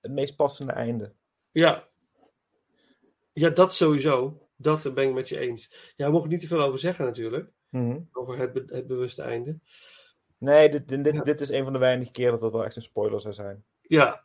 het 0.00 0.12
meest 0.12 0.36
passende 0.36 0.72
einde. 0.72 1.14
Ja. 1.50 1.88
Ja, 3.32 3.50
dat 3.50 3.74
sowieso. 3.74 4.46
Dat 4.56 4.94
ben 4.94 5.08
ik 5.08 5.14
met 5.14 5.28
je 5.28 5.38
eens. 5.38 5.92
Ja, 5.96 6.06
we 6.06 6.12
mogen 6.12 6.28
niet 6.28 6.40
te 6.40 6.46
veel 6.46 6.60
over 6.62 6.78
zeggen 6.78 7.04
natuurlijk. 7.04 7.52
Over 8.12 8.38
het, 8.38 8.52
be- 8.52 8.64
het 8.74 8.86
bewuste 8.86 9.22
einde. 9.22 9.58
Nee, 10.38 10.68
dit, 10.70 10.88
dit, 10.88 11.04
dit- 11.04 11.14
Ja. 11.14 11.22
dit 11.22 11.40
is 11.40 11.48
een 11.50 11.64
van 11.64 11.72
de 11.72 11.78
weinige 11.78 12.10
keren 12.10 12.30
dat 12.32 12.40
dat 12.40 12.52
wel 12.52 12.64
echt 12.64 12.76
een 12.76 12.82
spoiler 12.82 13.20
zou 13.20 13.34
zijn. 13.34 13.64
Ja, 13.80 14.24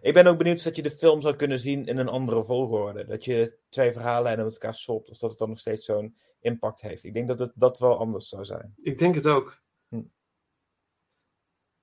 Ik 0.00 0.14
ben 0.14 0.26
ook 0.26 0.38
benieuwd 0.38 0.56
of 0.56 0.62
dat 0.62 0.76
je 0.76 0.82
de 0.82 0.90
film 0.90 1.20
zou 1.20 1.36
kunnen 1.36 1.58
zien 1.58 1.86
in 1.86 1.98
een 1.98 2.08
andere 2.08 2.44
volgorde. 2.44 3.06
Dat 3.06 3.24
je 3.24 3.58
twee 3.68 3.92
verhaallijnen 3.92 4.44
met 4.44 4.54
elkaar 4.54 4.74
swapt, 4.74 5.10
of 5.10 5.18
dat 5.18 5.30
het 5.30 5.38
dan 5.38 5.48
nog 5.48 5.58
steeds 5.58 5.84
zo'n 5.84 6.16
impact 6.40 6.80
heeft. 6.80 7.04
Ik 7.04 7.14
denk 7.14 7.28
dat 7.28 7.38
het 7.38 7.52
dat 7.54 7.78
wel 7.78 7.98
anders 7.98 8.28
zou 8.28 8.44
zijn. 8.44 8.72
ik 8.76 8.98
denk 8.98 9.14
het 9.14 9.26
ook. 9.26 9.62
Hm. 9.88 10.02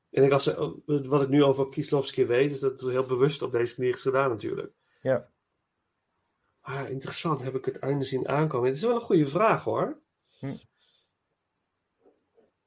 En 0.09 0.23
ik 0.23 0.31
als, 0.31 0.53
wat 0.85 1.21
ik 1.21 1.29
nu 1.29 1.43
over 1.43 1.69
Kieslowski 1.69 2.25
weet, 2.25 2.51
is 2.51 2.59
dat 2.59 2.71
het 2.71 2.89
heel 2.89 3.05
bewust 3.05 3.41
op 3.41 3.51
deze 3.51 3.73
manier 3.77 3.93
is 3.93 4.01
gedaan 4.01 4.29
natuurlijk. 4.29 4.73
Ja. 5.01 5.29
Ah, 6.59 6.89
interessant. 6.89 7.39
Heb 7.39 7.55
ik 7.55 7.65
het 7.65 7.79
einde 7.79 8.05
zien 8.05 8.27
aankomen? 8.27 8.67
Het 8.67 8.77
is 8.77 8.83
wel 8.83 8.95
een 8.95 9.01
goede 9.01 9.25
vraag 9.25 9.63
hoor. 9.63 10.01
Hm. 10.39 10.55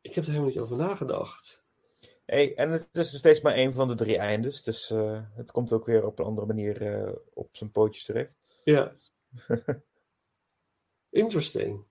Ik 0.01 0.15
heb 0.15 0.25
er 0.25 0.31
helemaal 0.31 0.51
niet 0.51 0.59
over 0.59 0.77
nagedacht. 0.77 1.58
Hey, 2.31 2.55
en 2.55 2.71
het 2.71 2.89
is 2.93 3.11
nog 3.11 3.21
steeds 3.21 3.41
maar 3.41 3.55
één 3.55 3.73
van 3.73 3.89
de 3.89 3.95
drie 3.95 4.19
eindes. 4.19 4.63
Dus 4.63 4.91
eh, 4.91 5.21
het 5.35 5.51
komt 5.51 5.73
ook 5.73 5.87
weer 5.87 6.07
op 6.07 6.19
een 6.19 6.25
andere 6.25 6.47
manier 6.47 6.83
eh, 6.83 7.13
op 7.35 7.49
zijn 7.57 7.71
pootjes 7.71 8.05
terecht. 8.05 8.37
Ja. 8.65 8.93
Interesting. 11.11 11.85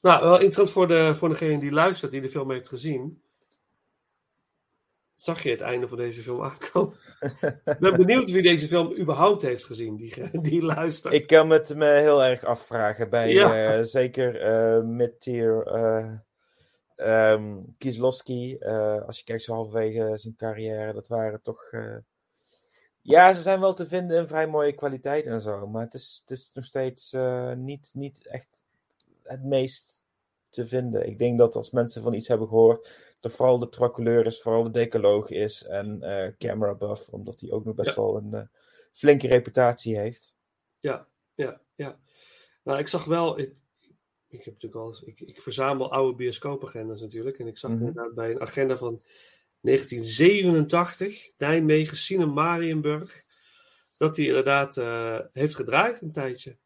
Nou, 0.00 0.22
wel 0.22 0.32
interessant 0.32 0.70
voor, 0.70 0.88
de, 0.88 1.14
voor 1.14 1.28
degene 1.28 1.60
die 1.60 1.70
luistert, 1.72 2.12
die 2.12 2.20
de 2.20 2.28
film 2.28 2.50
heeft 2.50 2.68
gezien. 2.68 3.22
Zag 5.14 5.42
je 5.42 5.50
het 5.50 5.60
einde 5.60 5.88
van 5.88 5.98
deze 5.98 6.22
film 6.22 6.42
aankomen? 6.42 6.96
Ik 7.64 7.78
ben 7.78 7.96
benieuwd 7.96 8.30
wie 8.30 8.42
deze 8.42 8.66
film 8.66 8.92
überhaupt 8.98 9.42
heeft 9.42 9.64
gezien, 9.64 9.96
die, 9.96 10.30
die 10.50 10.62
luistert. 10.62 11.14
Ik 11.14 11.26
kan 11.26 11.50
het 11.50 11.74
me 11.74 11.86
heel 11.86 12.22
erg 12.24 12.44
afvragen 12.44 13.10
bij 13.10 13.32
Ja. 13.32 13.76
eh, 13.76 13.84
zeker 13.84 14.40
eh 14.40 14.82
mid-tier 14.82 15.62
Kieslowski. 17.78 18.56
eh, 18.58 19.02
als 19.06 19.18
je 19.18 19.24
kijkt 19.24 19.42
zo 19.42 19.52
halverwege 19.54 20.12
zijn 20.18 20.36
carrière, 20.36 20.92
dat 20.92 21.08
waren 21.08 21.42
toch... 21.42 21.62
eh, 21.70 21.96
ja, 23.00 23.34
ze 23.34 23.42
zijn 23.42 23.60
wel 23.60 23.74
te 23.74 23.86
vinden 23.86 24.16
in 24.18 24.26
vrij 24.26 24.46
mooie 24.46 24.72
kwaliteit 24.72 25.26
en 25.26 25.40
zo. 25.40 25.66
Maar 25.66 25.82
het 25.84 25.94
is, 25.94 26.18
het 26.26 26.38
is 26.38 26.50
nog 26.54 26.64
steeds 26.64 27.12
eh, 27.12 27.52
niet, 27.52 27.90
niet 27.94 28.26
echt 28.26 28.64
het 29.22 29.44
meest 29.44 30.04
te 30.48 30.66
vinden. 30.66 31.06
Ik 31.06 31.18
denk 31.18 31.38
dat 31.38 31.54
als 31.56 31.70
mensen 31.70 32.02
van 32.02 32.14
iets 32.14 32.28
hebben 32.28 32.48
gehoord, 32.48 32.90
dat 33.20 33.32
vooral 33.32 33.58
de 33.58 33.68
trois 33.68 33.90
couleurs 33.92 34.26
is, 34.34 34.42
vooral 34.42 34.62
de 34.62 34.70
decaloog 34.70 35.30
is 35.30 35.64
en 35.64 35.98
camera 36.38 36.74
buff, 36.74 37.08
omdat 37.08 37.40
hij 37.40 37.50
ook 37.50 37.64
nog 37.64 37.74
best 37.74 37.94
Ja. 37.96 38.02
wel 38.02 38.16
een 38.16 38.48
flinke 38.92 39.26
reputatie 39.26 39.98
heeft. 39.98 40.34
Ja, 40.78 41.06
ja, 41.34 41.60
ja. 41.74 41.98
Nou, 42.64 42.78
ik 42.78 42.88
zag 42.88 43.04
wel. 43.04 43.38
Ik, 43.38 43.54
ik 44.32 44.44
heb 44.44 44.54
natuurlijk 44.54 44.82
al. 44.82 44.88
eens- 44.88 45.02
Ik, 45.02 45.20
ik 45.20 45.42
verzamel 45.42 45.92
oude 45.92 46.16
bioscoopagendas 46.16 47.00
natuurlijk. 47.00 47.38
En 47.38 47.46
ik 47.46 47.58
zag 47.58 47.70
Mhm. 47.70 47.80
inderdaad 47.86 48.14
bij 48.14 48.30
een 48.30 48.40
agenda 48.40 48.76
van 48.76 49.02
1987, 49.60 51.30
Nijmegen, 51.38 51.96
Cinemarienburg, 51.96 53.24
dat 53.96 54.16
hij 54.16 54.26
inderdaad 54.26 54.76
eh, 54.76 55.18
heeft 55.32 55.54
gedraaid 55.54 56.00
een 56.00 56.12
tijdje. 56.12 56.56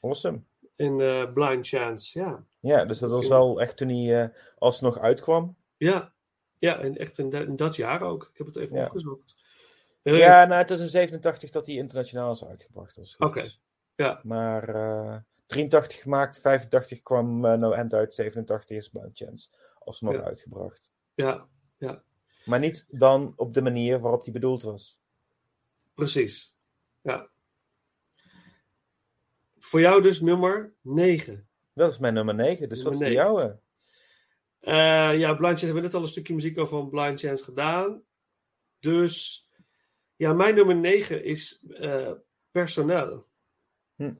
Awesome. 0.00 0.40
In 0.76 1.00
eh, 1.00 1.32
Blind 1.32 1.68
Chance, 1.68 2.18
ja. 2.18 2.44
Ja, 2.60 2.84
dus 2.84 2.98
dat 2.98 3.10
was 3.10 3.28
wel 3.28 3.60
echt 3.60 3.76
toen 3.76 3.88
hij 3.88 4.22
eh, 4.22 4.28
alsnog 4.58 4.98
uitkwam. 4.98 5.56
Ja, 5.76 6.12
ja 6.58 6.78
en 6.78 6.96
echt 6.96 7.18
in, 7.18 7.56
dat 7.56 7.76
jaar 7.76 8.02
ook. 8.02 8.28
Ik 8.32 8.38
heb 8.38 8.46
het 8.46 8.56
even 8.56 8.76
Ja. 8.76 8.84
opgezocht. 8.84 9.42
Ja, 10.02 10.44
nou, 10.44 10.60
het 10.60 10.70
is 10.70 10.80
in 10.80 10.88
87 10.88 11.50
dat 11.50 11.66
hij 11.66 11.74
internationaal 11.74 12.32
is 12.32 12.44
uitgebracht. 12.44 13.14
Oké, 13.18 13.50
ja. 13.94 14.20
Maar 14.22 14.68
83 15.54 16.00
gemaakt, 16.02 16.40
85 16.40 17.02
kwam 17.02 17.44
eh, 17.44 17.54
No 17.58 17.72
End 17.72 17.92
uit, 17.94 18.14
87 18.14 18.76
is 18.76 18.88
Blind 18.88 19.16
Chance 19.18 19.48
alsnog 19.78 20.14
Ja. 20.14 20.22
uitgebracht. 20.22 20.92
Ja, 21.14 21.48
Maar 22.44 22.58
niet 22.58 22.86
dan 22.88 23.32
op 23.36 23.54
de 23.54 23.62
manier 23.62 24.00
waarop 24.00 24.24
die 24.24 24.32
bedoeld 24.32 24.62
was. 24.62 25.00
precies. 25.94 26.56
Ja. 27.02 27.28
Voor 29.58 29.80
jou 29.80 30.02
dus 30.02 30.20
nummer 30.20 30.72
9. 30.80 31.48
Dat 31.72 31.90
is 31.92 31.98
mijn 31.98 32.14
nummer 32.14 32.34
9, 32.34 32.68
dus 32.68 32.82
Nummer 32.82 32.92
wat 32.98 33.02
is 33.02 33.08
de 33.08 33.14
jouwe? 33.14 33.58
Eh, 34.60 35.18
ja, 35.18 35.34
Blind 35.34 35.40
Chance 35.58 35.64
hebben 35.64 35.82
we 35.82 35.88
net 35.88 35.94
al 35.96 36.02
een 36.02 36.08
stukje 36.08 36.34
muziek 36.34 36.58
over 36.58 36.78
van 36.78 36.88
Blind 36.90 37.20
Chance 37.20 37.44
gedaan. 37.44 38.02
Dus 38.78 39.48
ja, 40.16 40.32
mijn 40.32 40.54
nummer 40.54 40.76
9 40.76 41.24
is 41.24 41.64
eh, 41.68 42.12
personeel. 42.50 43.26
Hm. 43.96 44.14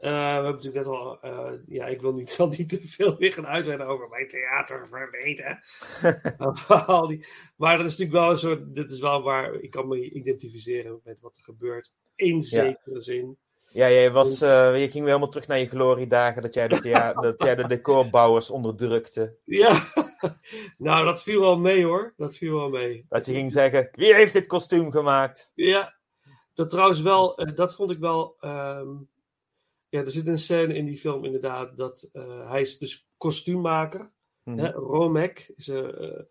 Eh, 0.00 0.10
we 0.10 0.16
hebben 0.16 0.52
natuurlijk 0.52 0.86
net 0.86 0.86
al, 0.94 1.20
eh, 1.20 1.52
ja, 1.66 1.86
ik 1.86 2.00
wil 2.00 2.12
niet, 2.12 2.30
zal 2.40 2.48
niet 2.48 2.68
te 2.68 2.80
veel 2.82 3.16
weer 3.16 3.32
gaan 3.32 3.46
uitweiden 3.46 3.86
over 3.86 4.08
mijn 4.08 4.28
theaterverleden. 4.28 5.60
Al 6.86 7.06
die, 7.06 7.26
maar 7.56 7.76
dat 7.76 7.86
is 7.86 7.96
natuurlijk 7.96 8.18
wel 8.18 8.30
een 8.30 8.36
soort, 8.38 8.74
dit 8.74 8.90
is 8.90 9.00
wel 9.00 9.22
waar 9.22 9.54
ik 9.54 9.70
kan 9.70 9.88
me 9.88 10.10
identificeren 10.10 11.00
met 11.04 11.20
wat 11.20 11.36
er 11.36 11.42
gebeurt. 11.42 11.92
In 12.14 12.42
zekere 12.42 13.02
zin. 13.02 13.38
Ja, 13.72 13.90
jij 13.90 14.10
was, 14.10 14.40
eh, 14.40 14.72
je 14.72 14.78
ging 14.78 14.92
weer 14.92 15.04
helemaal 15.04 15.28
terug 15.28 15.46
naar 15.46 15.58
je 15.58 15.66
gloriedagen 15.68 16.42
dat 16.42 16.54
jij 16.54 16.68
de, 16.68 16.80
thea- 16.80 17.12
dat 17.22 17.42
jij 17.42 17.54
de 17.54 17.66
decorbouwers 17.66 18.50
onderdrukte. 18.50 19.36
Ja, 19.44 19.78
nou 20.78 21.04
dat 21.04 21.22
viel 21.22 21.40
wel 21.40 21.58
mee 21.58 21.84
hoor. 21.84 22.14
Dat 22.16 22.36
viel 22.36 22.54
wel 22.54 22.68
mee. 22.68 23.06
Dat 23.08 23.26
je 23.26 23.32
ging 23.32 23.52
zeggen, 23.52 23.88
wie 23.92 24.14
heeft 24.14 24.32
dit 24.32 24.46
kostuum 24.46 24.90
gemaakt? 24.90 25.50
Ja, 25.54 25.94
dat 26.54 26.68
trouwens 26.70 27.00
wel, 27.00 27.36
eh, 27.38 27.54
dat 27.56 27.74
vond 27.74 27.90
ik 27.90 27.98
wel. 27.98 28.36
ehm, 28.40 28.88
ja, 29.90 30.00
er 30.00 30.10
zit 30.10 30.26
een 30.26 30.38
scène 30.38 30.74
in 30.74 30.84
die 30.84 30.96
film 30.96 31.24
inderdaad 31.24 31.76
dat 31.76 32.08
eh, 32.12 32.50
hij 32.50 32.60
is 32.60 32.78
dus 32.78 33.08
kostuummaker. 33.16 34.10
Mhm. 34.42 34.58
Hè, 34.58 34.70
Romek 34.70 35.52
is, 35.56 35.68
eh, 35.68 36.04
eh, 36.04 36.22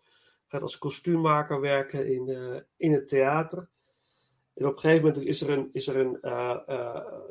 gaat 0.46 0.62
als 0.62 0.78
kostuummaker 0.78 1.60
werken 1.60 2.12
in, 2.12 2.28
in 2.76 2.92
het 2.92 3.08
theater. 3.08 3.68
En 4.54 4.66
op 4.66 4.74
een 4.74 4.80
gegeven 4.80 5.06
moment 5.06 5.24
is 5.24 5.40
er 5.40 5.50
een, 5.50 5.68
is 5.72 5.88
er 5.88 5.96
een 5.96 6.20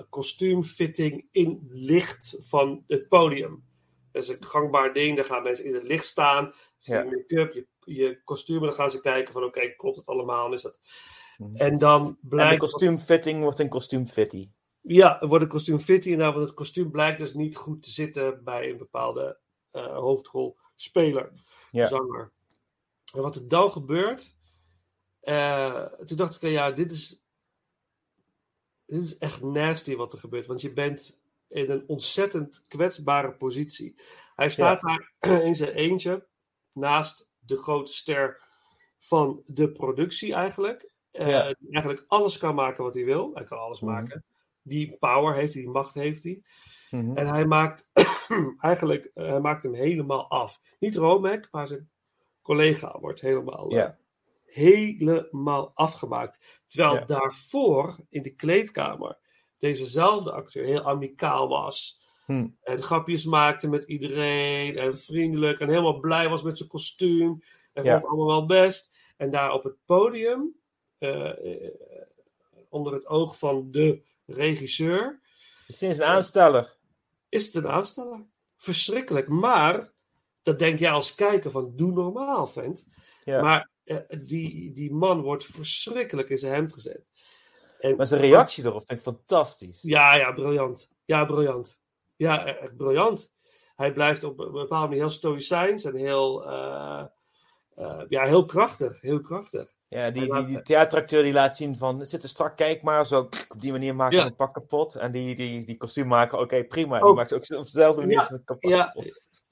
kostuumfitting 0.09 1.27
in 1.31 1.67
licht 1.69 2.37
van 2.39 2.83
het 2.87 3.07
podium. 3.07 3.63
Dat 4.11 4.23
is 4.23 4.29
een 4.29 4.45
gangbaar 4.45 4.93
ding, 4.93 5.15
daar 5.15 5.25
gaan 5.25 5.43
mensen 5.43 5.65
in 5.65 5.73
het 5.73 5.83
licht 5.83 6.05
staan. 6.05 6.53
Ja. 6.79 7.03
Je 7.03 7.09
make-up, 7.09 7.53
je, 7.53 7.67
je 7.79 8.21
kostuum, 8.23 8.59
en 8.59 8.65
dan 8.65 8.73
gaan 8.73 8.89
ze 8.89 9.01
kijken 9.01 9.33
van 9.33 9.43
oké, 9.43 9.69
klopt 9.69 9.97
het 9.97 10.07
allemaal? 10.07 10.45
En, 10.45 10.53
is 10.53 10.61
dat... 10.61 10.79
Mhm. 11.37 11.55
en 11.55 11.77
dan 11.77 12.05
En 12.05 12.17
de 12.21 12.27
blijkt... 12.27 12.59
kostuumfitting 12.59 13.41
wordt 13.41 13.59
een 13.59 13.69
kostuumfitty. 13.69 14.49
Ja, 14.81 15.27
wordt 15.27 15.43
een 15.43 15.49
kostuumfitting 15.49 16.13
en 16.15 16.19
dan 16.19 16.31
wordt 16.33 16.47
het 16.47 16.57
kostuum 16.57 16.91
blijkt 16.91 17.17
dus 17.17 17.33
niet 17.33 17.55
goed 17.55 17.83
te 17.83 17.91
zitten 17.91 18.43
bij 18.43 18.69
een 18.69 18.77
bepaalde 18.77 19.39
eh, 19.71 19.97
hoofdrolspeler, 19.97 21.31
Ja. 21.71 21.87
zanger. 21.87 22.31
En 23.15 23.21
wat 23.21 23.35
er 23.35 23.47
dan 23.47 23.71
gebeurt, 23.71 24.35
eh, 25.19 25.85
toen 25.85 26.17
dacht 26.17 26.41
ik, 26.43 26.51
ja, 26.51 26.71
dit 26.71 26.91
is, 26.91 27.25
dit 28.85 29.01
is 29.01 29.17
echt 29.17 29.41
nasty 29.41 29.95
wat 29.95 30.13
er 30.13 30.19
gebeurt, 30.19 30.45
want 30.45 30.61
je 30.61 30.73
bent 30.73 31.21
in 31.47 31.69
een 31.69 31.83
ontzettend 31.87 32.65
kwetsbare 32.67 33.31
positie. 33.33 33.95
Hij 34.35 34.49
staat 34.49 34.81
daar 34.81 35.11
in 35.47 35.55
zijn 35.55 35.71
eentje 35.71 36.27
naast 36.71 37.31
de 37.39 37.57
grote 37.57 37.93
ster 37.93 38.41
van 38.97 39.43
de 39.45 39.71
productie 39.71 40.33
eigenlijk. 40.33 40.91
Eh, 41.11 41.29
Ja. 41.29 41.43
die 41.47 41.71
eigenlijk 41.71 42.05
alles 42.07 42.37
kan 42.37 42.55
maken 42.55 42.83
wat 42.83 42.93
hij 42.93 43.05
wil. 43.05 43.31
Hij 43.33 43.43
kan 43.43 43.59
alles 43.59 43.79
Mhm. 43.81 43.91
maken. 43.91 44.23
Die 44.69 44.97
power 44.99 45.35
heeft 45.35 45.53
hij, 45.53 45.61
die 45.61 45.71
macht 45.71 45.93
heeft 45.93 46.23
hij. 46.23 46.41
Mhm. 46.91 47.17
En 47.17 47.27
hij 47.27 47.45
maakt 47.45 47.89
eigenlijk 48.59 49.11
eh, 49.13 49.29
hij 49.29 49.39
maakt 49.39 49.63
hem 49.63 49.73
helemaal 49.73 50.29
af. 50.29 50.61
Niet 50.79 50.95
Romek, 50.95 51.47
maar 51.51 51.67
zijn 51.67 51.89
collega 52.41 52.99
wordt 52.99 53.21
helemaal, 53.21 53.69
eh, 53.69 53.89
helemaal 54.45 55.71
afgemaakt. 55.73 56.61
Terwijl 56.65 57.05
daarvoor 57.05 57.97
in 58.09 58.21
de 58.23 58.35
kleedkamer 58.35 59.17
dezezelfde 59.57 60.31
acteur 60.31 60.65
heel 60.65 60.83
amicaal 60.83 61.47
was. 61.47 62.01
Hm. 62.25 62.47
En 62.61 62.81
grapjes 62.81 63.25
maakte 63.25 63.69
met 63.69 63.83
iedereen. 63.83 64.77
En 64.77 64.97
vriendelijk. 64.97 65.59
En 65.59 65.69
helemaal 65.69 65.99
blij 65.99 66.29
was 66.29 66.43
met 66.43 66.57
zijn 66.57 66.69
kostuum. 66.69 67.41
En 67.73 67.83
Ja. 67.83 67.91
vond 67.91 68.03
het 68.03 68.11
allemaal 68.11 68.37
wel 68.37 68.45
best. 68.45 68.97
En 69.17 69.31
daar 69.31 69.51
op 69.51 69.63
het 69.63 69.75
podium, 69.85 70.55
eh, 70.97 71.31
onder 72.69 72.93
het 72.93 73.07
oog 73.07 73.37
van 73.37 73.71
de 73.71 74.03
regisseur, 74.33 75.21
is 75.67 75.81
een 75.81 76.03
aansteller. 76.03 76.77
is 77.29 77.45
het 77.45 77.55
een 77.55 77.69
aansteller. 77.69 78.25
Verschrikkelijk. 78.57 79.27
Maar, 79.27 79.91
dat 80.41 80.59
denk 80.59 80.79
jij 80.79 80.91
als 80.91 81.15
kijker 81.15 81.51
van, 81.51 81.75
doe 81.75 81.91
normaal, 81.91 82.47
vent. 82.47 82.87
Ja. 83.23 83.41
Maar 83.41 83.69
eh, 83.83 83.97
die, 84.25 84.73
die 84.73 84.93
man 84.93 85.21
wordt 85.21 85.45
verschrikkelijk 85.45 86.29
in 86.29 86.37
zijn 86.37 86.53
hemd 86.53 86.73
gezet. 86.73 87.11
En, 87.79 87.95
Maar 87.95 88.07
zijn 88.07 88.21
reactie 88.21 88.65
erop 88.65 88.85
vind 88.85 88.99
ik 88.99 89.05
fantastisch. 89.05 89.81
Ja, 89.81 90.15
ja, 90.15 90.31
briljant. 90.31 90.91
Ja, 91.05 91.25
briljant. 91.25 91.81
Ja, 92.15 92.47
e- 92.47 92.51
echt 92.51 92.77
briljant. 92.77 93.33
Hij 93.75 93.93
blijft 93.93 94.23
op 94.23 94.39
een 94.39 94.51
bepaalde 94.51 94.87
manier 94.87 94.99
heel 94.99 95.09
stoïcijns 95.09 95.83
en 95.83 95.95
heel, 95.95 96.45
eh, 96.45 97.05
eh, 97.75 98.01
ja, 98.09 98.23
heel 98.23 98.45
krachtig. 98.45 99.01
Heel 99.01 99.19
krachtig. 99.19 99.73
Ja, 99.89 100.11
die, 100.11 100.21
die, 100.21 100.31
laat- 100.31 100.47
die 100.47 100.61
theateracteur 100.61 101.23
die 101.23 101.33
laat 101.33 101.57
zien 101.57 101.75
van, 101.75 102.05
zit 102.05 102.23
er 102.23 102.29
strak, 102.29 102.57
kijk 102.57 102.81
maar, 102.81 103.05
zo 103.05 103.19
op 103.49 103.61
die 103.61 103.71
manier 103.71 103.95
maakt 103.95 104.13
Ja. 104.13 104.19
hij 104.19 104.29
een 104.29 104.35
pak 104.35 104.53
kapot. 104.53 104.95
En 104.95 105.11
die, 105.11 105.35
die, 105.35 105.65
die 105.65 105.77
kostuummaker, 105.77 106.39
oké, 106.39 106.63
prima. 106.63 106.99
Oh. 106.99 107.05
Die 107.05 107.13
maakt 107.13 107.33
ook 107.33 107.41
op 107.49 107.63
dezelfde 107.63 108.01
manier 108.01 108.27
Ja, 108.31 108.39
kapot. 108.45 108.71
ja. 108.71 108.93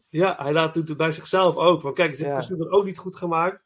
Ja, 0.10 0.36
hij 0.40 0.54
laat 0.54 0.76
het 0.76 0.98
bij 0.98 1.12
zichzelf 1.12 1.56
ook. 1.56 1.82
Want 1.82 1.96
kijk, 1.96 2.12
is 2.12 2.20
Ja. 2.20 2.36
kostuum 2.36 2.58
dan 2.58 2.72
ook 2.72 2.86
niet 2.86 2.98
goed 2.98 3.16
gemaakt? 3.18 3.66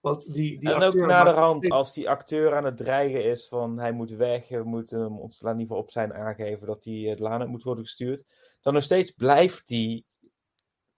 Want 0.00 0.34
die, 0.34 0.58
die 0.60 0.68
en 0.68 0.74
ook 0.76 0.82
acteur 0.82 1.06
naderhand, 1.06 1.62
maakt- 1.62 1.74
als 1.74 1.92
die 1.94 2.08
acteur 2.10 2.54
aan 2.56 2.64
het 2.64 2.76
dreigen 2.76 3.24
is 3.24 3.48
van 3.48 3.78
hij 3.78 3.92
moet 3.92 4.10
weg, 4.10 4.48
we 4.48 4.62
moeten 4.64 5.00
hem 5.00 5.18
ons 5.18 5.40
in 5.40 5.46
ieder 5.48 5.60
geval 5.60 5.78
op 5.78 5.90
zijn 5.90 6.14
aangeven 6.14 6.66
dat 6.66 6.84
hij 6.84 6.94
eh, 7.10 7.16
de 7.16 7.22
laan 7.22 7.48
moet 7.48 7.62
worden 7.62 7.84
gestuurd, 7.84 8.24
dan 8.60 8.74
nog 8.74 8.82
steeds 8.82 9.10
blijft 9.10 9.68
hij 9.68 10.04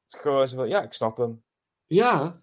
gewoon 0.09 0.49
zo 0.49 0.57
van, 0.57 0.69
ja, 0.69 0.83
ik 0.83 0.93
snap 0.93 1.17
hem. 1.17 1.43
Ja. 1.87 2.42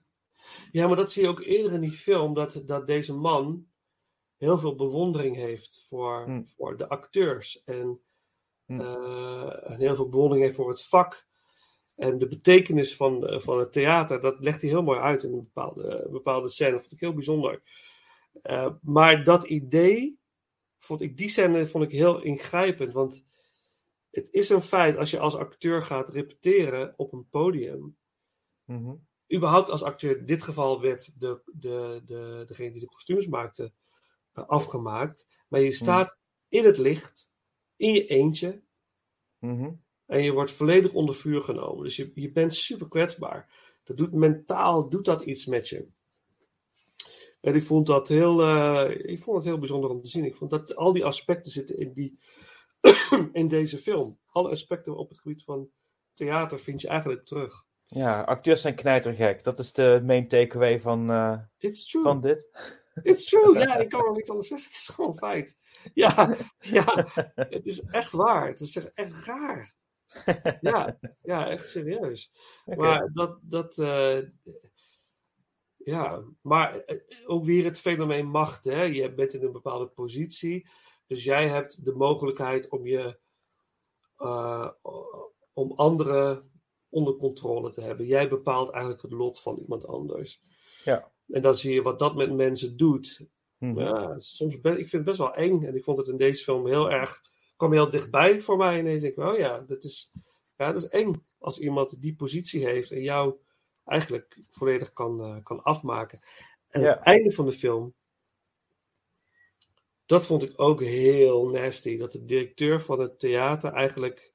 Ja, 0.71 0.87
maar 0.87 0.95
dat 0.95 1.11
zie 1.11 1.23
je 1.23 1.29
ook 1.29 1.41
eerder 1.41 1.73
in 1.73 1.79
die 1.79 1.91
film. 1.91 2.33
Dat, 2.33 2.63
dat 2.65 2.87
deze 2.87 3.13
man 3.13 3.67
heel 4.37 4.57
veel 4.57 4.75
bewondering 4.75 5.35
heeft 5.35 5.83
voor, 5.87 6.23
Hmm. 6.23 6.49
voor 6.49 6.77
de 6.77 6.87
acteurs. 6.87 7.63
En, 7.63 8.01
Hmm. 8.65 8.81
eh, 8.81 9.71
en 9.71 9.79
heel 9.79 9.95
veel 9.95 10.09
bewondering 10.09 10.45
heeft 10.45 10.57
voor 10.57 10.69
het 10.69 10.83
vak. 10.87 11.27
En 11.95 12.17
de 12.17 12.27
betekenis 12.27 12.95
van, 12.95 13.27
eh, 13.27 13.39
van 13.39 13.59
het 13.59 13.73
theater, 13.73 14.19
dat 14.19 14.35
legt 14.39 14.61
hij 14.61 14.69
heel 14.69 14.83
mooi 14.83 14.99
uit 14.99 15.23
in 15.23 15.33
een 15.33 15.43
bepaalde, 15.43 16.03
een 16.05 16.11
bepaalde 16.11 16.47
scène. 16.47 16.71
Dat 16.71 16.79
vond 16.79 16.93
ik 16.93 16.99
heel 16.99 17.13
bijzonder. 17.13 17.61
Eh, 18.41 18.73
maar 18.81 19.23
dat 19.23 19.43
idee, 19.43 20.19
vond 20.77 21.01
ik, 21.01 21.17
die 21.17 21.29
scène 21.29 21.65
vond 21.65 21.83
ik 21.83 21.91
heel 21.91 22.21
ingrijpend. 22.21 22.91
Want 22.91 23.25
het 24.11 24.31
is 24.31 24.49
een 24.49 24.61
feit, 24.61 24.97
als 24.97 25.11
je 25.11 25.19
als 25.19 25.35
acteur 25.35 25.83
gaat 25.83 26.09
repeteren 26.09 26.93
op 26.97 27.13
een 27.13 27.27
podium. 27.29 27.97
Mhm. 28.63 28.95
Überhaupt 29.33 29.69
als 29.69 29.83
acteur, 29.83 30.17
in 30.17 30.25
dit 30.25 30.43
geval 30.43 30.81
werd 30.81 31.19
de, 31.19 31.41
de, 31.45 32.01
de, 32.05 32.43
degene 32.47 32.71
die 32.71 32.79
de 32.79 32.87
kostuums 32.87 33.27
maakte 33.27 33.71
eh, 34.33 34.47
afgemaakt. 34.47 35.43
Maar 35.47 35.59
je 35.59 35.71
staat 35.71 36.17
in 36.47 36.65
het 36.65 36.77
licht, 36.77 37.31
in 37.75 37.93
je 37.93 38.05
eentje. 38.05 38.61
Mhm. 39.39 39.71
En 40.05 40.23
je 40.23 40.33
wordt 40.33 40.51
volledig 40.51 40.93
onder 40.93 41.15
vuur 41.15 41.41
genomen. 41.41 41.83
Dus 41.83 41.95
je, 41.95 42.11
je 42.13 42.31
bent 42.31 42.53
super 42.53 42.87
kwetsbaar. 42.87 43.53
Dat 43.83 43.97
doet 43.97 44.13
mentaal 44.13 44.89
doet 44.89 45.05
dat 45.05 45.21
iets 45.21 45.45
met 45.45 45.69
je. 45.69 45.87
En 47.41 47.55
ik 47.55 47.63
vond 47.63 47.87
dat 47.87 48.07
heel, 48.07 48.41
eh, 48.41 49.11
ik 49.11 49.19
vond 49.19 49.37
het 49.37 49.45
heel 49.45 49.59
bijzonder 49.59 49.89
om 49.89 50.01
te 50.01 50.07
zien. 50.07 50.25
Ik 50.25 50.35
vond 50.35 50.51
dat 50.51 50.75
al 50.75 50.93
die 50.93 51.05
aspecten 51.05 51.51
zitten 51.51 51.77
in, 51.77 51.93
die, 51.93 52.19
in 53.31 53.47
deze 53.47 53.77
film. 53.77 54.19
Alle 54.25 54.49
aspecten 54.49 54.97
op 54.97 55.09
het 55.09 55.19
gebied 55.19 55.43
van 55.43 55.69
theater 56.13 56.59
vind 56.59 56.81
je 56.81 56.87
eigenlijk 56.87 57.23
terug. 57.23 57.67
Ja, 57.91 58.21
acteurs 58.21 58.61
zijn 58.61 58.75
knijtergek. 58.75 59.43
Dat 59.43 59.59
is 59.59 59.73
de 59.73 60.01
main 60.05 60.27
takeaway 60.27 60.79
van, 60.79 61.11
eh, 61.11 61.39
It's 61.57 61.87
true. 61.89 62.03
van 62.03 62.21
dit. 62.21 62.47
It's 63.03 63.25
true. 63.25 63.59
Ja, 63.59 63.77
ik 63.79 63.89
kan 63.89 64.05
er 64.05 64.11
niks 64.11 64.29
anders 64.29 64.47
zeggen. 64.47 64.67
Het 64.67 64.77
is 64.77 64.89
gewoon 64.89 65.15
feit. 65.15 65.57
Ja, 65.93 66.35
ja, 66.59 67.07
het 67.35 67.65
is 67.65 67.81
echt 67.81 68.11
waar. 68.11 68.47
Het 68.47 68.59
is 68.59 68.89
echt- 68.93 69.25
raar. 69.25 69.73
Ja, 70.61 70.99
ja 71.21 71.49
echt 71.49 71.69
serieus. 71.69 72.31
Maar 72.65 73.09
dat, 73.13 73.39
dat 73.41 73.77
eh, 73.77 74.21
ja, 75.75 76.23
maar 76.41 76.79
eh, 76.79 76.97
ook 77.25 77.45
weer 77.45 77.63
het 77.63 77.79
fenomeen 77.79 78.27
macht. 78.27 78.63
Hè? 78.63 78.81
Je 78.83 79.11
bent 79.13 79.33
in 79.33 79.43
een 79.43 79.51
bepaalde 79.51 79.87
positie, 79.87 80.69
dus 81.07 81.23
jij 81.23 81.47
hebt 81.47 81.85
de 81.85 81.95
mogelijkheid 81.95 82.69
om 82.69 82.85
je, 82.87 83.19
om 85.53 85.71
anderen 85.71 86.48
onder 86.89 87.15
controle 87.15 87.69
te 87.69 87.81
hebben. 87.81 88.05
Jij 88.05 88.29
bepaalt 88.29 88.69
eigenlijk 88.69 89.01
het 89.01 89.11
lot 89.11 89.39
van 89.39 89.57
iemand 89.57 89.85
anders. 89.85 90.41
Ja. 90.83 91.11
En 91.27 91.41
dan 91.41 91.53
zie 91.53 91.73
je 91.73 91.81
wat 91.81 91.99
dat 91.99 92.15
met 92.15 92.33
mensen 92.33 92.77
doet. 92.77 93.27
Mhm. 93.57 93.79
Ja, 93.79 94.19
soms 94.19 94.59
ben, 94.59 94.71
ik 94.71 94.77
vind 94.77 94.91
het 94.91 95.03
best 95.03 95.17
wel 95.17 95.33
eng. 95.33 95.63
En 95.63 95.75
ik 95.75 95.83
vond 95.83 95.97
het 95.97 96.07
in 96.07 96.17
deze 96.17 96.43
film 96.43 96.67
heel 96.67 96.91
erg, 96.91 97.21
kwam 97.57 97.71
heel 97.71 97.89
dichtbij 97.89 98.41
voor 98.41 98.57
mij. 98.57 98.73
En 98.73 98.79
ineens 98.79 99.01
denk 99.01 99.17
ik, 99.17 99.27
oh 99.27 99.37
ja, 99.37 99.59
dat 99.59 99.83
is, 99.83 100.11
ja, 100.57 100.71
dat 100.71 100.83
is 100.83 100.89
eng. 100.89 101.25
Als 101.39 101.59
iemand 101.59 102.01
die 102.01 102.15
positie 102.15 102.65
heeft 102.65 102.91
en 102.91 103.01
jou 103.01 103.35
eigenlijk 103.85 104.37
volledig 104.51 104.93
kan, 104.93 105.21
eh, 105.21 105.43
kan 105.43 105.63
afmaken. 105.63 106.19
En 106.69 106.81
Ja. 106.81 106.89
het 106.89 106.99
einde 106.99 107.31
van 107.31 107.45
de 107.45 107.51
film, 107.51 107.93
dat 110.05 110.25
vond 110.25 110.43
ik 110.43 110.53
ook 110.55 110.81
heel 110.81 111.47
nasty. 111.49 111.97
Dat 111.97 112.11
de 112.11 112.25
directeur 112.25 112.81
van 112.81 112.99
het 112.99 113.19
theater 113.19 113.73
eigenlijk 113.73 114.31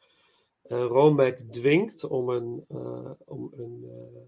Roombeek 0.69 1.53
dwingt 1.53 2.05
om 2.05 2.29
een, 2.29 2.65
eh, 2.69 3.11
om 3.25 3.53
een, 3.57 3.85
eh, 3.89 4.23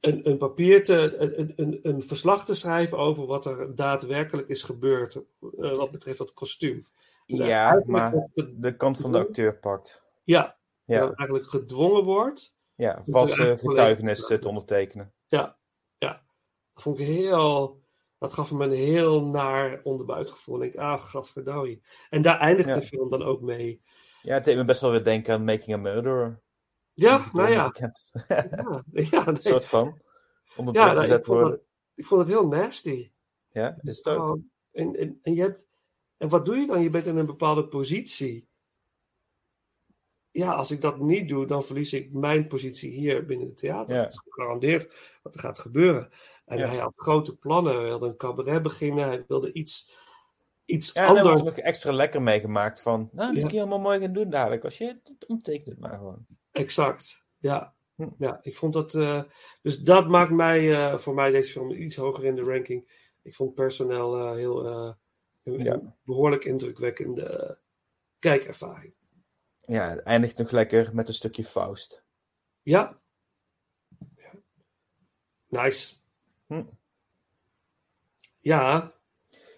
een, 0.00 0.28
een 0.30 0.38
papier 0.38 0.84
te, 0.84 1.16
een, 1.16 1.52
een, 1.56 1.78
een 1.82 2.02
verslag 2.02 2.44
te 2.44 2.54
schrijven 2.54 2.98
over 2.98 3.26
wat 3.26 3.44
er 3.46 3.74
daadwerkelijk 3.74 4.48
is 4.48 4.62
gebeurd. 4.62 5.14
eh, 5.40 5.76
wat 5.76 5.90
betreft 5.90 6.18
het 6.18 6.32
kostuum. 6.32 6.80
Ja, 7.26 7.82
maar 7.86 8.28
de 8.56 8.76
kant 8.76 8.98
van 8.98 9.12
de 9.12 9.18
acteur 9.18 9.58
pakt. 9.58 10.02
ja, 10.24 10.58
Ja, 10.84 11.00
dat 11.00 11.14
eigenlijk 11.14 11.48
gedwongen 11.48 12.04
wordt. 12.04 12.56
ja 12.74 13.02
valse 13.04 13.28
eigenlijk 13.34 13.60
getuigenis 13.60 14.18
volledig- 14.18 14.40
te 14.42 14.48
ondertekenen. 14.48 15.12
Ja, 15.26 15.58
ja. 15.98 16.12
Dat 16.74 16.82
vond 16.82 16.98
ik 16.98 17.06
heel. 17.06 17.80
Dat 18.18 18.32
gaf 18.34 18.52
me 18.52 18.64
een 18.64 18.72
heel 18.72 19.26
naar 19.26 19.80
onderbuikgevoel. 19.82 20.60
En 20.60 20.66
ik, 20.66 20.76
ah, 20.76 21.02
gadverdamme. 21.02 21.80
En 22.10 22.22
daar 22.22 22.38
eindigt 22.38 22.68
Ja. 22.68 22.74
de 22.74 22.80
film 22.82 23.08
dan 23.10 23.22
ook 23.22 23.40
mee. 23.40 23.80
Ja, 24.26 24.34
het 24.34 24.44
deed 24.44 24.56
me 24.56 24.64
best 24.64 24.80
wel 24.80 24.90
weer 24.90 25.04
denken 25.04 25.34
aan 25.34 25.44
Making 25.44 25.72
a 25.72 25.76
Murderer. 25.76 26.42
Ja, 26.92 27.28
nou 27.32 27.50
ja. 27.50 27.72
Ja, 28.28 28.84
ja, 28.92 29.26
Een 29.26 29.36
soort 29.40 29.66
van. 29.66 30.00
Onder 30.56 30.74
Ja, 30.74 30.86
nou, 30.86 30.98
gezet 30.98 31.26
worden. 31.26 31.50
het, 31.50 31.60
ik 31.94 32.06
vond 32.06 32.20
het 32.20 32.30
heel 32.30 32.48
nasty. 32.48 33.10
Ja, 33.48 33.78
is 33.82 33.96
het 33.96 34.06
ook. 34.06 34.38
En, 34.72 34.94
en, 34.96 35.18
en, 35.22 35.34
je 35.34 35.40
hebt, 35.40 35.68
en 36.16 36.28
wat 36.28 36.44
doe 36.46 36.56
je 36.56 36.66
dan? 36.66 36.82
Je 36.82 36.90
bent 36.90 37.06
in 37.06 37.16
een 37.16 37.26
bepaalde 37.26 37.68
positie. 37.68 38.48
Ja, 40.30 40.52
als 40.52 40.70
ik 40.70 40.80
dat 40.80 40.98
niet 40.98 41.28
doe, 41.28 41.46
dan 41.46 41.64
verlies 41.64 41.92
ik 41.92 42.12
mijn 42.12 42.48
positie 42.48 42.90
hier 42.90 43.26
binnen 43.26 43.46
het 43.46 43.56
theater. 43.56 43.94
Ja. 43.96 44.02
Dat 44.02 44.10
is 44.10 44.20
gegarandeerd 44.28 44.92
wat 45.22 45.34
er 45.34 45.40
gaat 45.40 45.58
gebeuren. 45.58 46.10
En 46.44 46.58
Ja. 46.58 46.66
hij 46.68 46.78
had 46.78 46.92
grote 46.96 47.36
plannen. 47.36 47.74
Hij 47.74 47.84
wilde 47.84 48.06
een 48.06 48.16
cabaret 48.16 48.62
beginnen. 48.62 49.04
Hij 49.04 49.24
wilde 49.28 49.52
iets, 49.52 49.98
iets 50.66 50.92
Ja, 50.92 51.00
en 51.06 51.14
daar 51.14 51.22
anders. 51.22 51.40
wordt 51.40 51.56
nog 51.56 51.64
extra 51.66 51.92
lekker 51.92 52.22
meegemaakt 52.22 52.82
van, 52.82 53.08
nou, 53.12 53.26
dat 53.26 53.36
Ja. 53.36 53.42
kun 53.42 53.50
je 53.50 53.56
helemaal 53.58 53.80
mooi 53.80 54.00
gaan 54.00 54.12
doen 54.12 54.28
dadelijk. 54.28 54.64
Als 54.64 54.78
je 54.78 55.00
het 55.04 55.26
ondertekent 55.26 55.66
het 55.66 55.78
maar 55.78 55.96
gewoon. 55.98 56.26
Exact, 56.50 57.26
ja. 57.38 57.74
Hm. 57.94 58.08
Ja, 58.18 58.38
ik 58.42 58.56
vond 58.56 58.72
dat... 58.72 58.94
eh, 58.94 59.22
dus 59.62 59.78
dat 59.82 60.08
maakt 60.08 60.30
mij, 60.30 60.72
eh, 60.74 60.98
voor 60.98 61.14
mij 61.14 61.30
deze 61.30 61.52
film 61.52 61.70
iets 61.70 61.96
hoger 61.96 62.24
in 62.24 62.34
de 62.34 62.42
ranking. 62.42 63.04
Ik 63.22 63.34
vond 63.34 63.54
personeel 63.54 64.16
eh, 64.18 64.32
heel... 64.34 64.66
een, 64.66 64.96
Ja. 65.42 65.72
een 65.74 65.94
behoorlijk 66.02 66.44
indrukwekkende 66.44 67.58
kijkervaring. 68.18 68.94
Ja, 69.58 69.90
het 69.90 70.00
eindigt 70.02 70.38
nog 70.38 70.50
lekker 70.50 70.94
met 70.94 71.08
een 71.08 71.14
stukje 71.14 71.44
Faust. 71.44 72.04
Ja. 72.62 73.00
Ja. 74.16 74.32
Nice. 75.48 75.94
Hm. 76.46 76.64
Ja, 78.40 78.92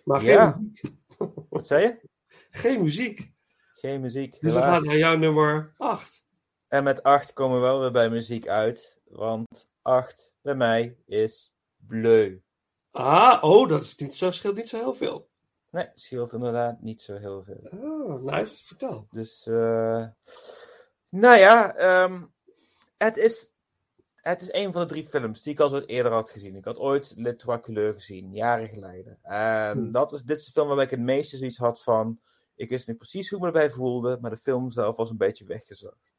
maar 0.04 0.20
geen 0.20 0.30
Ja. 0.30 0.58
muziek. 0.60 0.96
Wat 1.50 1.66
zei 1.66 1.82
je? 1.82 2.08
Geen 2.50 2.82
muziek. 2.82 3.32
Geen 3.74 4.00
muziek, 4.00 4.40
Dus 4.40 4.52
we 4.52 4.58
helaas. 4.58 4.76
gaan 4.78 4.86
naar 4.86 4.96
jouw 4.96 5.16
nummer 5.16 5.72
8. 5.76 6.24
En 6.68 6.84
met 6.84 7.02
8 7.02 7.32
komen 7.32 7.56
we 7.56 7.62
wel 7.62 7.80
weer 7.80 7.90
bij 7.90 8.10
muziek 8.10 8.48
uit. 8.48 9.00
Want 9.04 9.70
8 9.82 10.34
bij 10.42 10.54
mij 10.54 10.96
is 11.06 11.54
Bleu. 11.76 12.42
Ah, 12.90 13.42
oh, 13.42 13.68
dat 13.68 13.82
is 13.82 13.96
niet 13.96 14.14
zo, 14.14 14.30
scheelt 14.30 14.56
niet 14.56 14.68
zo 14.68 14.78
heel 14.78 14.94
veel. 14.94 15.28
Nee, 15.70 15.90
scheelt 15.94 16.32
inderdaad 16.32 16.80
niet 16.80 17.02
zo 17.02 17.16
heel 17.16 17.44
veel. 17.44 17.68
Oh, 17.80 18.22
nice. 18.22 18.64
Vertel. 18.64 19.06
Dus, 19.10 19.46
eh 19.46 20.06
nou 21.10 21.38
ja, 21.38 21.74
ehm, 21.74 22.22
het, 22.96 23.16
is, 23.16 23.52
het 24.22 24.40
is 24.40 24.52
een 24.52 24.72
van 24.72 24.82
de 24.82 24.88
drie 24.88 25.04
films 25.04 25.42
die 25.42 25.52
ik 25.52 25.60
al 25.60 25.68
zo 25.68 25.78
eerder 25.78 26.12
had 26.12 26.30
gezien. 26.30 26.56
Ik 26.56 26.64
had 26.64 26.78
ooit 26.78 27.12
Le 27.16 27.36
Trois 27.36 27.60
Couleurs 27.60 27.94
gezien, 28.04 28.32
jaren 28.32 28.68
geleden. 28.68 29.18
En 29.22 29.78
Hmm. 29.78 29.92
dat 29.92 30.12
is, 30.12 30.22
dit 30.22 30.38
is 30.38 30.44
de 30.44 30.52
film 30.52 30.66
waarbij 30.66 30.84
ik 30.84 30.90
het 30.90 31.00
meeste 31.00 31.36
zoiets 31.36 31.58
had 31.58 31.82
van... 31.82 32.20
Ik 32.54 32.70
wist 32.70 32.88
niet 32.88 32.96
precies 32.96 33.30
hoe 33.30 33.38
ik 33.38 33.44
me 33.44 33.50
erbij 33.60 33.70
voelde, 33.70 34.18
maar 34.20 34.30
de 34.30 34.36
film 34.36 34.70
zelf 34.70 34.96
was 34.96 35.10
een 35.10 35.16
beetje 35.16 35.44
weggezakt. 35.44 36.12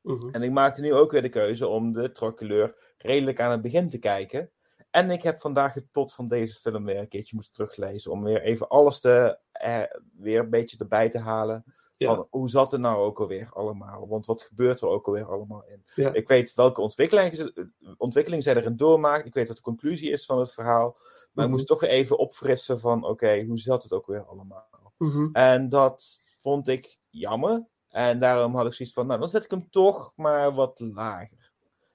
Mhm. 0.00 0.28
En 0.28 0.42
ik 0.42 0.50
maakte 0.50 0.80
nu 0.80 0.94
ook 0.94 1.10
weer 1.12 1.22
de 1.22 1.28
keuze 1.28 1.66
om 1.66 1.92
de 1.92 2.12
Trois 2.12 2.34
Couleurs 2.34 2.72
redelijk 2.98 3.40
aan 3.40 3.50
het 3.50 3.62
begin 3.62 3.88
te 3.88 3.98
kijken. 3.98 4.50
En 4.90 5.10
ik 5.10 5.22
heb 5.22 5.40
vandaag 5.40 5.74
het 5.74 5.90
plot 5.90 6.14
van 6.14 6.28
deze 6.28 6.54
film 6.54 6.84
weer 6.84 6.98
een 6.98 7.08
keertje 7.08 7.34
moeten 7.34 7.52
teruglezen. 7.52 8.10
Om 8.10 8.24
weer 8.24 8.42
even 8.42 8.68
alles 8.68 9.00
te, 9.00 9.38
eh, 9.52 9.82
weer 10.16 10.40
een 10.40 10.50
beetje 10.50 10.78
erbij 10.78 11.10
te 11.10 11.18
halen. 11.18 11.64
Ja. 12.08 12.26
Hoe 12.30 12.48
zat 12.50 12.70
het 12.70 12.80
nou 12.80 12.98
ook 12.98 13.20
alweer 13.20 13.48
allemaal? 13.52 14.08
Want 14.08 14.26
wat 14.26 14.42
gebeurt 14.42 14.80
er 14.80 14.88
ook 14.88 15.06
alweer 15.06 15.24
allemaal 15.24 15.64
in? 15.66 15.82
Ja. 15.94 16.12
Ik 16.12 16.28
weet 16.28 16.54
welke 16.54 16.80
ontwikkeling, 16.80 17.52
ontwikkeling 17.96 18.42
zij 18.42 18.56
erin 18.56 18.76
doormaakt. 18.76 19.26
Ik 19.26 19.34
weet 19.34 19.48
wat 19.48 19.56
de 19.56 19.62
conclusie 19.62 20.10
is 20.10 20.26
van 20.26 20.38
het 20.38 20.52
verhaal. 20.52 20.96
Maar 20.98 21.30
Mhm. 21.32 21.44
ik 21.44 21.50
moest 21.50 21.66
toch 21.66 21.82
even 21.82 22.18
opfrissen 22.18 22.78
van... 22.80 23.04
Oké, 23.04 23.42
hoe 23.44 23.58
zat 23.58 23.82
het 23.82 23.92
ook 23.92 24.06
weer 24.06 24.24
allemaal? 24.24 24.68
Mhm. 24.98 25.28
En 25.32 25.68
dat 25.68 26.22
vond 26.24 26.68
ik 26.68 26.98
jammer. 27.10 27.66
En 27.88 28.18
daarom 28.20 28.54
had 28.54 28.66
ik 28.66 28.72
zoiets 28.72 28.94
van, 28.94 29.06
nou, 29.06 29.20
dan 29.20 29.28
zet 29.28 29.44
ik 29.44 29.50
hem 29.50 29.70
toch 29.70 30.12
maar 30.16 30.52
wat 30.54 30.80
lager. 30.80 31.50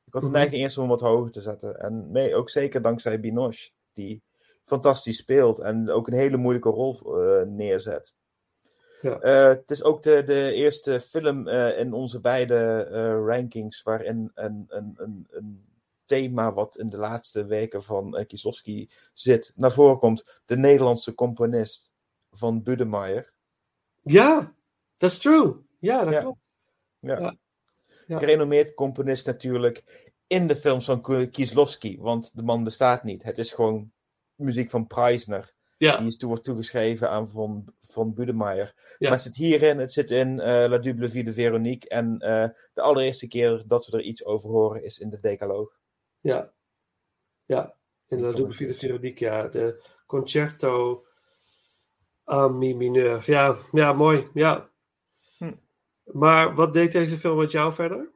Ik 0.05 0.13
had 0.13 0.21
de 0.21 0.27
Mhm. 0.27 0.37
neiging 0.37 0.61
eerst 0.61 0.77
om 0.77 0.83
hem 0.83 0.91
wat 0.91 1.09
hoger 1.09 1.31
te 1.31 1.41
zetten. 1.41 1.79
En 1.79 2.11
nee, 2.11 2.35
ook 2.35 2.49
zeker 2.49 2.81
dankzij 2.81 3.19
Binoche, 3.19 3.71
die 3.93 4.23
fantastisch 4.63 5.17
speelt 5.17 5.59
en 5.59 5.89
ook 5.91 6.07
een 6.07 6.13
hele 6.13 6.37
moeilijke 6.37 6.69
rol 6.69 7.19
eh, 7.21 7.45
neerzet. 7.47 8.13
Ja. 9.05 9.19
Eh, 9.19 9.47
het 9.47 9.71
is 9.71 9.83
ook 9.83 10.03
de, 10.03 10.23
de 10.23 10.53
eerste 10.53 10.99
film 10.99 11.47
eh, 11.47 11.79
in 11.79 11.93
onze 11.93 12.19
beide 12.19 12.87
eh, 12.91 13.25
rankings 13.25 13.83
waarin 13.83 14.31
een, 14.33 14.65
een, 14.67 14.93
een, 14.97 15.27
een 15.29 15.65
thema 16.05 16.53
wat 16.53 16.77
in 16.77 16.87
de 16.87 16.97
laatste 16.97 17.45
weken 17.45 17.83
van 17.83 18.25
Kieslowski 18.27 18.89
zit, 19.13 19.51
naar 19.55 19.71
voren 19.71 19.97
komt. 19.97 20.41
De 20.45 20.57
Nederlandse 20.57 21.13
componist 21.13 21.91
van 22.31 22.63
Budemeyer. 22.63 23.33
Ja, 24.03 24.53
dat 24.97 25.09
is 25.09 25.17
true. 25.17 25.55
Ja, 25.79 26.03
dat 26.03 26.13
Ja. 26.13 26.21
klopt. 26.21 26.49
Ja. 26.99 27.19
Ja. 27.19 27.35
Ja. 28.07 28.17
Gerenommeerd 28.17 28.73
componist 28.73 29.25
natuurlijk 29.25 30.09
in 30.27 30.47
de 30.47 30.55
films 30.55 30.85
van 30.85 31.29
Kieslowski, 31.31 31.97
want 31.99 32.35
de 32.35 32.43
man 32.43 32.63
bestaat 32.63 33.03
niet. 33.03 33.23
Het 33.23 33.37
is 33.37 33.53
gewoon 33.53 33.91
muziek 34.35 34.69
van 34.69 34.87
Preisner. 34.87 35.54
Ja, 35.77 35.97
Die 35.97 36.07
is 36.07 36.17
toe, 36.17 36.29
wordt 36.29 36.43
toegeschreven 36.43 37.09
aan 37.09 37.27
Von, 37.27 37.67
von 37.79 38.13
Budemeyer. 38.13 38.73
Ja. 38.97 39.09
Maar 39.09 39.11
het 39.17 39.21
zit 39.21 39.35
hierin, 39.35 39.79
het 39.79 39.91
zit 39.91 40.11
in 40.11 40.39
eh, 40.39 40.69
La 40.69 40.77
Double 40.77 41.09
Vie 41.09 41.23
de 41.23 41.33
Veronique. 41.33 41.89
En 41.89 42.19
eh, 42.19 42.49
de 42.73 42.81
allereerste 42.81 43.27
keer 43.27 43.63
dat 43.67 43.85
we 43.85 43.97
er 43.97 44.03
iets 44.03 44.25
over 44.25 44.49
horen 44.49 44.83
is 44.83 44.99
in 44.99 45.09
de 45.09 45.19
Decaloog. 45.19 45.79
ja. 46.21 46.53
Ja, 47.45 47.75
in 48.07 48.23
is 48.23 48.33
Double 48.35 48.53
Vie 48.55 48.67
de 48.67 48.73
Veronique, 48.73 49.25
ja. 49.25 49.47
De 49.47 49.83
Concerto 50.05 51.05
a 52.25 52.47
mi 52.47 52.75
mineur. 52.75 53.23
Ja, 53.25 53.55
ja, 53.71 53.93
mooi, 53.93 54.27
ja. 54.33 54.69
Hm. 55.37 55.53
Maar 56.03 56.55
wat 56.55 56.73
deed 56.73 56.91
deze 56.91 57.17
film 57.17 57.37
met 57.37 57.51
jou 57.51 57.73
verder? 57.73 58.09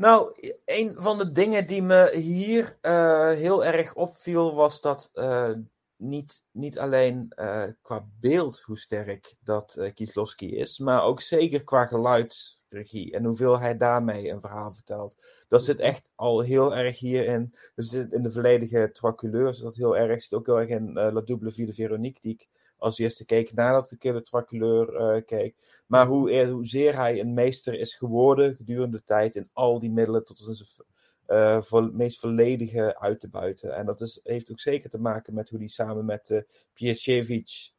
Nou, 0.00 0.32
een 0.64 0.94
van 0.96 1.18
de 1.18 1.30
dingen 1.30 1.66
die 1.66 1.82
me 1.82 2.16
hier 2.16 2.78
eh, 2.80 3.30
heel 3.30 3.64
erg 3.64 3.94
opviel 3.94 4.54
was 4.54 4.80
dat 4.80 5.10
eh, 5.12 5.52
niet, 5.96 6.44
niet 6.50 6.78
alleen 6.78 7.32
eh, 7.34 7.64
qua 7.82 8.06
beeld 8.20 8.60
hoe 8.60 8.78
sterk 8.78 9.36
dat 9.40 9.76
eh 9.76 9.94
Kieslowski 9.94 10.56
is, 10.56 10.78
maar 10.78 11.02
ook 11.02 11.20
zeker 11.20 11.64
qua 11.64 11.86
geluidsregie 11.86 13.12
en 13.12 13.24
hoeveel 13.24 13.60
hij 13.60 13.76
daarmee 13.76 14.28
een 14.28 14.40
verhaal 14.40 14.72
vertelt. 14.72 15.44
Dat 15.48 15.64
zit 15.64 15.78
echt 15.78 16.10
al 16.14 16.40
heel 16.40 16.76
erg 16.76 16.98
hierin. 16.98 17.54
Dus 17.74 17.92
in 17.92 18.22
de 18.22 18.32
volledige 18.32 18.90
Trois 18.92 19.56
zit 19.56 19.64
dat 19.64 19.76
heel 19.76 19.96
erg. 19.96 20.22
Zit 20.22 20.34
ook 20.34 20.46
heel 20.46 20.60
erg 20.60 20.68
in 20.68 20.92
La 20.92 21.20
Double 21.20 21.50
Vie 21.50 21.66
de 21.66 21.74
Veronique, 21.74 22.20
die 22.22 22.32
ik 22.32 22.48
als 22.80 22.98
eerste 22.98 23.24
keek 23.24 23.52
nadat 23.52 23.90
ik 23.90 24.00
de 24.00 24.22
Trois 24.22 24.44
Couleurs 24.44 24.92
eh, 25.18 25.24
keek. 25.26 25.82
Maar 25.86 26.06
hoe, 26.06 26.44
hoezeer 26.46 26.96
hij 26.96 27.20
een 27.20 27.34
meester 27.34 27.78
is 27.78 27.94
geworden 27.94 28.54
gedurende 28.54 28.96
de 28.96 29.04
tijd 29.04 29.34
in 29.36 29.50
al 29.52 29.80
die 29.80 29.90
middelen 29.90 30.24
tot 30.24 30.38
zijn 30.38 31.62
vo- 31.62 31.90
meest 31.92 32.18
volledige 32.20 32.98
uit 32.98 33.20
te 33.20 33.28
buiten. 33.28 33.74
En 33.74 33.86
dat 33.86 34.00
is, 34.00 34.20
heeft 34.22 34.50
ook 34.50 34.60
zeker 34.60 34.90
te 34.90 34.98
maken 34.98 35.34
met 35.34 35.48
hoe 35.48 35.58
hij 35.58 35.68
samen 35.68 36.04
met 36.04 36.44
Pieszewicz 36.72 37.72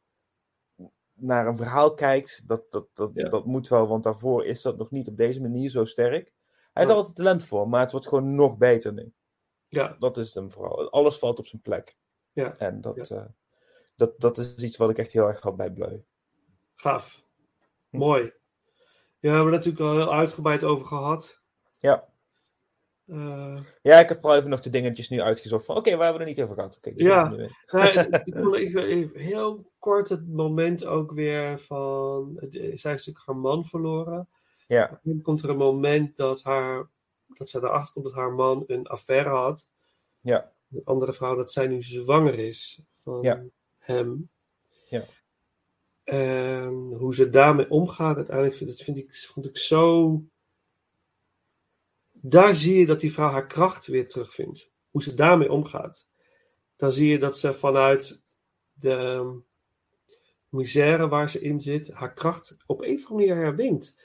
naar 1.12 1.46
een 1.46 1.56
verhaal 1.56 1.94
kijkt. 1.94 2.42
Dat, 2.46 2.70
dat, 2.70 2.86
dat, 2.92 3.10
Ja. 3.14 3.28
dat 3.28 3.44
moet 3.46 3.68
wel, 3.68 3.88
want 3.88 4.02
daarvoor 4.04 4.44
is 4.44 4.62
dat 4.62 4.78
nog 4.78 4.90
niet 4.90 5.08
op 5.08 5.16
deze 5.16 5.40
manier 5.40 5.70
zo 5.70 5.84
sterk. 5.84 6.32
Hij 6.72 6.82
heeft 6.82 6.96
altijd 6.96 7.14
talent 7.16 7.44
voor, 7.44 7.68
maar 7.68 7.80
het 7.80 7.90
wordt 7.92 8.08
gewoon 8.08 8.34
nog 8.34 8.56
beter 8.56 8.92
nu. 8.92 9.12
Ja, 9.68 9.96
Dat 9.98 10.16
is 10.16 10.34
hem 10.34 10.50
vooral. 10.50 10.90
Alles 10.90 11.18
valt 11.18 11.38
op 11.38 11.46
zijn 11.46 11.62
plek. 11.62 11.96
Ja. 12.32 12.56
En 12.58 12.80
dat, 12.80 13.08
dat, 14.10 14.20
dat 14.20 14.38
is 14.38 14.54
iets 14.62 14.76
wat 14.76 14.90
ik 14.90 14.98
echt 14.98 15.12
heel 15.12 15.26
erg 15.28 15.40
had 15.40 15.56
bij 15.56 15.70
Bleu. 15.70 15.98
gaaf. 16.74 17.24
Mooi. 17.90 18.22
Ja, 18.22 18.32
we 19.20 19.28
hebben 19.28 19.46
er 19.46 19.52
natuurlijk 19.52 19.80
al 19.84 19.96
heel 19.96 20.12
uitgebreid 20.14 20.64
over 20.64 20.86
gehad. 20.86 21.42
Ja. 21.80 22.08
Eh, 23.06 23.60
Ja, 23.82 23.98
ik 24.00 24.08
heb 24.08 24.18
vooral 24.18 24.38
even 24.38 24.50
nog 24.50 24.60
de 24.60 24.70
dingetjes 24.70 25.08
nu 25.08 25.20
uitgezocht 25.20 25.64
van, 25.64 25.76
oké, 25.76 25.96
waar 25.96 26.04
hebben 26.04 26.22
we 26.22 26.28
het 26.28 26.36
niet 26.36 26.44
over 26.44 26.54
gehad? 26.56 26.78
Die 26.82 27.04
Ja. 27.04 27.28
nee, 27.28 27.48
ik 28.24 28.34
wil 28.34 28.54
even, 28.54 28.82
even 28.84 29.20
heel 29.20 29.72
kort 29.78 30.08
het 30.08 30.28
moment 30.28 30.84
ook 30.84 31.12
weer 31.12 31.60
van. 31.60 32.38
eh, 32.38 32.50
Zij 32.50 32.70
is 32.70 32.82
natuurlijk 33.06 33.26
haar 33.26 33.36
man 33.36 33.64
verloren. 33.66 34.28
Ja, 34.66 35.00
Dan 35.02 35.22
komt 35.22 35.42
er 35.42 35.50
een 35.50 35.56
moment 35.56 36.16
dat, 36.16 36.42
haar, 36.42 36.88
dat 37.26 37.48
zij 37.48 37.60
erachter 37.60 37.92
komt 37.92 38.04
dat 38.04 38.14
haar 38.14 38.32
man 38.32 38.64
een 38.66 38.86
affaire 38.86 39.28
had. 39.28 39.70
ja, 40.20 40.52
Een 40.72 40.84
andere 40.84 41.12
vrouw, 41.12 41.36
dat 41.36 41.52
zij 41.52 41.66
nu 41.66 41.82
zwanger 41.82 42.38
is 42.38 42.82
van 42.92 43.22
Ja. 43.22 43.42
Hem. 43.82 44.30
Ja. 44.88 45.02
En 46.04 46.94
hoe 46.98 47.14
ze 47.14 47.30
daarmee 47.30 47.70
omgaat, 47.70 48.16
uiteindelijk 48.16 48.56
vind, 48.56 48.70
dat 48.70 48.80
vind 48.80 48.98
ik, 48.98 49.14
vond 49.14 49.46
ik 49.46 49.56
zo. 49.56 50.20
Daar 52.12 52.54
zie 52.54 52.78
je 52.78 52.86
dat 52.86 53.00
die 53.00 53.12
vrouw 53.12 53.30
haar 53.30 53.46
kracht 53.46 53.86
weer 53.86 54.08
terugvindt. 54.08 54.70
Hoe 54.90 55.02
ze 55.02 55.14
daarmee 55.14 55.50
omgaat. 55.50 56.08
Dan 56.76 56.92
zie 56.92 57.08
je 57.08 57.18
dat 57.18 57.38
ze 57.38 57.52
vanuit 57.54 58.22
de 58.72 58.94
ehm, 58.94 59.36
misère 60.48 61.08
waar 61.08 61.30
ze 61.30 61.40
in 61.40 61.60
zit, 61.60 61.90
haar 61.92 62.12
kracht 62.14 62.56
op 62.66 62.82
een 62.82 62.94
of 62.94 63.06
andere 63.10 63.28
manier 63.28 63.44
herwint. 63.44 64.00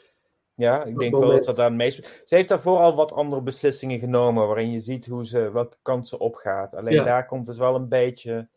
ja, 0.53 0.83
ik 0.85 0.97
denk 0.97 1.11
Dat 1.11 1.19
wel 1.21 1.29
dat 1.29 1.45
ze 1.45 1.53
daar 1.53 1.65
het 1.65 1.75
meest... 1.75 2.23
Ze 2.25 2.35
heeft 2.35 2.49
daarvoor 2.49 2.77
al 2.77 2.95
wat 2.95 3.11
andere 3.11 3.41
beslissingen 3.41 3.99
genomen, 3.99 4.47
waarin 4.47 4.71
je 4.71 4.79
ziet 4.79 5.05
hoe 5.05 5.25
ze, 5.25 5.51
welke 5.51 5.77
kant 5.81 6.07
ze 6.07 6.19
opgaat. 6.19 6.73
Alleen 6.73 6.93
Ja. 6.93 7.03
daar 7.03 7.25
komt 7.25 7.47
het 7.47 7.57
wel 7.57 7.75
een 7.75 7.87
beetje 7.89 8.49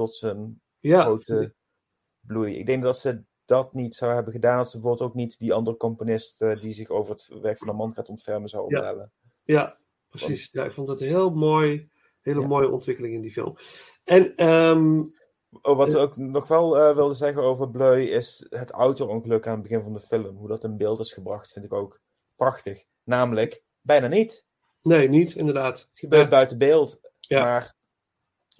tot 0.00 0.14
zijn 0.14 0.60
Ja, 0.78 1.02
grote 1.02 1.54
bloei. 2.20 2.56
Ik 2.58 2.66
denk 2.66 2.82
dat 2.82 2.98
ze 2.98 3.22
dat 3.44 3.74
niet 3.74 3.94
zou 3.94 4.14
hebben 4.14 4.32
gedaan, 4.32 4.58
als 4.58 4.70
ze 4.70 4.78
bijvoorbeeld 4.78 5.08
ook 5.10 5.14
niet 5.16 5.38
die 5.38 5.52
andere 5.52 5.76
componist 5.76 6.42
eh, 6.42 6.60
die 6.60 6.72
zich 6.72 6.88
over 6.88 7.12
het 7.12 7.28
werk 7.42 7.58
van 7.58 7.68
een 7.68 7.76
man 7.76 7.94
gaat 7.94 8.08
ontfermen 8.08 8.48
zou 8.48 8.64
Ja. 8.68 8.76
opbellen. 8.78 9.12
Ja, 9.44 9.78
precies. 10.08 10.52
Ja, 10.52 10.64
ik 10.64 10.72
vond 10.72 10.86
dat 10.86 11.00
een 11.00 11.06
heel 11.06 11.30
mooi, 11.30 11.90
hele 12.20 12.40
Ja. 12.40 12.46
mooie 12.46 12.70
ontwikkeling 12.70 13.14
in 13.14 13.20
die 13.20 13.30
film. 13.30 13.54
En 14.04 14.34
ehm, 14.36 15.04
Oh, 15.62 15.76
wat 15.76 15.86
ik 15.88 15.94
Eh. 15.94 16.00
ook 16.00 16.16
nog 16.16 16.48
wel 16.48 16.78
eh, 16.78 16.94
wilde 16.94 17.14
zeggen 17.14 17.42
over 17.42 17.70
Bleu 17.70 18.02
is 18.02 18.46
het 18.50 18.70
auto-ongeluk 18.70 19.46
aan 19.46 19.52
het 19.52 19.62
begin 19.62 19.82
van 19.82 19.92
de 19.92 20.00
film. 20.00 20.36
Hoe 20.36 20.48
dat 20.48 20.64
in 20.64 20.76
beeld 20.76 21.00
is 21.00 21.12
gebracht, 21.12 21.52
vind 21.52 21.64
ik 21.64 21.72
ook 21.72 22.00
prachtig. 22.36 22.84
Namelijk, 23.04 23.62
bijna 23.80 24.06
niet. 24.06 24.46
nee, 24.82 25.08
niet 25.08 25.34
inderdaad. 25.34 25.78
Het 25.88 25.98
gebeurt 25.98 26.22
Ja. 26.22 26.28
buiten 26.28 26.58
beeld. 26.58 27.00
Ja. 27.20 27.40
Maar 27.40 27.74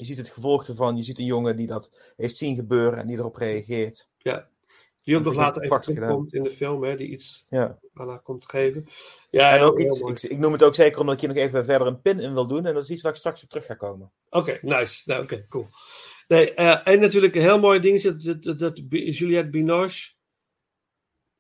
je 0.01 0.07
ziet 0.07 0.19
het 0.19 0.29
gevolg 0.29 0.69
ervan. 0.69 0.97
Je 0.97 1.03
ziet 1.03 1.19
een 1.19 1.25
jongen 1.25 1.57
die 1.57 1.67
dat 1.67 1.91
heeft 2.17 2.37
zien 2.37 2.55
gebeuren 2.55 2.99
en 2.99 3.07
die 3.07 3.19
erop 3.19 3.37
reageert. 3.37 4.09
Die 5.03 5.17
ook 5.17 5.25
nog 5.25 5.35
later 5.35 5.63
even 5.63 5.81
terugkomt 5.81 6.35
in 6.35 6.43
de 6.43 6.51
film, 6.51 6.85
hè, 6.85 6.97
die 6.97 7.09
iets 7.09 7.47
Ja. 7.51 7.79
aan 7.95 8.09
haar 8.09 8.23
komt 8.23 8.51
geven. 8.51 8.87
Ja, 9.31 9.57
en 9.57 9.63
ook 9.63 9.79
iets, 9.81 10.01
ik, 10.01 10.23
ik 10.23 10.39
noem 10.39 10.53
het 10.53 10.63
ook 10.63 10.75
zeker 10.75 11.01
omdat 11.01 11.15
ik 11.15 11.21
hier 11.21 11.29
nog 11.29 11.39
even 11.39 11.65
verder 11.65 11.87
een 11.87 12.01
pin 12.01 12.21
in 12.21 12.33
wil 12.33 12.47
doen. 12.47 12.67
En 12.67 12.75
dat 12.75 12.83
is 12.83 12.91
iets 12.91 13.03
waar 13.03 13.13
ik 13.13 13.19
straks 13.19 13.43
op 13.43 13.49
terug 13.49 13.67
ga 13.67 13.75
komen. 13.75 14.13
Oké, 14.31 14.59
nice. 14.63 15.03
Nou, 15.05 15.23
Oké, 15.23 15.47
cool. 15.49 15.69
Nee, 16.29 16.55
eh, 16.55 16.89
en 16.93 17.01
natuurlijk 17.01 17.35
een 17.35 17.41
heel 17.41 17.59
mooi 17.59 17.81
ding 17.81 17.95
is 17.95 18.03
dat, 18.03 18.43
dat, 18.43 18.59
dat, 18.59 18.81
Juliette 18.89 19.51
Binoche, 19.51 20.13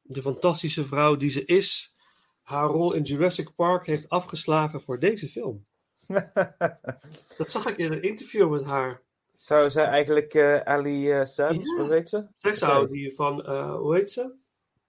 de 0.02 0.22
fantastische 0.22 0.84
vrouw 0.84 1.16
die 1.16 1.28
ze 1.28 1.44
is, 1.44 1.96
haar 2.42 2.68
rol 2.68 2.92
in 2.92 3.02
Jurassic 3.02 3.54
Park 3.54 3.86
heeft 3.86 4.08
afgeslagen 4.08 4.80
voor 4.80 4.98
deze 4.98 5.28
film. 5.28 5.66
Dat 7.38 7.50
zag 7.50 7.66
ik 7.66 7.76
in 7.76 7.92
een 7.92 8.02
interview 8.02 8.50
met 8.50 8.64
haar. 8.64 9.02
Zou 9.34 9.70
zij 9.70 9.84
eigenlijk 9.84 10.34
eh 10.34 10.61
Ali 10.61 11.26
Sams, 11.26 11.68
Ja. 11.70 11.76
wat 11.76 11.86
weet 11.86 12.08
ze? 12.08 12.26
Zij 12.34 12.52
zou 12.52 12.88
die 12.90 13.14
van, 13.14 13.44
eh, 13.44 13.74
hoe 13.76 13.94
heet 13.94 14.11
ze? 14.11 14.34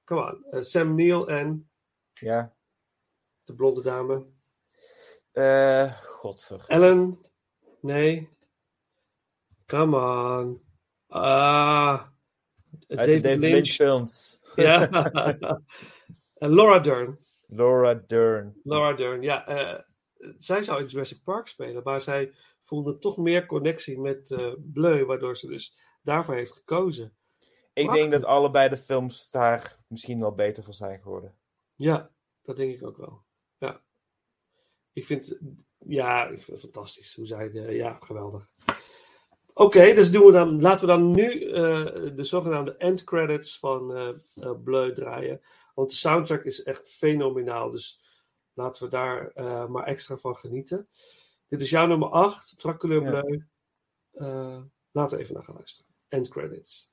Come 0.03 0.41
on. 0.51 0.63
Sam 0.63 0.95
Neill 0.95 1.23
en 1.25 1.69
Ja. 2.13 2.53
de 3.43 3.55
blonde 3.55 3.81
dame. 3.81 4.25
Eh 5.31 5.97
godver. 6.01 6.63
Ellen? 6.67 7.17
Nee. 7.81 8.29
Come 9.65 9.97
on. 9.97 10.61
Ah. 11.07 12.01
David 12.87 13.39
Lynch 13.39 13.69
films. 13.69 14.39
Ja. 14.55 14.89
En 16.41 16.53
Laura 16.55 16.79
Dern. 16.79 17.17
Laura 17.47 17.93
Dern. 18.07 18.59
Laura 18.63 18.93
Dern, 18.93 19.21
ja. 19.21 19.45
Zij 20.37 20.63
zou 20.63 20.81
in 20.81 20.87
Jurassic 20.87 21.23
Park 21.23 21.47
spelen, 21.47 21.83
maar 21.83 22.01
zij 22.01 22.33
voelde 22.59 22.97
toch 22.97 23.17
meer 23.17 23.45
connectie 23.45 23.99
met 23.99 24.31
eh 24.31 24.53
Bleu, 24.57 25.05
waardoor 25.05 25.37
ze 25.37 25.47
dus 25.47 25.77
daarvoor 26.03 26.35
heeft 26.35 26.53
gekozen. 26.53 27.15
Ik 27.73 27.83
Prachtig. 27.83 28.09
denk 28.09 28.21
dat 28.21 28.29
allebei 28.29 28.69
de 28.69 28.77
films 28.77 29.29
daar 29.29 29.79
misschien 29.87 30.19
wel 30.19 30.35
beter 30.35 30.63
voor 30.63 30.73
zijn 30.73 31.01
geworden. 31.01 31.35
Ja, 31.75 32.11
dat 32.41 32.55
denk 32.55 32.73
ik 32.73 32.83
ook 32.87 32.97
wel. 32.97 33.21
Ja. 33.57 33.81
Ik 34.93 35.05
vind, 35.05 35.39
ja, 35.77 36.23
ik 36.27 36.41
vind 36.41 36.61
het 36.61 36.71
fantastisch 36.71 37.15
hoe 37.15 37.25
zij 37.25 37.49
de, 37.49 37.73
ja, 37.73 37.97
geweldig. 37.99 38.49
Oké, 39.53 39.93
dus 39.93 40.11
doen 40.11 40.25
we 40.25 40.31
dan, 40.31 40.61
laten 40.61 40.87
we 40.87 40.91
dan 40.91 41.11
nu 41.11 41.43
eh, 41.43 42.15
de 42.15 42.23
zogenaamde 42.23 42.75
end 42.77 43.03
credits 43.03 43.59
van 43.59 43.95
eh, 43.95 44.51
Bleu 44.63 44.93
draaien. 44.93 45.41
Want 45.75 45.89
de 45.89 45.95
soundtrack 45.95 46.43
is 46.43 46.63
echt 46.63 46.91
fenomenaal, 46.91 47.71
dus 47.71 48.00
laten 48.53 48.83
we 48.83 48.89
daar 48.89 49.27
eh, 49.27 49.67
maar 49.67 49.83
extra 49.83 50.17
van 50.17 50.35
genieten. 50.35 50.87
Dit 51.47 51.61
is 51.61 51.69
jouw 51.69 51.87
nummer 51.87 52.09
8, 52.09 52.59
Traculeur. 52.59 53.01
Bleu. 53.01 53.43
Eh, 54.11 54.61
laten 54.91 55.17
we 55.17 55.23
even 55.23 55.35
naar 55.35 55.43
gaan 55.43 55.55
luisteren. 55.55 55.93
End 56.07 56.27
credits. 56.27 56.90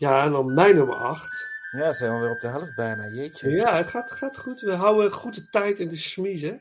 Ja, 0.00 0.24
en 0.24 0.32
dan 0.32 0.54
mijn 0.54 0.76
nummer 0.76 0.96
8. 0.96 1.48
Ja, 1.70 1.92
zijn 1.92 2.14
we 2.14 2.20
weer 2.20 2.30
op 2.30 2.40
de 2.40 2.48
helft 2.48 2.74
bijna. 2.76 3.06
Jeetje. 3.08 3.50
Ja, 3.50 3.76
het 3.76 3.86
gaat, 3.86 4.12
gaat 4.12 4.38
goed. 4.38 4.60
We 4.60 4.74
houden 4.74 5.12
goed 5.12 5.34
de 5.34 5.48
tijd 5.48 5.80
in 5.80 5.88
de 5.88 5.96
smies, 5.96 6.42
hè. 6.42 6.54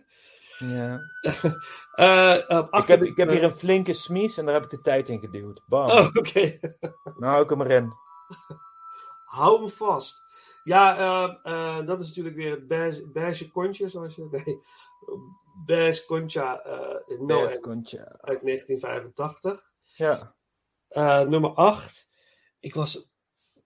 Ja. 0.58 1.00
Eh, 2.00 2.38
op 2.48 2.74
Ik, 2.74 2.88
heb, 2.88 3.04
ik 3.04 3.18
heb 3.18 3.28
eh, 3.28 3.34
hier 3.34 3.44
een 3.44 3.52
flinke 3.52 3.94
smies 3.94 4.38
en 4.38 4.46
daar 4.46 4.54
heb 4.54 4.64
ik 4.64 4.70
de 4.70 4.82
tijd 4.82 5.10
in 5.10 5.20
geduwd. 5.20 5.62
Bam. 5.68 5.90
Oh, 5.90 6.08
oké. 6.14 6.60
Nou 7.20 7.32
hou 7.32 7.44
ik 7.44 7.50
hem 7.50 7.62
erin. 7.62 7.94
Hou 9.26 9.60
hem 9.60 9.70
vast. 9.70 10.26
Ja, 10.64 10.98
eh, 10.98 11.36
eh, 11.44 11.86
dat 11.86 12.02
is 12.02 12.08
natuurlijk 12.08 12.36
weer 12.36 12.52
het 12.52 12.68
beige, 12.68 13.08
beige 13.08 13.52
kontje, 13.52 13.90
zoals 13.90 14.16
je... 14.16 14.28
Nee, 14.32 14.60
beige 15.66 16.06
concha 16.06 16.62
no 17.20 17.48
kontje. 17.62 17.98
uit 18.22 18.42
1985. 18.42 19.72
Ja. 19.96 20.36
Eh, 20.88 21.22
nummer 21.22 21.54
8. 21.54 22.12
Ik 22.60 22.74
was... 22.74 23.08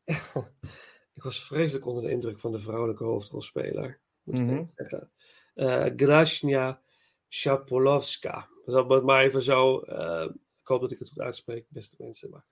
ik 1.14 1.24
was 1.24 1.46
vreselijk 1.46 1.86
onder 1.86 2.04
de 2.04 2.10
indruk 2.12 2.40
van 2.40 2.52
de 2.52 2.60
vrouwelijke 2.60 3.04
hoofdrolspeler. 3.04 4.00
Moet 4.24 4.36
ik 4.36 4.42
Mhm. 4.46 4.64
zeggen. 4.76 5.12
Eh 5.54 5.86
Grashnia 5.96 6.82
Shapolovska. 7.30 8.50
Dat 8.66 8.92
is 8.92 9.02
maar 9.02 9.24
even 9.24 9.42
zo... 9.42 9.80
eh, 9.80 10.30
ik 10.62 10.68
hoop 10.70 10.82
dat 10.82 10.92
ik 10.92 11.00
het 11.00 11.10
goed 11.10 11.20
uitspreek, 11.20 11.66
beste 11.70 11.96
mensen. 12.00 12.30
Maar 12.30 12.46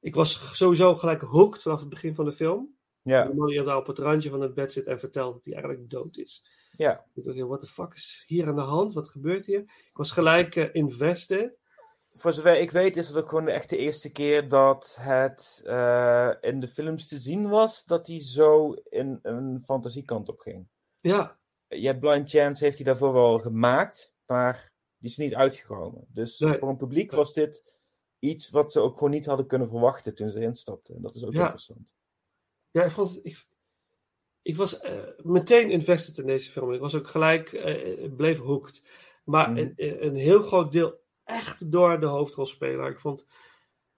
ik 0.00 0.14
was 0.14 0.56
sowieso 0.56 0.94
gelijk 0.94 1.20
hooked 1.20 1.62
vanaf 1.62 1.80
het 1.80 1.88
begin 1.88 2.14
van 2.14 2.24
de 2.24 2.32
film. 2.32 2.78
Ja. 3.02 3.24
De 3.24 3.34
man 3.34 3.48
die 3.48 3.62
daar 3.62 3.76
op 3.76 3.86
het 3.86 3.98
randje 3.98 4.30
van 4.30 4.40
het 4.40 4.54
bed 4.54 4.72
zit 4.72 4.86
en 4.86 4.98
vertelt 4.98 5.34
dat 5.34 5.44
hij 5.44 5.52
eigenlijk 5.54 5.90
dood 5.90 6.16
is. 6.16 6.46
Ja. 6.76 7.06
Ik 7.14 7.24
dacht, 7.24 7.38
what 7.38 7.60
the 7.60 7.66
fuck 7.66 7.94
is 7.94 8.24
hier 8.26 8.48
aan 8.48 8.54
de 8.54 8.60
hand? 8.60 8.92
Wat 8.92 9.08
gebeurt 9.08 9.46
hier? 9.46 9.60
Ik 9.60 9.90
was 9.96 10.10
gelijk 10.10 10.56
eh, 10.56 10.68
invested. 10.72 11.60
Voor 12.12 12.32
zover 12.32 12.58
ik 12.58 12.70
weet 12.70 12.96
is 12.96 13.08
het 13.08 13.16
ook 13.16 13.28
gewoon 13.28 13.48
echt 13.48 13.70
de 13.70 13.76
eerste 13.76 14.12
keer 14.12 14.48
dat 14.48 14.96
het 15.00 15.62
eh, 15.64 16.30
in 16.40 16.60
de 16.60 16.68
films 16.68 17.08
te 17.08 17.18
zien 17.18 17.48
was 17.48 17.84
dat 17.84 18.06
hij 18.06 18.20
zo 18.22 18.72
in 18.72 19.18
een 19.22 19.60
fantasiekant 19.64 20.28
op 20.28 20.38
ging. 20.40 20.68
Ja, 20.96 21.38
Je 21.68 21.86
hebt 21.86 22.00
Blind 22.00 22.30
Chance 22.30 22.64
heeft 22.64 22.76
hij 22.76 22.86
daarvoor 22.86 23.12
wel 23.12 23.38
gemaakt, 23.38 24.14
maar 24.26 24.72
die 24.98 25.10
is 25.10 25.16
niet 25.16 25.34
uitgekomen. 25.34 26.06
Dus 26.08 26.38
Nee. 26.38 26.58
voor 26.58 26.68
een 26.68 26.76
publiek 26.76 27.10
was 27.12 27.32
dit 27.32 27.74
iets 28.18 28.50
wat 28.50 28.72
ze 28.72 28.80
ook 28.80 28.94
gewoon 28.98 29.10
niet 29.10 29.26
hadden 29.26 29.46
kunnen 29.46 29.68
verwachten 29.68 30.14
toen 30.14 30.30
ze 30.30 30.38
erin 30.38 30.54
stapten. 30.54 30.94
En 30.94 31.02
dat 31.02 31.14
is 31.14 31.24
ook 31.24 31.32
Ja. 31.32 31.40
interessant. 31.42 31.94
ja 32.70 32.84
ik, 32.84 32.90
vond, 32.90 33.20
ik, 33.22 33.46
ik 34.42 34.56
was 34.56 34.80
eh, 34.80 34.98
meteen 35.22 35.70
invested 35.70 36.18
in 36.18 36.26
deze 36.26 36.50
film. 36.50 36.72
Ik 36.72 36.80
was 36.80 36.94
ook 36.94 37.08
gelijk, 37.08 37.52
eh, 37.52 38.12
bleef 38.16 38.38
hooked. 38.38 38.82
Maar 39.24 39.50
Mhm. 39.50 39.58
een, 39.58 40.04
een 40.06 40.14
heel 40.16 40.42
groot 40.42 40.72
deel 40.72 40.98
echt 41.30 41.72
door 41.72 42.00
de 42.00 42.06
hoofdrolspeler. 42.06 42.90
Ik 42.90 42.98
vond, 42.98 43.26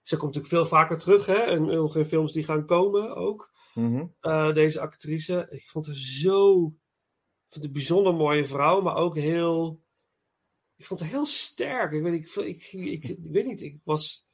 ze 0.01 0.17
komt 0.17 0.35
natuurlijk 0.35 0.53
veel 0.53 0.77
vaker 0.77 0.99
terug, 0.99 1.25
hè? 1.25 1.33
En 1.33 1.65
nog 1.65 1.95
in 1.95 2.05
films 2.05 2.33
die 2.33 2.43
gaan 2.43 2.65
komen 2.65 3.15
ook. 3.15 3.51
Mhm. 3.73 4.05
eh, 4.19 4.53
deze 4.53 4.79
actrice. 4.79 5.47
Ik 5.49 5.69
vond 5.69 5.85
haar 5.85 5.95
zo. 5.95 6.65
Ik 7.45 7.53
vond 7.53 7.65
een 7.65 7.71
bijzonder 7.73 8.13
mooie 8.13 8.45
vrouw, 8.45 8.81
maar 8.81 8.95
ook 8.95 9.15
heel. 9.15 9.81
Ik 10.75 10.85
vond 10.85 10.99
haar 10.99 11.09
heel 11.09 11.25
sterk. 11.25 11.91
Ik 11.91 12.03
weet, 12.03 12.13
ik, 12.13 12.35
ik, 12.35 12.71
ik, 12.71 13.03
ik 13.03 13.31
weet 13.31 13.45
niet, 13.45 13.61
ik 13.61 13.79
was 13.83 14.31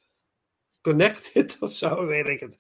connected 0.82 1.58
of 1.66 1.74
zo, 1.74 2.06
weet 2.06 2.26
ik 2.26 2.40
het. 2.40 2.58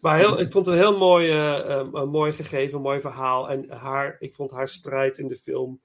Maar 0.00 0.18
heel, 0.18 0.40
ik 0.40 0.50
vond 0.50 0.66
het 0.66 0.74
een 0.74 0.80
heel 0.80 0.98
mooi, 0.98 1.28
eh, 1.28 1.78
eh, 1.78 1.88
een 1.92 2.08
mooi 2.08 2.32
gegeven, 2.32 2.80
mooi 2.80 3.00
verhaal. 3.00 3.50
En 3.50 3.70
haar, 3.70 4.16
ik 4.18 4.34
vond 4.34 4.50
haar 4.50 4.68
strijd 4.68 5.18
in 5.18 5.28
de 5.28 5.36
film 5.36 5.80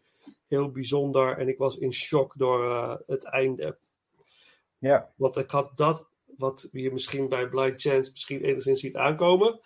heel 0.48 0.72
bijzonder. 0.72 1.38
En 1.38 1.48
ik 1.48 1.58
was 1.58 1.78
in 1.78 1.94
shock 1.94 2.38
door 2.38 2.64
eh, 2.64 2.96
het 3.06 3.24
einde. 3.24 3.78
Ja. 4.84 5.14
Want 5.16 5.38
ik 5.38 5.50
had 5.52 5.78
dat, 5.78 6.10
wat 6.38 6.70
je 6.72 6.92
misschien 6.92 7.30
bij 7.30 7.50
Blind 7.50 7.82
Chance 7.82 8.12
misschien 8.12 8.42
enigszins 8.44 8.80
ziet 8.80 8.96
aankomen 8.96 9.60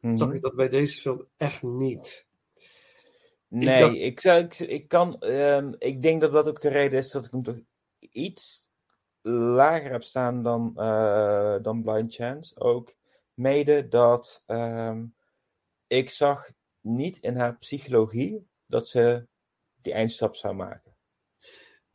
Mhm. 0.00 0.16
zag 0.16 0.32
ik 0.32 0.40
dat 0.40 0.54
bij 0.56 0.68
deze 0.68 1.00
film 1.00 1.26
echt 1.36 1.62
niet. 1.62 2.28
Nee, 3.48 3.80
dacht- 3.80 3.94
ik, 3.96 4.20
zou, 4.20 4.42
ik, 4.44 4.58
ik 4.58 4.88
kan. 4.88 5.20
ehm, 5.20 5.72
ik 5.78 6.02
denk 6.02 6.20
dat 6.20 6.32
dat 6.32 6.48
ook 6.48 6.60
de 6.60 6.68
reden 6.68 6.98
is 6.98 7.10
dat 7.10 7.24
ik 7.24 7.30
hem 7.30 7.42
toch 7.42 7.58
iets 7.98 8.70
lager 9.22 9.90
heb 9.92 10.02
staan 10.02 10.42
dan, 10.42 10.72
eh, 10.76 11.56
dan 11.62 11.82
Blind 11.82 12.14
Chance. 12.14 12.60
Ook 12.60 12.94
mede 13.34 13.88
dat 13.88 14.42
ehm, 14.46 15.04
ik 15.86 16.10
zag 16.10 16.50
niet 16.80 17.18
in 17.18 17.36
haar 17.36 17.56
psychologie 17.58 18.48
dat 18.66 18.88
ze 18.88 19.26
die 19.82 19.92
eindstap 19.92 20.36
zou 20.36 20.54
maken. 20.54 20.93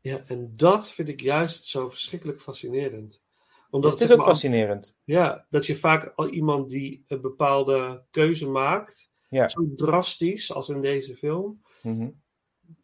Ja, 0.01 0.23
en 0.27 0.53
dat 0.55 0.91
vind 0.91 1.07
ik 1.09 1.21
juist 1.21 1.65
zo 1.65 1.89
verschrikkelijk 1.89 2.41
fascinerend. 2.41 3.21
Omdat 3.69 3.91
het 3.91 4.01
is 4.01 4.11
ook 4.11 4.17
maar, 4.17 4.25
fascinerend. 4.27 4.95
ja, 5.03 5.45
dat 5.49 5.65
je 5.65 5.75
vaak 5.75 6.11
al 6.15 6.29
iemand 6.29 6.69
die 6.69 7.03
een 7.07 7.21
bepaalde 7.21 8.05
keuze 8.09 8.49
maakt, 8.49 9.13
Ja. 9.29 9.47
zo 9.47 9.67
drastisch 9.75 10.53
als 10.53 10.69
in 10.69 10.81
deze 10.81 11.15
film, 11.15 11.61
Mhm. 11.81 12.09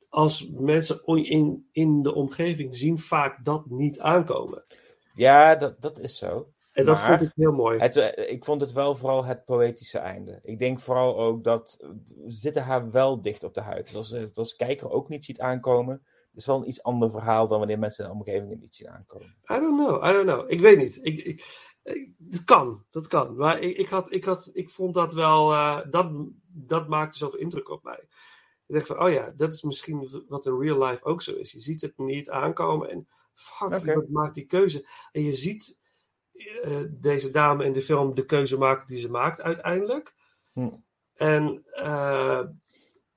als 0.09 0.47
mensen 0.49 1.01
in, 1.05 1.68
in 1.72 2.01
de 2.03 2.13
omgeving 2.13 2.76
zien 2.78 2.99
vaak 2.99 3.45
dat 3.45 3.70
niet 3.70 3.99
aankomen. 3.99 4.66
Ja, 5.13 5.55
dat, 5.55 5.82
dat 5.82 5.99
is 5.99 6.18
zo. 6.18 6.49
En 6.72 6.86
dat 6.86 6.95
Maar- 6.95 7.07
vond 7.18 7.22
ik 7.30 7.36
heel 7.36 7.51
mooi. 7.51 7.80
Het, 7.80 7.95
eh, 7.95 8.32
ik 8.32 8.45
vond 8.45 8.61
het 8.61 8.72
wel 8.72 8.95
vooral 8.95 9.26
het 9.26 9.45
poëtische 9.45 9.97
einde. 9.99 10.39
Ik 10.43 10.59
denk 10.59 10.80
vooral 10.80 11.18
ook 11.20 11.43
dat 11.43 11.78
we 12.05 12.32
zitten 12.32 12.63
haar 12.63 12.91
wel 12.91 13.22
dicht 13.22 13.43
op 13.43 13.53
de 13.53 13.61
huid. 13.61 13.86
Dus 13.86 13.95
als 13.95 14.09
het 14.09 14.38
als 14.38 14.55
kijker 14.55 14.89
ook 14.89 15.09
niet 15.09 15.26
ziet 15.26 15.39
aankomen, 15.39 16.05
is 16.36 16.46
wel 16.46 16.58
een 16.58 16.68
iets 16.68 16.84
ander 16.84 17.10
verhaal 17.12 17.48
dan 17.48 17.58
wanneer 17.60 17.80
mensen 17.80 18.04
in 18.06 18.12
de 18.12 18.18
omgeving 18.18 18.62
niet 18.62 18.76
zien 18.76 18.90
aankomen. 18.90 19.28
I 19.28 19.60
don't 19.60 19.78
know, 19.80 20.04
I 20.04 20.12
don't 20.12 20.26
know. 20.30 20.52
Ik 20.52 20.60
weet 20.60 20.78
niet. 20.78 21.00
Ik, 21.02 21.18
ik, 21.18 21.42
ik- 21.84 22.14
dat 22.18 22.44
kan, 22.44 22.86
dat 22.92 23.08
kan. 23.08 23.36
Maar 23.36 23.60
ik, 23.60 23.78
ik, 23.78 23.90
had, 23.90 24.12
ik, 24.12 24.24
had, 24.24 24.50
ik 24.54 24.70
vond 24.70 24.94
dat 24.94 25.14
wel, 25.14 25.52
eh, 25.52 25.80
dat, 25.90 26.28
dat 26.48 26.88
maakte 26.88 27.18
zoveel 27.18 27.40
indruk 27.40 27.70
op 27.70 27.84
mij. 27.84 28.08
Ik 28.68 28.76
dacht 28.76 28.88
van, 28.88 29.00
oh 29.04 29.12
ja, 29.12 29.34
dat 29.36 29.54
is 29.54 29.62
misschien 29.64 30.24
wat 30.28 30.46
in 30.46 30.60
real 30.60 30.84
life 30.86 31.04
ook 31.04 31.22
zo 31.22 31.32
is. 31.34 31.52
Je 31.52 31.60
ziet 31.60 31.82
het 31.82 31.98
niet 31.98 32.30
aankomen 32.30 32.90
en 32.90 33.08
fuck, 33.34 33.80
iemand 33.86 34.10
maakt 34.10 34.36
die 34.36 34.46
keuze. 34.46 34.88
En 35.12 35.24
je 35.24 35.32
ziet 35.32 35.82
eh, 36.62 36.84
deze 36.92 37.32
dame 37.32 37.66
in 37.66 37.74
de 37.74 37.82
film 37.82 38.16
de 38.16 38.26
keuze 38.26 38.58
maken 38.58 38.88
die 38.88 39.00
ze 39.00 39.10
maakt 39.10 39.42
uiteindelijk. 39.42 40.16
Hm. 40.54 40.70
En, 41.14 41.64
eh, 41.66 42.42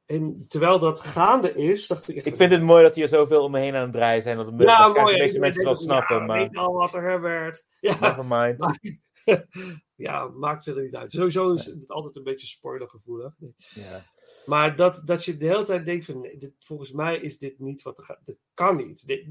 en 0.08 0.44
terwijl 0.48 0.78
dat 0.78 1.00
gaande 1.00 1.54
is, 1.54 1.86
dacht 1.86 2.08
ik 2.08 2.16
echt 2.16 2.26
Ik 2.26 2.36
vind 2.36 2.50
het 2.50 2.62
mooi 2.62 2.82
dat 2.82 2.94
hier 2.94 3.08
zoveel 3.08 3.42
om 3.44 3.50
me 3.50 3.58
heen 3.58 3.74
aan 3.74 3.82
het 3.82 3.92
draaien 3.92 4.22
zijn. 4.22 4.36
Dat 4.36 4.58
de 4.58 4.64
ja, 4.64 4.88
mooi. 4.88 5.14
de 5.14 5.20
meeste 5.20 5.36
Ik 5.36 5.42
mensen 5.42 5.64
wel 5.64 5.74
snappen, 5.74 6.16
ja, 6.16 6.24
maar 6.24 6.38
weet 6.38 6.56
al 6.56 6.72
wat 6.72 6.94
er 6.94 7.10
gebeurt. 7.12 7.68
Ja, 7.80 7.96
nevermind. 8.00 8.78
ja, 9.94 10.28
maakt 10.28 10.62
verder 10.62 10.82
niet 10.82 10.96
uit. 10.96 11.12
Sowieso 11.12 11.52
is 11.52 11.66
het 11.66 11.90
altijd 11.90 12.16
een 12.16 12.22
beetje 12.22 12.46
spoilergevoelig. 12.46 13.34
Ja. 13.74 14.04
Maar 14.46 14.76
dat, 14.76 15.02
dat 15.04 15.24
je 15.24 15.36
de 15.36 15.46
hele 15.46 15.64
tijd 15.64 15.84
denkt 15.86 16.04
van, 16.04 16.22
dit, 16.22 16.54
volgens 16.58 16.92
mij 16.92 17.18
is 17.18 17.38
dit 17.38 17.58
niet 17.58 17.82
wat 17.82 17.98
er 17.98 18.04
gaat. 18.04 18.24
Dit 18.24 18.38
kan 18.54 18.76
niet. 18.76 19.06
Dit, 19.06 19.26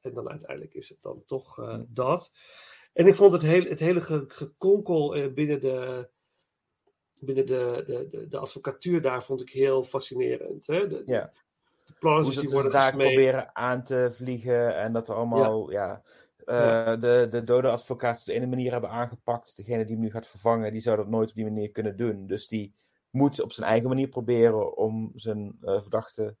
en 0.00 0.14
dan 0.14 0.28
uiteindelijk 0.28 0.74
is 0.74 0.88
het 0.88 1.02
dan 1.02 1.22
toch 1.26 1.58
eh, 1.58 1.78
dat. 1.88 2.32
En 2.92 3.06
ik 3.06 3.14
vond 3.16 3.32
het, 3.32 3.42
hele 3.42 3.68
het 3.68 3.80
hele 3.80 4.00
ge- 4.00 4.24
gekonkel 4.28 5.14
eh, 5.14 5.32
binnen, 5.32 5.60
de, 5.60 6.08
binnen 7.24 7.46
de, 7.46 7.82
de, 7.86 8.06
de, 8.10 8.28
de 8.28 8.38
advocatuur 8.38 9.00
daar 9.02 9.24
vond 9.24 9.40
ik 9.40 9.50
heel 9.50 9.82
fascinerend. 9.82 10.66
Hè? 10.66 10.86
De, 10.86 11.02
Ja. 11.06 11.32
de 12.00 12.30
die 12.40 12.48
worden 12.50 12.72
daar 12.72 12.90
proberen 12.96 13.56
aan 13.56 13.84
te 13.84 14.08
vliegen 14.12 14.76
en 14.76 14.92
dat 14.92 15.08
er 15.08 15.14
allemaal, 15.14 15.70
ja. 15.70 16.02
eh, 16.44 16.56
Ja. 16.56 16.96
De, 16.96 17.26
de 17.30 17.44
dode 17.44 17.68
advocaat 17.68 18.18
op 18.18 18.24
de 18.24 18.32
ene 18.32 18.46
manier 18.46 18.72
hebben 18.72 18.90
aangepakt. 18.90 19.56
Degene 19.56 19.84
die 19.84 19.94
hem 19.94 20.04
nu 20.04 20.10
gaat 20.10 20.26
vervangen, 20.26 20.72
die 20.72 20.80
zou 20.80 20.96
dat 20.96 21.08
nooit 21.08 21.28
op 21.28 21.34
die 21.34 21.44
manier 21.44 21.70
kunnen 21.70 21.96
doen. 21.96 22.26
Dus 22.26 22.48
die 22.48 22.74
moet 23.10 23.40
op 23.42 23.52
zijn 23.52 23.68
eigen 23.68 23.88
manier 23.88 24.08
proberen 24.08 24.76
om 24.76 25.12
zijn 25.14 25.56
eh, 25.60 25.80
verdachte 25.80 26.36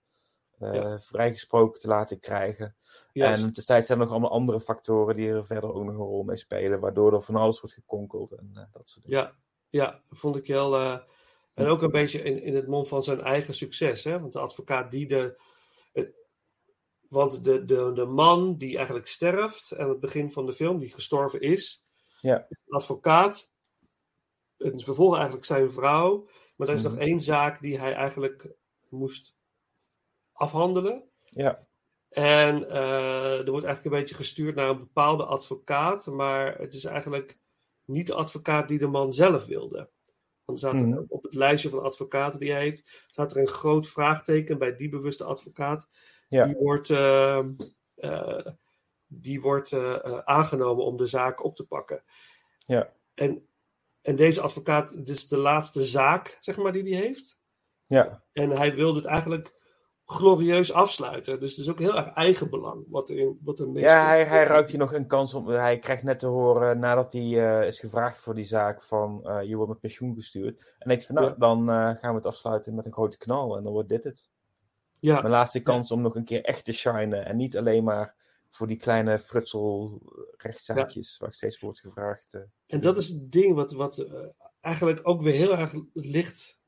eh, 0.58 0.74
Ja. 0.74 0.98
vrijgesproken 0.98 1.80
te 1.80 1.88
laten 1.88 2.18
krijgen. 2.20 2.76
En 3.12 3.50
destijds 3.50 3.86
zijn 3.86 3.98
er 3.98 4.04
nog 4.04 4.10
allemaal 4.14 4.30
andere 4.30 4.60
factoren 4.60 5.16
die 5.16 5.28
er 5.28 5.46
verder 5.46 5.74
ook 5.74 5.84
nog 5.84 5.94
een 5.94 6.00
rol 6.00 6.22
mee 6.22 6.36
spelen, 6.36 6.80
waardoor 6.80 7.14
er 7.14 7.22
van 7.22 7.34
alles 7.36 7.60
wordt 7.60 7.74
gekonkeld 7.76 8.30
en 8.30 8.68
dat 8.72 8.88
soort 8.88 9.04
dingen. 9.06 9.20
Ja, 9.20 9.34
ja, 9.72 10.02
vond 10.10 10.36
ik 10.36 10.46
heel. 10.46 10.74
eh, 10.74 10.98
en 11.54 11.66
ook 11.66 11.82
een 11.82 11.90
beetje 11.90 12.22
in, 12.22 12.42
in 12.42 12.54
het 12.54 12.66
mond 12.66 12.88
van 12.88 13.02
zijn 13.02 13.20
eigen 13.20 13.54
succes. 13.54 14.04
Hè? 14.04 14.20
Want 14.20 14.32
de 14.32 14.38
advocaat 14.40 14.90
die 14.90 15.06
de. 15.08 15.40
het- 15.92 16.14
want 17.08 17.44
de, 17.44 17.64
de, 17.64 17.92
de 17.94 18.04
man 18.04 18.56
die 18.58 18.76
eigenlijk 18.76 19.06
sterft 19.06 19.76
aan 19.76 19.88
het 19.88 20.00
begin 20.00 20.32
van 20.32 20.46
de 20.46 20.52
film, 20.52 20.78
die 20.78 20.92
gestorven 20.92 21.40
is, 21.40 21.84
Ja. 22.20 22.46
is 22.48 22.62
een 22.66 22.76
advocaat. 22.76 23.54
En 24.58 24.80
vervolgens 24.80 25.16
eigenlijk 25.18 25.46
zijn 25.46 25.70
vrouw. 25.70 26.28
Maar 26.56 26.68
er 26.68 26.74
is 26.74 26.82
Mhm. 26.82 26.90
nog 26.90 27.00
één 27.00 27.20
zaak 27.20 27.60
die 27.60 27.78
hij 27.78 27.94
eigenlijk 27.94 28.54
moest 28.88 29.36
afhandelen. 30.32 31.10
Ja. 31.28 31.66
En 32.08 32.68
eh, 32.68 33.38
er 33.38 33.50
wordt 33.50 33.66
eigenlijk 33.66 33.84
een 33.84 34.00
beetje 34.00 34.14
gestuurd 34.14 34.54
naar 34.54 34.68
een 34.68 34.78
bepaalde 34.78 35.24
advocaat, 35.24 36.06
maar 36.06 36.58
het 36.58 36.74
is 36.74 36.84
eigenlijk 36.84 37.38
niet 37.92 38.06
de 38.06 38.14
advocaat 38.14 38.68
die 38.68 38.78
de 38.78 38.86
man 38.86 39.12
zelf 39.12 39.46
wilde. 39.46 39.90
Want 40.44 40.58
staat 40.58 40.80
er 40.80 40.86
Mhm. 40.86 41.02
op 41.08 41.22
het 41.22 41.34
lijstje 41.34 41.68
van 41.68 41.82
advocaten 41.82 42.40
die 42.40 42.50
hij 42.52 42.60
heeft, 42.60 43.06
staat 43.10 43.30
er 43.30 43.36
een 43.40 43.46
groot 43.46 43.88
vraagteken 43.88 44.58
bij 44.58 44.76
die 44.76 44.88
bewuste 44.88 45.24
advocaat. 45.24 45.90
Ja. 46.28 46.44
Die 46.46 46.56
wordt, 46.56 46.90
eh, 46.90 47.44
eh, 47.94 48.46
die 49.06 49.40
wordt 49.40 49.72
eh, 49.72 50.18
aangenomen 50.18 50.84
om 50.84 50.96
de 50.96 51.06
zaak 51.06 51.44
op 51.44 51.56
te 51.56 51.66
pakken. 51.66 52.02
Ja. 52.58 52.92
En 53.14 53.46
En 54.02 54.16
deze 54.16 54.40
advocaat, 54.40 54.90
het 54.90 55.08
is 55.08 55.28
de 55.28 55.38
laatste 55.38 55.84
zaak, 55.84 56.38
zeg 56.40 56.56
maar, 56.56 56.72
die 56.72 56.82
hij 56.82 57.02
heeft. 57.02 57.40
Ja, 57.86 58.24
En 58.32 58.50
hij 58.50 58.74
wilde 58.74 58.98
het 58.98 59.08
eigenlijk 59.08 59.54
glorieus 60.12 60.72
afsluiten. 60.72 61.40
Dus 61.40 61.50
het 61.50 61.60
is 61.60 61.70
ook 61.70 61.78
heel 61.78 61.96
erg 61.96 62.12
eigenbelang 62.12 62.84
wat 62.88 63.08
er, 63.08 63.32
wat 63.42 63.58
er 63.58 63.66
meespeelt. 63.66 63.94
ja 63.94 64.06
hij, 64.06 64.24
hij 64.24 64.44
ruikt 64.44 64.70
hier 64.70 64.78
nog 64.78 64.92
een 64.92 65.06
kans 65.06 65.34
om. 65.34 65.48
Hij 65.48 65.78
krijgt 65.78 66.02
net 66.02 66.18
te 66.18 66.26
horen 66.26 66.78
nadat 66.78 67.12
hij 67.12 67.22
eh, 67.60 67.66
is 67.66 67.78
gevraagd 67.78 68.18
voor 68.18 68.34
die 68.34 68.44
zaak 68.44 68.82
van 68.82 69.24
eh, 69.24 69.48
je 69.48 69.56
wordt 69.56 69.70
met 69.70 69.80
pensioen 69.80 70.14
gestuurd. 70.14 70.74
En 70.78 70.90
ik 70.90 71.02
van 71.02 71.14
nou, 71.14 71.26
Ja. 71.26 71.34
dan 71.38 71.70
eh, 71.70 71.74
gaan 71.76 72.10
we 72.10 72.16
het 72.16 72.26
afsluiten 72.26 72.74
met 72.74 72.86
een 72.86 72.92
grote 72.92 73.18
knal 73.18 73.56
en 73.56 73.62
dan 73.62 73.72
wordt 73.72 73.88
dit 73.88 74.04
het. 74.04 74.30
Ja, 74.98 75.14
Mijn 75.20 75.32
laatste 75.32 75.60
kans 75.62 75.90
om 75.90 76.00
nog 76.00 76.14
een 76.14 76.24
keer 76.24 76.44
echt 76.44 76.64
te 76.64 76.72
shinen 76.72 77.26
en 77.26 77.36
niet 77.36 77.56
alleen 77.56 77.84
maar 77.84 78.14
voor 78.48 78.66
die 78.66 78.76
kleine 78.76 79.18
frutsel 79.18 80.00
rechtszaakjes 80.36 81.18
waar 81.18 81.32
steeds 81.34 81.60
wordt 81.60 81.80
gevraagd. 81.80 82.38
en 82.66 82.80
dat 82.80 82.96
is 82.96 83.08
het 83.08 83.32
ding 83.32 83.54
wat, 83.54 83.72
wat 83.72 84.06
eigenlijk 84.60 85.00
ook 85.02 85.22
weer 85.22 85.34
heel 85.34 85.56
erg 85.56 85.74
ligt. 85.92 86.60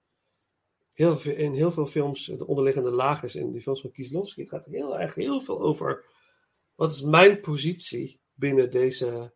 Heel 0.95 1.19
veel, 1.19 1.35
in 1.35 1.53
heel 1.53 1.71
veel 1.71 1.87
films, 1.87 2.25
de 2.25 2.47
onderliggende 2.47 2.91
laag 2.91 3.23
is 3.23 3.37
in 3.37 3.53
die 3.53 3.63
films 3.63 3.81
van 3.81 3.93
Kieslowski. 3.93 4.41
Het 4.41 4.51
gaat 4.51 4.65
heel 4.65 4.99
erg 4.99 5.15
heel 5.15 5.41
veel 5.41 5.61
over 5.61 6.05
wat 6.75 6.93
is 6.93 7.03
mijn 7.03 7.41
positie 7.41 8.21
binnen 8.35 8.71
deze, 8.71 9.35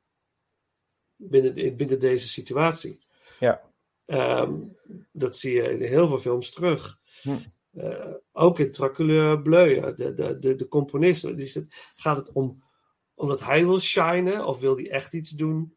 binnen, 1.16 1.54
de- 1.54 1.74
binnen 1.74 2.00
deze 2.00 2.28
situatie. 2.28 2.98
Ja. 3.40 3.70
Ehm, 4.04 4.68
dat 5.12 5.36
zie 5.36 5.52
je 5.54 5.62
in 5.62 5.82
heel 5.82 6.08
veel 6.08 6.18
films 6.18 6.50
terug. 6.50 7.00
Hm. 7.22 7.36
Eh, 7.72 8.14
ook 8.32 8.58
in 8.58 8.70
Dracula 8.70 9.36
Bleu, 9.36 9.94
de, 9.94 10.14
de, 10.14 10.38
de, 10.38 10.56
de 10.56 10.68
componist. 10.68 11.24
Is 11.24 11.54
het, 11.54 11.66
gaat 11.96 12.16
het 12.16 12.32
om 12.32 12.62
omdat 13.14 13.40
hij 13.40 13.64
wil 13.64 13.80
shinen 13.80 14.46
of 14.46 14.60
wil 14.60 14.76
hij 14.76 14.90
echt 14.90 15.12
iets 15.12 15.30
doen? 15.30 15.76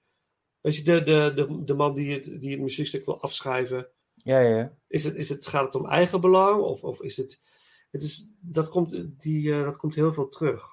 Weet 0.59 0.75
je, 0.75 0.83
de, 0.83 1.03
de, 1.03 1.31
de, 1.35 1.63
de 1.63 1.73
man 1.73 1.93
die 1.93 2.13
het, 2.13 2.23
die 2.41 2.51
het 2.51 2.59
muziekstuk 2.59 3.05
wil 3.05 3.21
afschrijven, 3.21 3.89
ja, 4.15 4.39
ja. 4.39 4.77
Is 4.91 5.03
het, 5.03 5.15
is 5.15 5.29
het, 5.29 5.47
gaat 5.47 5.63
het 5.63 5.75
om 5.75 5.87
eigenbelang? 5.89 6.61
Of, 6.61 6.83
of 6.83 7.01
is 7.01 7.17
het. 7.17 7.43
het 7.91 8.01
is, 8.01 8.33
dat, 8.39 8.69
komt, 8.69 9.21
die, 9.21 9.53
eh, 9.53 9.63
dat 9.63 9.77
komt 9.77 9.95
heel 9.95 10.13
veel 10.13 10.27
terug. 10.27 10.63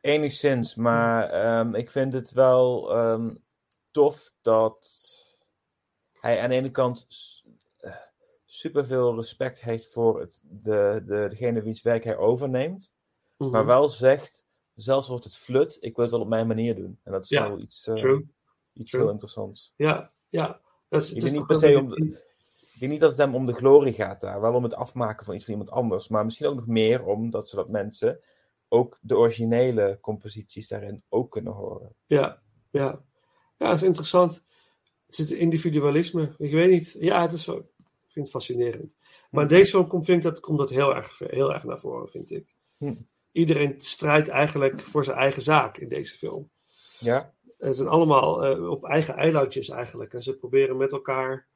Enigszins, 0.00 0.74
maar 0.74 1.30
ehm, 1.30 1.74
ik 1.74 1.90
vind 1.90 2.12
het 2.12 2.30
wel 2.30 2.92
ehm, 2.92 3.34
tof 3.90 4.32
dat 4.42 4.88
hij 6.12 6.40
aan 6.40 6.48
de 6.48 6.54
ene 6.54 6.70
kant 6.70 7.06
eh, 7.76 7.94
superveel 8.44 9.14
respect 9.14 9.60
heeft 9.60 9.92
voor 9.92 10.20
het, 10.20 10.42
de, 10.44 11.02
de, 11.04 11.26
degene 11.28 11.62
wiens 11.62 11.82
werk 11.82 12.04
hij 12.04 12.16
overneemt, 12.16 12.92
Mhm. 13.36 13.50
maar 13.50 13.66
wel 13.66 13.88
zegt, 13.88 14.44
zelfs 14.74 15.08
wordt 15.08 15.24
het 15.24 15.36
flut, 15.36 15.76
ik 15.80 15.94
wil 15.94 16.04
het 16.04 16.14
wel 16.14 16.22
op 16.22 16.28
mijn 16.28 16.46
manier 16.46 16.74
doen. 16.74 17.00
En 17.02 17.12
dat 17.12 17.22
is 17.24 17.28
Ja, 17.28 17.48
wel 17.48 17.58
iets, 17.58 17.86
eh, 17.86 18.18
iets 18.72 18.90
true. 18.90 19.02
heel 19.02 19.10
interessants. 19.12 19.72
Ja, 19.76 20.12
ja. 20.28 20.60
Dat 20.88 21.02
is, 21.02 21.08
Ik 21.10 21.14
het 21.14 21.24
is 21.24 21.30
niet 21.30 21.46
per 21.46 21.56
se 21.56 21.78
om 21.78 22.16
denk 22.88 23.00
niet 23.00 23.00
dat 23.00 23.18
het 23.18 23.26
hem 23.26 23.34
om 23.34 23.46
de 23.46 23.52
glorie 23.52 23.92
gaat 23.92 24.20
daar, 24.20 24.40
wel 24.40 24.54
om 24.54 24.62
het 24.62 24.74
afmaken 24.74 25.24
van 25.24 25.34
iets 25.34 25.44
van 25.44 25.52
iemand 25.52 25.70
anders, 25.70 26.08
maar 26.08 26.24
misschien 26.24 26.46
ook 26.46 26.54
nog 26.54 26.66
meer 26.66 27.04
omdat 27.04 27.48
zodat 27.48 27.68
mensen 27.68 28.20
ook 28.68 28.98
de 29.00 29.16
originele 29.16 29.98
composities 30.00 30.68
daarin 30.68 31.02
ook 31.08 31.30
kunnen 31.30 31.52
horen. 31.52 31.94
Ja, 32.06 32.42
ja. 32.70 33.02
Ja, 33.58 33.66
dat 33.66 33.74
is 33.74 33.82
interessant. 33.82 34.42
Het 35.06 35.14
zit 35.14 35.30
individualisme. 35.30 36.34
Ik 36.38 36.52
weet 36.52 36.70
niet. 36.70 36.96
Ja, 36.98 37.20
het 37.22 37.32
is 37.32 37.48
ik 37.48 38.22
vind 38.22 38.32
het 38.32 38.42
fascinerend. 38.44 38.96
Maar 39.30 39.42
in 39.42 39.48
deze 39.48 39.70
film 39.70 39.88
komt, 39.88 40.04
vind 40.04 40.22
dat, 40.22 40.40
komt 40.40 40.58
dat 40.58 40.70
heel 40.70 40.94
erg, 40.94 41.18
heel 41.18 41.52
erg 41.52 41.64
naar 41.64 41.78
voren, 41.78 42.08
vind 42.08 42.30
ik. 42.30 42.54
Hm. 42.76 43.02
Iedereen 43.32 43.80
strijdt 43.80 44.28
eigenlijk 44.28 44.80
voor 44.80 45.04
zijn 45.04 45.18
eigen 45.18 45.42
zaak 45.42 45.76
in 45.76 45.88
deze 45.88 46.16
film. 46.16 46.50
Ja? 46.98 47.34
Ze 47.58 47.72
zijn 47.72 47.88
allemaal 47.88 48.44
eh, 48.44 48.70
op 48.70 48.84
eigen 48.84 49.14
eilandjes 49.14 49.68
eigenlijk. 49.68 50.12
En 50.12 50.20
ze 50.20 50.36
proberen 50.36 50.76
met 50.76 50.92
elkaar 50.92 51.46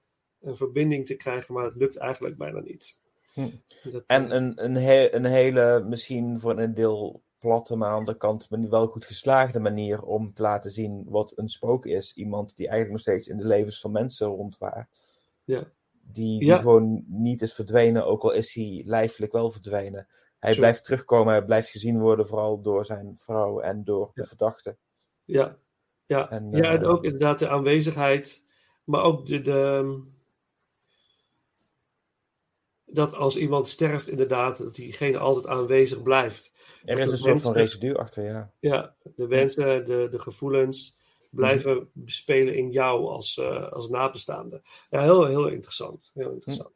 een 0.40 0.56
verbinding 0.56 1.06
te 1.06 1.16
krijgen, 1.16 1.54
maar 1.54 1.64
het 1.64 1.76
lukt 1.76 1.96
eigenlijk 1.96 2.36
bijna 2.36 2.60
niet. 2.60 3.00
Hm. 3.34 3.48
Dat, 3.90 4.04
En 4.06 4.30
eh, 4.30 4.36
een, 4.36 4.64
een, 4.64 4.74
he- 4.74 5.14
een 5.14 5.24
hele, 5.24 5.84
misschien 5.88 6.40
voor 6.40 6.58
een 6.58 6.74
deel 6.74 7.22
platte, 7.38 7.76
maar 7.76 7.88
aan 7.88 7.94
de 7.94 7.98
andere 8.00 8.18
kant 8.18 8.50
maar 8.50 8.68
wel 8.68 8.86
goed 8.86 9.04
geslaagde 9.04 9.60
manier 9.60 10.02
om 10.02 10.32
te 10.34 10.42
laten 10.42 10.70
zien 10.70 11.04
wat 11.08 11.32
een 11.36 11.48
spook 11.48 11.86
is. 11.86 12.14
Iemand 12.14 12.56
die 12.56 12.68
eigenlijk 12.68 12.90
nog 12.92 13.00
steeds 13.00 13.28
in 13.28 13.38
de 13.40 13.46
levens 13.46 13.80
van 13.80 13.90
mensen 13.92 14.26
rondwaart. 14.26 15.02
Ja. 15.44 15.70
Die, 16.02 16.38
die 16.38 16.48
Ja. 16.48 16.56
gewoon 16.58 17.04
niet 17.06 17.42
is 17.42 17.54
verdwenen, 17.54 18.06
ook 18.06 18.22
al 18.22 18.32
is 18.32 18.54
hij 18.54 18.82
lijfelijk 18.86 19.32
wel 19.32 19.50
verdwenen. 19.50 20.08
Hij 20.38 20.52
Zo. 20.52 20.60
blijft 20.60 20.84
terugkomen, 20.84 21.32
hij 21.32 21.44
blijft 21.44 21.68
gezien 21.70 22.00
worden, 22.00 22.26
vooral 22.26 22.60
door 22.62 22.84
zijn 22.84 23.14
vrouw 23.18 23.60
en 23.60 23.84
door 23.84 24.10
de 24.14 24.24
verdachte. 24.26 24.76
Ja, 25.24 25.56
ja. 26.06 26.30
En, 26.30 26.50
ja 26.50 26.72
en 26.72 26.82
eh, 26.82 26.88
ook 26.88 27.04
inderdaad 27.04 27.38
de 27.38 27.48
aanwezigheid, 27.48 28.46
maar 28.84 29.02
ook 29.02 29.26
de, 29.26 29.42
de, 29.42 30.00
dat 32.90 33.14
als 33.14 33.36
iemand 33.36 33.68
sterft, 33.68 34.08
inderdaad, 34.08 34.58
dat 34.58 34.74
diegene 34.74 35.18
altijd 35.18 35.46
aanwezig 35.46 36.02
blijft. 36.02 36.52
Er 36.82 36.98
is 36.98 37.06
een 37.10 37.18
soort 37.18 37.40
van 37.40 37.52
residu 37.52 37.94
achter, 37.94 38.24
ja. 38.24 38.52
Ja, 38.60 38.96
de 39.14 39.26
wensen, 39.26 39.84
de, 39.84 40.08
de 40.10 40.18
gevoelens 40.18 40.96
blijven 41.30 41.90
bespelen 41.92 42.54
in 42.56 42.70
jou 42.70 43.06
als, 43.06 43.38
eh, 43.38 43.72
als 43.72 43.88
nabestaande. 43.88 44.62
Ja, 44.90 45.02
heel, 45.02 45.26
heel 45.26 45.48
interessant. 45.48 46.10
Heel 46.14 46.30
interessant. 46.30 46.70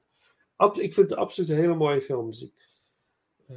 Ab- 0.56 0.78
ik 0.78 0.94
vind 0.94 1.10
het 1.10 1.18
absoluut 1.18 1.50
een 1.50 1.56
hele 1.56 1.74
mooie 1.74 2.02
film. 2.02 2.30
Dus 2.30 2.42
ik, 2.42 2.52
eh, 3.48 3.56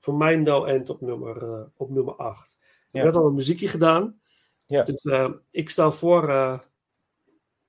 voor 0.00 0.14
mij 0.14 0.36
no 0.36 0.64
end 0.64 0.88
op 0.88 1.00
nummer, 1.00 1.66
op 1.76 1.90
nummer 1.90 2.14
8. 2.14 2.56
Ik 2.60 2.64
Ja. 2.92 2.98
heb 3.02 3.04
net 3.12 3.16
al 3.22 3.26
een 3.26 3.34
muziekje 3.34 3.68
gedaan. 3.68 4.20
Ja. 4.66 4.82
Dus 4.82 5.02
eh, 5.04 5.32
ik 5.50 5.70
stel 5.70 5.92
voor 5.92 6.26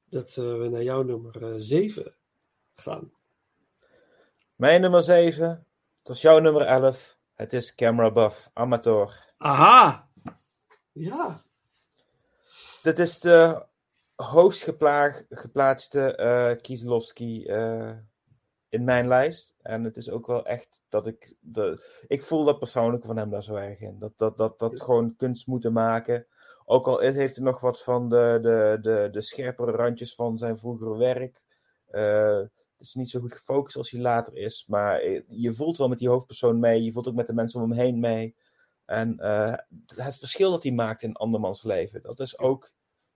dat 0.09 0.33
we 0.35 0.67
naar 0.71 0.83
jouw 0.83 1.03
nummer 1.03 1.61
7 1.61 2.15
gaan. 2.75 3.11
Mijn 4.58 4.82
nummer 4.82 5.01
7, 5.01 5.47
het 5.99 6.08
was 6.08 6.22
jouw 6.22 6.39
nummer 6.39 6.62
11. 6.62 7.18
Het 7.36 7.53
is 7.53 7.76
Camera 7.76 8.12
Buff, 8.12 8.49
Amateur. 8.53 9.34
Aha! 9.38 10.10
Ja. 10.91 11.36
Dit 12.82 12.99
is 12.99 13.20
de 13.20 13.66
hoogst 14.16 14.64
gepla- 14.64 15.26
geplaatste 15.30 16.16
eh 16.16 16.62
Kieslowski 16.62 17.45
eh, 17.45 17.91
in 18.70 18.84
mijn 18.84 19.08
lijst. 19.08 19.55
En 19.62 19.84
het 19.84 19.97
is 19.97 20.10
ook 20.10 20.28
wel 20.28 20.45
echt 20.45 20.84
dat 20.89 21.08
ik... 21.08 21.36
De, 21.39 21.84
ik 22.08 22.24
voel 22.24 22.45
dat 22.45 22.60
persoonlijke 22.60 23.08
van 23.08 23.18
hem 23.18 23.30
daar 23.30 23.43
zo 23.43 23.55
erg 23.55 23.80
in. 23.80 23.99
Dat, 23.99 24.18
dat, 24.18 24.38
dat, 24.38 24.60
dat 24.60 24.82
gewoon 24.82 25.16
kunst 25.16 25.47
moeten 25.47 25.74
maken. 25.74 26.28
Ook 26.66 26.88
al 26.88 26.99
is, 26.99 27.16
heeft 27.16 27.36
hij 27.36 27.45
nog 27.45 27.60
wat 27.60 27.84
van 27.84 28.10
de, 28.10 28.39
de, 28.41 28.78
de, 28.82 29.10
de 29.12 29.22
scherpere 29.22 29.72
randjes 29.72 30.16
van 30.16 30.38
zijn 30.38 30.58
vroegere 30.58 30.97
werk. 30.97 31.41
Eh, 31.88 32.41
het 32.78 32.88
is 32.88 32.93
niet 32.93 33.09
zo 33.09 33.19
goed 33.19 33.34
gefocust 33.34 33.75
als 33.75 33.91
hij 33.91 34.01
later 34.01 34.36
is. 34.36 34.65
Maar 34.67 34.99
eh, 34.99 35.21
je 35.28 35.53
voelt 35.53 35.78
wel 35.78 35.88
met 35.88 35.99
die 35.99 36.09
hoofdpersoon 36.09 36.59
mee. 36.59 36.84
Je 36.84 36.91
voelt 36.91 37.07
ook 37.07 37.15
met 37.15 37.28
de 37.28 37.34
mensen 37.34 37.61
om 37.61 37.69
hem 37.69 37.80
heen 37.80 37.99
mee. 37.99 38.36
En 38.86 39.19
eh, 39.19 39.53
het 39.95 40.17
verschil 40.17 40.51
dat 40.51 40.63
hij 40.63 40.71
maakt 40.71 41.01
in 41.01 41.15
andermans 41.15 41.63
leven. 41.63 42.01
Dat 42.01 42.19
is 42.19 42.39
ook 42.39 42.71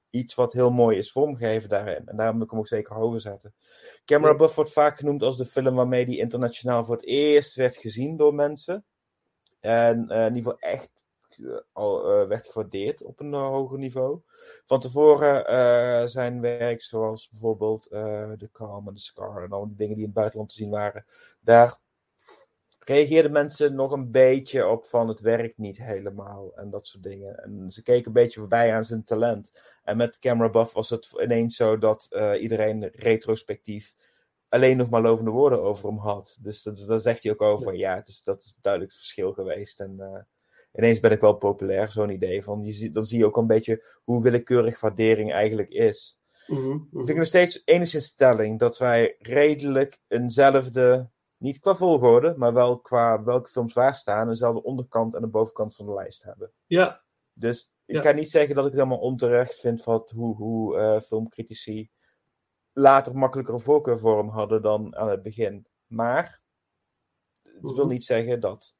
iets 0.10 0.36
wat 0.36 0.54
heel 0.54 0.72
mooi 0.72 0.98
is 0.98 1.12
vormgegeven 1.12 1.70
daarin. 1.70 2.06
En 2.06 2.18
daarom 2.18 2.36
wil 2.36 2.46
ik 2.46 2.52
hem 2.52 2.60
ook 2.60 2.68
zeker 2.68 2.96
hoger 2.96 3.22
zetten. 3.22 3.54
Camera. 4.06 4.36
Buff 4.36 4.56
wordt 4.56 4.72
vaak 4.72 4.98
genoemd 4.98 5.24
als 5.24 5.38
de 5.38 5.46
film 5.46 5.76
waarmee 5.76 6.06
die 6.06 6.20
internationaal 6.20 6.84
voor 6.84 6.96
het 6.96 7.06
eerst 7.06 7.56
werd 7.56 7.76
gezien 7.76 8.18
door 8.18 8.36
mensen. 8.36 8.86
En 9.60 10.10
eh, 10.10 10.26
in 10.26 10.36
ieder 10.36 10.52
geval 10.52 10.60
echt 10.60 11.06
al 11.72 12.12
eh, 12.12 12.28
werd 12.28 12.48
gewaardeerd 12.48 13.04
op 13.04 13.20
een 13.20 13.34
eh, 13.34 13.48
hoger 13.48 13.78
niveau. 13.78 14.22
Van 14.66 14.80
tevoren 14.80 15.48
eh, 15.48 16.06
zijn 16.06 16.42
werk, 16.42 16.82
zoals 16.82 17.30
bijvoorbeeld 17.30 17.82
The 17.82 18.50
Calm 18.52 18.88
en 18.88 18.94
The 18.94 19.02
Scar 19.02 19.44
en 19.44 19.52
al 19.52 19.68
die 19.68 19.76
dingen 19.76 19.96
die 19.96 20.04
in 20.04 20.10
het 20.10 20.20
buitenland 20.20 20.50
te 20.50 20.56
zien 20.56 20.70
waren, 20.70 21.06
daar 21.40 21.80
reageerden 22.80 23.32
mensen 23.32 23.76
nog 23.76 23.92
een 23.92 24.12
beetje 24.12 24.68
op 24.68 24.86
van 24.86 25.08
het 25.08 25.20
werkt 25.20 25.58
niet 25.58 25.78
helemaal 25.78 26.52
en 26.56 26.70
dat 26.70 26.88
soort 26.88 27.04
dingen. 27.04 27.44
En 27.44 27.72
ze 27.72 27.84
keken 27.84 28.08
een 28.08 28.14
beetje 28.14 28.40
voorbij 28.40 28.74
aan 28.74 28.84
zijn 28.84 29.04
talent. 29.04 29.52
En 29.84 29.98
met 29.98 30.20
Camera 30.20 30.50
Buff 30.50 30.74
was 30.74 30.90
het 30.90 31.14
ineens 31.24 31.56
zo 31.56 31.78
dat 31.78 32.10
iedereen 32.40 32.90
retrospectief 32.94 33.96
alleen 34.50 34.78
nog 34.78 34.90
maar 34.90 35.02
lovende 35.02 35.32
woorden 35.32 35.62
over 35.62 35.88
hem 35.88 35.98
had. 35.98 36.38
Dus 36.42 36.64
dat, 36.64 36.84
daar 36.88 37.00
zegt 37.00 37.24
hij 37.24 37.32
ook 37.32 37.42
over. 37.42 37.76
Ja, 37.76 38.02
dus 38.02 38.22
dat 38.22 38.44
is 38.44 38.58
duidelijk 38.62 38.92
het 38.92 39.02
verschil 39.02 39.34
geweest. 39.34 39.80
En 39.80 40.26
ineens 40.74 41.00
ben 41.00 41.12
ik 41.12 41.22
wel 41.22 41.34
populair, 41.36 41.92
zo'n 41.92 42.10
idee. 42.10 42.44
Van, 42.44 42.64
je, 42.64 42.92
dan 42.92 43.06
zie 43.06 43.18
je 43.18 43.26
ook 43.26 43.38
een 43.38 43.48
beetje 43.48 44.00
hoe 44.04 44.22
willekeurig 44.24 44.80
waardering 44.80 45.32
eigenlijk 45.32 45.70
is. 45.70 46.20
Mhm, 46.48 46.68
mhm. 46.68 47.00
Ik 47.00 47.06
vind 47.06 47.18
nog 47.18 47.28
steeds 47.28 47.62
enigszins 47.66 48.06
stelling 48.06 48.60
dat 48.60 48.78
wij 48.78 49.16
redelijk 49.20 50.00
eenzelfde, 50.08 51.10
niet 51.38 51.60
qua 51.60 51.76
volgorde, 51.76 52.34
maar 52.38 52.54
wel 52.54 52.80
qua 52.80 53.24
welke 53.24 53.50
films 53.50 53.74
waar 53.74 53.96
staan, 53.96 54.28
eenzelfde 54.30 54.64
onderkant 54.64 55.14
en 55.16 55.22
de 55.22 55.28
bovenkant 55.28 55.76
van 55.76 55.86
de 55.86 55.94
lijst 55.94 56.24
hebben. 56.24 56.52
Ja, 56.68 57.04
Dus 57.34 57.72
ik 57.86 57.96
Ja. 57.96 58.02
ga 58.02 58.12
niet 58.12 58.30
zeggen 58.30 58.56
dat 58.56 58.66
ik 58.66 58.72
het 58.72 58.80
helemaal 58.80 59.04
onterecht 59.04 59.60
vind 59.60 59.84
wat, 59.84 60.10
hoe, 60.12 60.36
hoe 60.36 60.78
eh, 60.78 61.00
filmcritici 61.02 61.90
later 62.74 63.16
makkelijker 63.16 63.54
een 63.54 63.60
voorkeur 63.60 64.00
voor 64.00 64.18
hem 64.18 64.28
hadden 64.30 64.62
dan 64.62 64.96
aan 64.96 65.10
het 65.10 65.24
begin. 65.24 65.68
Maar 65.88 66.42
het 67.44 67.62
wil 67.62 67.74
Mhm. 67.86 67.88
niet 67.88 68.04
zeggen 68.04 68.40
dat 68.40 68.76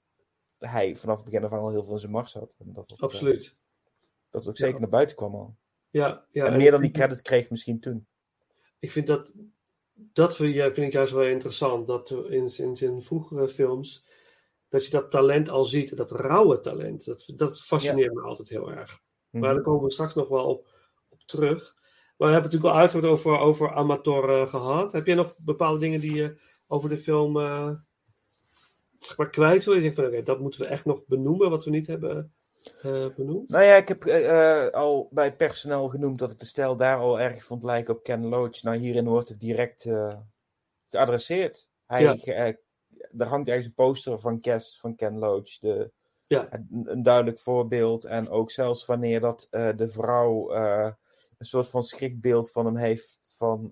hij 0.70 0.96
vanaf 0.96 1.16
het 1.16 1.26
begin 1.26 1.44
af 1.44 1.52
aan 1.52 1.60
al 1.60 1.72
heel 1.72 1.84
veel 1.84 1.94
in 1.94 2.00
zijn 2.00 2.12
mars 2.12 2.34
had. 2.34 2.56
En 2.60 2.74
dat 2.74 2.90
het, 2.90 2.98
eh, 3.00 3.04
absoluut. 3.04 3.58
dat 4.30 4.42
het 4.42 4.50
ook 4.50 4.58
Ja. 4.58 4.66
zeker 4.66 4.80
naar 4.82 4.90
buiten 4.90 5.16
kwam 5.16 5.36
al. 5.36 5.56
Ja, 5.90 6.26
ja, 6.32 6.46
en 6.46 6.58
meer 6.58 6.72
dan 6.72 6.82
die 6.82 6.92
credit 6.92 7.22
kreeg 7.22 7.50
misschien 7.50 7.80
toen. 7.80 8.08
ik 8.80 8.92
vind 8.92 9.08
dat, 9.08 9.36
dat 9.94 10.36
vind 10.36 10.78
ik 10.78 10.92
juist 10.94 11.14
wel 11.14 11.26
interessant. 11.26 11.88
Dat 11.88 12.10
in, 12.12 12.52
in 12.58 12.76
zijn 12.76 13.04
vroegere 13.04 13.50
films, 13.50 14.06
dat 14.70 14.86
je 14.86 14.92
dat 14.92 15.12
talent 15.12 15.50
al 15.50 15.66
ziet. 15.66 15.98
Dat 15.98 16.12
rauwe 16.12 16.60
talent. 16.60 17.06
Dat, 17.06 17.32
dat 17.36 17.62
fascineert 17.62 18.14
me 18.14 18.22
altijd 18.22 18.50
heel 18.50 18.72
erg. 18.72 19.00
Maar 19.30 19.42
Mhm. 19.42 19.54
daar 19.54 19.62
komen 19.64 19.84
we 19.84 19.92
straks 19.92 20.14
nog 20.14 20.28
wel 20.28 20.46
op, 20.46 20.68
op 21.10 21.20
terug. 21.22 21.76
Maar 22.18 22.28
we 22.28 22.34
hebben 22.34 22.42
het 22.42 22.44
natuurlijk 22.44 22.74
al 22.74 22.80
uitgebreid 22.80 23.14
over, 23.14 23.38
over 23.38 23.74
Amator 23.74 24.42
eh, 24.42 24.48
gehad. 24.48 24.92
Heb 24.92 25.06
jij 25.06 25.16
nog 25.16 25.38
bepaalde 25.40 25.80
dingen 25.80 26.00
die 26.00 26.14
je 26.16 26.40
over 26.68 26.90
de 26.90 26.98
film 26.98 27.40
eh, 27.40 27.72
zeg 29.04 29.18
maar 29.18 29.30
kwijt 29.30 29.64
wil? 29.64 29.74
Je 29.74 29.82
denkt 29.82 29.96
van 29.96 30.06
oké, 30.06 30.24
dat 30.24 30.40
moeten 30.40 30.60
we 30.60 30.66
echt 30.68 30.86
nog 30.86 31.06
benoemen 31.08 31.50
wat 31.50 31.66
we 31.66 31.72
niet 31.72 31.88
hebben 31.88 32.34
eh, 32.82 33.08
benoemd. 33.16 33.50
Nou 33.50 33.64
ja, 33.64 33.76
ik 33.76 33.88
heb 33.88 34.06
eh, 34.06 34.66
eh, 34.66 34.74
al 34.74 35.08
bij 35.12 35.36
personeel 35.36 35.90
genoemd 35.90 36.20
dat 36.20 36.32
ik 36.32 36.40
de 36.40 36.46
stijl 36.46 36.76
daar 36.78 36.98
al 36.98 37.20
erg 37.20 37.44
vond 37.44 37.64
lijken 37.64 37.96
op 37.96 38.04
Ken 38.04 38.26
Loach. 38.26 38.62
Nou, 38.62 38.78
hierin 38.78 39.08
wordt 39.08 39.30
het 39.30 39.40
direct 39.40 39.90
geadresseerd. 40.88 41.70
Hij, 41.86 42.02
Ja. 42.02 42.56
er 43.18 43.28
hangt 43.28 43.48
ergens 43.48 43.66
een 43.66 43.74
poster 43.74 44.20
van 44.20 44.40
Kes 44.40 44.80
van 44.80 44.96
Ken 44.96 45.18
Loach. 45.18 45.60
De, 45.60 45.92
Ja. 46.28 46.48
een, 46.52 46.84
een 46.84 47.04
duidelijk 47.04 47.40
voorbeeld. 47.40 48.06
En 48.06 48.30
ook 48.30 48.52
zelfs 48.52 48.86
wanneer 48.86 49.20
dat 49.20 49.48
de 49.52 49.88
vrouw 49.88 50.52
een 50.52 51.46
soort 51.46 51.68
van 51.70 51.84
schrikbeeld 51.84 52.52
van 52.52 52.66
hem 52.66 52.78
heeft 52.78 53.34
van... 53.38 53.70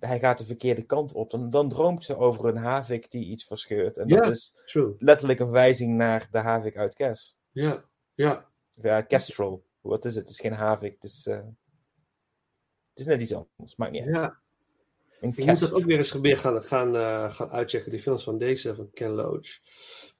hij 0.00 0.18
gaat 0.18 0.38
de 0.38 0.44
verkeerde 0.44 0.82
kant 0.82 1.12
op. 1.12 1.30
Dan, 1.30 1.50
dan 1.50 1.68
droomt 1.68 2.04
ze 2.04 2.16
over 2.16 2.44
een 2.44 2.56
havik 2.56 3.10
die 3.10 3.24
iets 3.26 3.44
verscheurt. 3.44 3.96
En 3.98 4.08
dat 4.08 4.26
is 4.26 4.62
True. 4.66 4.94
letterlijk 4.98 5.38
een 5.40 5.46
verwijzing 5.46 5.96
naar 5.96 6.28
de 6.30 6.38
havik 6.38 6.76
uit 6.76 6.94
Kes. 6.94 7.36
Ja, 7.50 7.84
ja. 8.14 8.48
Ja, 8.70 9.00
Kestrel. 9.02 9.64
Wat 9.80 10.04
is 10.04 10.14
het? 10.14 10.22
Het 10.22 10.30
is 10.30 10.40
geen 10.40 10.52
havik. 10.52 10.92
Het 10.94 11.04
is, 11.04 11.26
eh, 11.26 11.36
het 12.90 12.98
is 12.98 13.06
net 13.06 13.20
iets 13.20 13.34
anders. 13.34 13.76
Maakt 13.76 13.92
niet 13.92 14.02
uit. 14.04 14.14
ja. 14.14 14.38
Een 15.20 15.32
Ik 15.36 15.44
moet 15.46 15.60
dat 15.60 15.72
ook 15.72 15.84
weer 15.84 15.98
eens 15.98 16.12
weer 16.12 16.36
gaan, 16.38 16.62
gaan, 16.62 16.96
eh, 16.96 17.30
gaan 17.30 17.50
uitchecken, 17.50 17.90
die 17.90 18.00
films 18.00 18.24
van 18.24 18.38
deze, 18.38 18.74
van 18.74 18.90
Ken 18.90 19.10
Loach. 19.10 19.46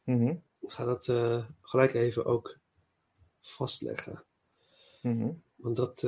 Mhm, 0.04 0.34
Ik 0.60 0.70
ga 0.72 0.84
dat 0.84 1.08
eh, 1.08 1.44
gelijk 1.60 1.94
even 1.94 2.24
ook 2.24 2.58
vastleggen. 3.40 4.24
mhm. 5.02 5.30
Want 5.56 5.76
dat, 5.76 6.02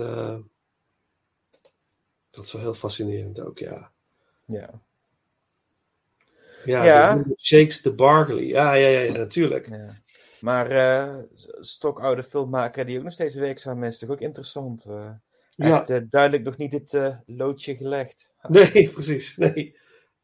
dat 2.39 2.47
is 2.47 2.53
wel 2.53 2.62
heel 2.62 2.74
fascinerend 2.74 3.41
ook, 3.41 3.59
ja. 3.59 3.93
Ja. 4.47 4.80
Ja, 6.64 7.24
Shakes 7.39 7.80
the 7.80 7.95
Barkley. 7.95 8.45
Ja, 8.45 8.72
ja, 8.74 8.89
ja, 8.89 9.01
ja, 9.01 9.12
natuurlijk. 9.12 9.68
ja. 9.68 9.95
Maar 10.41 10.70
eh, 10.70 11.18
stokoude 11.61 12.22
filmmaker 12.22 12.86
die 12.86 12.97
ook 12.99 13.05
nog 13.05 13.12
steeds 13.12 13.34
werkzaam 13.34 13.82
is, 13.84 13.99
toch 13.99 14.11
ook 14.11 14.20
interessant. 14.20 14.84
Hij 14.84 15.20
Ja. 15.55 15.76
heeft 15.76 15.91
eh, 15.91 16.01
duidelijk 16.09 16.45
nog 16.45 16.57
niet 16.57 16.95
eh, 16.95 17.16
loodje 17.26 17.76
gelegd. 17.76 18.32
Nee, 18.49 18.91
precies. 18.91 19.36
Nee. 19.36 19.76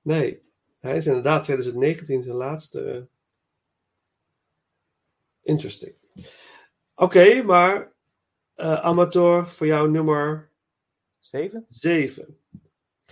nee. 0.03 0.43
Hij 0.81 0.97
is 0.97 1.07
inderdaad 1.07 1.45
2019 1.45 2.23
zijn 2.23 2.37
laatste. 2.37 3.07
Interesting. 5.43 5.95
Oké, 6.95 7.43
maar 7.43 7.93
eh 8.55 8.81
Amateur 8.85 9.49
voor 9.49 9.67
jou 9.67 9.91
nummer 9.91 10.51
Zeven? 11.25 11.65
7. 11.69 12.39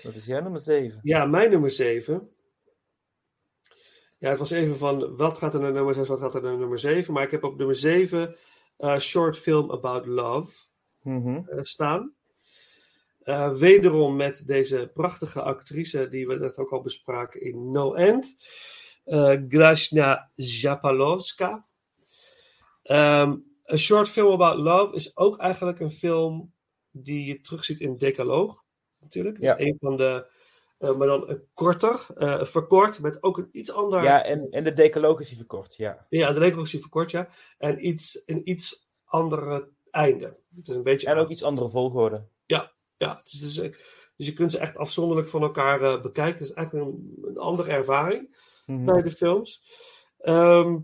Dat 0.03 0.15
is 0.15 0.25
jouw 0.27 0.43
nummer 0.43 0.61
zeven. 0.61 1.01
Ja, 1.03 1.25
mijn 1.27 1.51
nummer 1.51 1.71
7. 1.71 2.31
Ja, 4.19 4.29
het 4.29 4.39
was 4.39 4.51
even 4.51 4.77
van 4.77 5.17
wat 5.17 5.39
gaat 5.39 5.55
er 5.55 5.61
naar 5.61 5.73
nummer 5.73 5.95
6, 5.95 6.09
wat 6.09 6.21
gaat 6.21 6.35
er 6.35 6.43
naar 6.43 6.59
nummer 6.59 6.79
7. 6.79 7.13
Maar 7.15 7.23
ik 7.23 7.31
heb 7.31 7.45
op 7.45 7.57
nummer 7.57 7.77
7 7.77 8.37
eh 8.77 8.99
Short 8.99 9.39
Film 9.39 9.71
About 9.71 10.07
Love 10.07 10.53
Mhm. 11.03 11.49
eh, 11.49 11.59
staan. 11.63 12.15
Eh, 13.23 13.53
wederom 13.55 14.17
met 14.17 14.43
deze 14.47 14.91
prachtige 14.95 15.43
actrice 15.43 16.09
die 16.09 16.27
we 16.27 16.35
net 16.35 16.59
ook 16.59 16.71
al 16.73 16.81
bespraken 16.83 17.41
in 17.41 17.71
No 17.71 17.95
End. 17.95 18.37
eh 19.05 19.41
Glashna 19.49 20.31
Zapalowska. 20.35 21.65
Ehm, 22.83 23.37
A 23.73 23.77
Short 23.77 24.09
Film 24.09 24.33
About 24.33 24.59
Love 24.59 24.95
is 24.95 25.17
ook 25.17 25.39
eigenlijk 25.39 25.81
een 25.81 25.91
film 25.91 26.53
die 26.93 27.24
je 27.26 27.40
terugziet 27.40 27.80
in 27.80 27.97
Decaloog. 27.97 28.64
Natuurlijk. 28.99 29.36
Het 29.36 29.45
Ja. 29.45 29.57
is 29.57 29.66
een 29.66 29.76
van 29.80 29.97
de, 29.97 30.26
eh, 30.78 30.97
maar 30.97 31.07
dan 31.07 31.28
een 31.28 31.45
korter, 31.55 32.07
eh, 32.16 32.45
verkort, 32.45 33.01
met 33.01 33.22
ook 33.22 33.38
een 33.38 33.49
iets 33.53 33.72
ander. 33.72 34.03
Ja, 34.03 34.24
en, 34.24 34.47
en 34.51 34.64
de 34.64 34.72
decaloog 34.72 35.20
is 35.20 35.28
hij 35.28 35.36
verkort, 35.36 35.74
ja. 35.76 36.07
Ja, 36.09 36.32
de 36.32 36.38
Decaloog 36.40 36.64
is 36.64 36.70
die 36.70 36.80
verkort, 36.80 37.11
ja. 37.11 37.28
En 37.59 37.86
iets, 37.86 38.22
een 38.26 38.51
iets 38.51 38.88
andere 39.05 39.68
einde. 39.90 40.36
Dus 40.49 40.68
een 40.76 40.82
beetje 40.82 41.07
En 41.07 41.16
ook 41.16 41.28
iets 41.28 41.43
andere 41.43 41.68
volgorde. 41.68 42.26
ja, 42.47 42.72
het 43.16 43.32
is 43.32 43.40
dus, 43.40 43.59
eh, 43.59 43.70
dus 44.16 44.26
je 44.26 44.32
kunt 44.32 44.51
ze 44.53 44.59
echt 44.59 44.76
afzonderlijk 44.76 45.28
van 45.28 45.43
elkaar 45.43 46.01
bekijken. 46.01 46.32
Het 46.32 46.40
is 46.49 46.53
eigenlijk 46.53 46.86
een, 46.88 47.18
een 47.22 47.38
andere 47.38 47.70
ervaring 47.70 48.36
Mhm. 48.66 48.84
bij 48.84 49.03
de 49.03 49.11
films. 49.11 49.62
Ehm, 50.18 50.78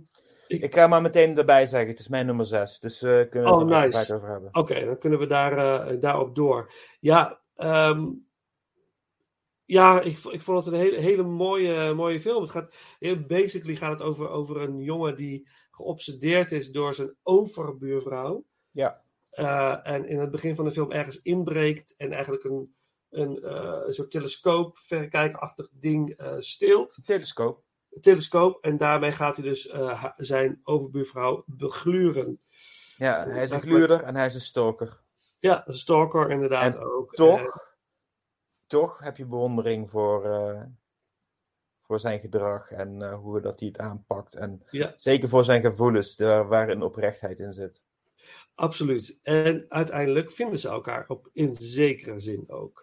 Ik 0.49 0.75
ga 0.75 0.87
maar 0.87 1.03
meteen 1.03 1.39
erbij 1.39 1.67
zeggen, 1.67 1.89
het 1.89 1.99
is 1.99 2.09
mijn 2.09 2.27
nummer 2.27 2.45
zes. 2.45 2.81
Dus 2.81 3.01
we 3.01 3.27
kunnen 3.31 3.53
Oh, 3.53 3.59
het 3.59 3.71
er 3.71 3.81
nice. 3.81 4.15
over 4.15 4.29
hebben. 4.29 4.55
Oké, 4.55 4.85
dan 4.85 4.99
kunnen 4.99 5.19
we 5.19 5.27
daar, 5.27 5.87
eh, 5.89 6.01
daarop 6.01 6.35
door. 6.35 6.73
Ja, 7.01 7.41
ehm, 7.55 8.13
ja 9.65 10.01
ik, 10.01 10.19
ik 10.19 10.43
vond 10.43 10.65
het 10.65 10.75
een 10.75 10.81
hele, 10.81 11.01
hele 11.01 11.23
mooie, 11.23 11.95
mooie 11.95 12.21
film. 12.21 12.41
Het 12.43 12.51
gaat, 12.51 12.75
heel 12.99 13.21
basically 13.27 13.77
gaat 13.77 13.93
het 13.93 14.03
over, 14.03 14.29
over 14.29 14.57
een 14.61 14.83
jongen 14.83 15.17
die 15.17 15.49
geobsedeerd 15.71 16.53
is 16.53 16.71
door 16.71 16.95
zijn 16.95 17.17
overbuurvrouw. 17.23 18.45
Ja. 18.71 19.03
Eh, 19.31 19.79
en 19.83 20.09
in 20.09 20.19
het 20.19 20.31
begin 20.31 20.57
van 20.57 20.65
de 20.65 20.73
film 20.73 20.91
ergens 20.93 21.23
inbreekt 21.23 21.95
en 21.97 22.13
eigenlijk 22.13 22.45
een, 22.45 22.75
een, 23.11 23.51
een 23.87 23.95
soort 23.95 24.11
telescoop, 24.11 24.79
verrekijkerachtig 24.79 25.69
ding 25.73 26.21
steelt. 26.39 26.99
Telescoop. 27.05 27.67
Telescoop. 28.01 28.65
En 28.65 28.77
daarmee 28.77 29.13
gaat 29.13 29.37
hij 29.37 29.45
dus 29.45 29.69
eh, 29.69 30.05
zijn 30.17 30.61
overbuurvrouw 30.65 31.43
begluren. 31.47 32.41
Ja, 32.97 33.27
hij 33.29 33.43
is 33.43 33.51
een 33.51 33.61
gluurder 33.63 34.03
en 34.03 34.17
hij 34.17 34.27
is 34.27 34.35
een 34.35 34.41
stoker. 34.41 35.01
Ja, 35.39 35.67
een 35.67 35.75
stalker 35.75 36.31
inderdaad 36.31 36.75
En 36.75 36.81
ook. 36.83 37.15
Toch, 37.15 37.67
toch 38.67 38.99
heb 38.99 39.17
je 39.17 39.27
bewondering 39.27 39.91
voor, 39.91 40.25
eh, 40.25 40.63
voor 41.79 42.01
zijn 42.01 42.21
gedrag 42.21 42.71
en 42.71 43.03
eh, 43.03 43.15
hoe 43.15 43.41
dat 43.41 43.59
hij 43.59 43.69
het 43.69 43.79
aanpakt. 43.79 44.35
En 44.35 44.63
Ja. 44.71 44.95
zeker 44.97 45.29
voor 45.29 45.45
zijn 45.45 45.63
gevoelens, 45.63 46.17
daar, 46.17 46.49
waar 46.49 46.69
een 46.69 46.83
oprechtheid 46.83 47.39
in 47.39 47.53
zit. 47.53 47.83
absoluut. 48.55 49.19
En 49.23 49.65
uiteindelijk 49.69 50.33
vinden 50.33 50.59
ze 50.59 50.69
elkaar 50.69 51.05
op 51.09 51.29
in 51.33 51.55
zekere 51.55 52.21
zin 52.21 52.45
ook. 52.47 52.83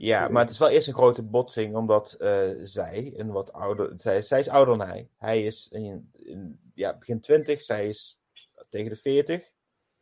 Ja, 0.00 0.28
maar 0.28 0.42
het 0.42 0.50
is 0.50 0.58
wel 0.58 0.68
eerst 0.68 0.88
een 0.88 0.94
grote 0.94 1.22
botsing, 1.22 1.76
omdat 1.76 2.12
eh, 2.12 2.48
zij, 2.62 3.12
een 3.16 3.30
wat 3.30 3.52
ouder, 3.52 3.92
zij, 3.96 4.22
zij 4.22 4.38
is 4.38 4.48
ouder 4.48 4.78
dan 4.78 4.86
hij. 4.86 5.08
Hij 5.16 5.44
is 5.44 5.68
in, 5.68 6.10
in 6.12 6.60
ja, 6.74 6.98
begin 6.98 7.20
20, 7.20 7.60
zij 7.62 7.88
is 7.88 8.20
tegen 8.68 8.88
de 8.90 8.96
40. 8.96 9.50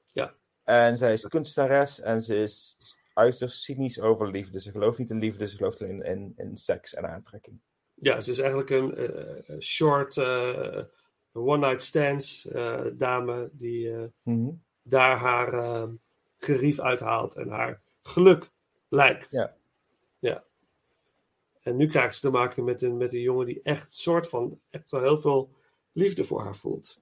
Ja. 0.06 0.34
En 0.64 0.96
zij 0.96 1.12
is 1.12 1.26
kunstenares 1.26 2.00
en 2.00 2.20
ze 2.22 2.36
is 2.36 2.76
uiterst 3.12 3.62
cynisch 3.62 4.00
over 4.00 4.30
liefde. 4.30 4.60
Ze 4.60 4.70
gelooft 4.70 4.98
niet 4.98 5.10
in 5.10 5.18
liefde, 5.18 5.48
ze 5.48 5.56
gelooft 5.56 5.82
alleen 5.82 6.02
in, 6.02 6.32
in 6.36 6.56
seks 6.56 6.94
en 6.94 7.08
aantrekking. 7.08 7.60
ja, 7.94 8.20
ze 8.20 8.30
is 8.30 8.38
eigenlijk 8.38 8.70
een 8.70 8.94
eh, 8.94 9.58
short 9.60 10.16
eh, 10.16 10.82
one-night 11.32 11.82
stands 11.82 12.48
dame 12.94 13.50
die 13.52 14.12
Mhm. 14.22 14.50
daar 14.82 15.16
haar 15.16 15.88
gerief 16.38 16.80
uithaalt 16.80 17.34
en 17.36 17.48
haar 17.48 17.80
geluk 18.02 18.50
lijkt. 18.88 19.30
Ja. 19.30 19.55
En 21.66 21.76
nu 21.76 21.86
krijgt 21.86 22.14
ze 22.14 22.20
te 22.20 22.30
maken 22.30 22.64
met 22.64 22.82
een, 22.82 22.96
met 22.96 23.12
een 23.12 23.20
jongen 23.20 23.46
die 23.46 23.62
echt 23.62 23.92
soort 23.92 24.28
van 24.28 24.60
echt 24.70 24.90
wel 24.90 25.00
heel 25.00 25.20
veel 25.20 25.50
liefde 25.92 26.24
voor 26.24 26.42
haar 26.42 26.56
voelt. 26.56 27.00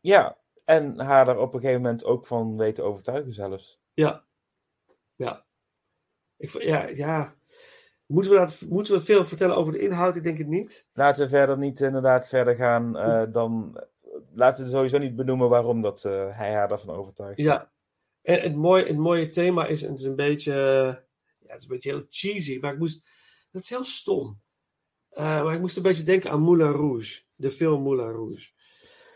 Ja, 0.00 0.38
en 0.64 1.00
haar 1.00 1.28
er 1.28 1.38
op 1.38 1.54
een 1.54 1.60
gegeven 1.60 1.82
moment 1.82 2.04
ook 2.04 2.26
van 2.26 2.56
weet 2.56 2.74
te 2.74 2.82
overtuigen 2.82 3.32
zelfs. 3.32 3.80
Ja. 3.94 4.24
Ja. 5.14 5.44
Ik, 6.36 6.62
ja, 6.62 6.86
ja. 6.86 7.34
Moeten, 8.06 8.32
we 8.32 8.38
dat, 8.38 8.64
moeten 8.68 8.94
we 8.94 9.00
veel 9.00 9.24
vertellen 9.24 9.56
over 9.56 9.72
de 9.72 9.78
inhoud? 9.78 10.16
Ik 10.16 10.22
denk 10.22 10.38
het 10.38 10.46
niet. 10.46 10.88
Laten 10.92 11.22
we 11.22 11.28
verder 11.28 11.58
niet 11.58 11.80
inderdaad 11.80 12.28
verder 12.28 12.54
gaan 12.54 12.96
eh, 12.96 13.32
dan... 13.32 13.80
Laten 14.32 14.64
we 14.64 14.70
sowieso 14.70 14.98
niet 14.98 15.16
benoemen 15.16 15.48
waarom 15.48 15.82
dat, 15.82 16.04
eh, 16.04 16.36
hij 16.36 16.52
haar 16.52 16.68
daarvan 16.68 16.94
overtuigt. 16.94 17.38
Ja. 17.38 17.72
En 18.22 18.40
het 18.40 18.54
mooie, 18.56 18.86
het 18.86 18.96
mooie 18.96 19.28
thema 19.28 19.66
is, 19.66 19.80
het 19.80 19.98
is 19.98 20.04
een 20.04 20.16
beetje, 20.16 20.52
ja, 21.38 21.52
het 21.52 21.60
is 21.60 21.62
een 21.62 21.74
beetje 21.74 21.90
heel 21.90 22.06
cheesy, 22.08 22.58
maar 22.60 22.72
ik 22.72 22.78
moest, 22.78 23.08
dat 23.58 23.70
is 23.70 23.76
heel 23.76 23.84
stom. 23.84 24.40
Eh, 25.08 25.44
maar 25.44 25.54
ik 25.54 25.60
moest 25.60 25.76
een 25.76 25.82
beetje 25.82 26.02
denken 26.02 26.30
aan 26.30 26.40
Moulin 26.40 26.70
Rouge, 26.70 27.22
de 27.34 27.50
film 27.50 27.82
Moulin 27.82 28.10
Rouge. 28.12 28.50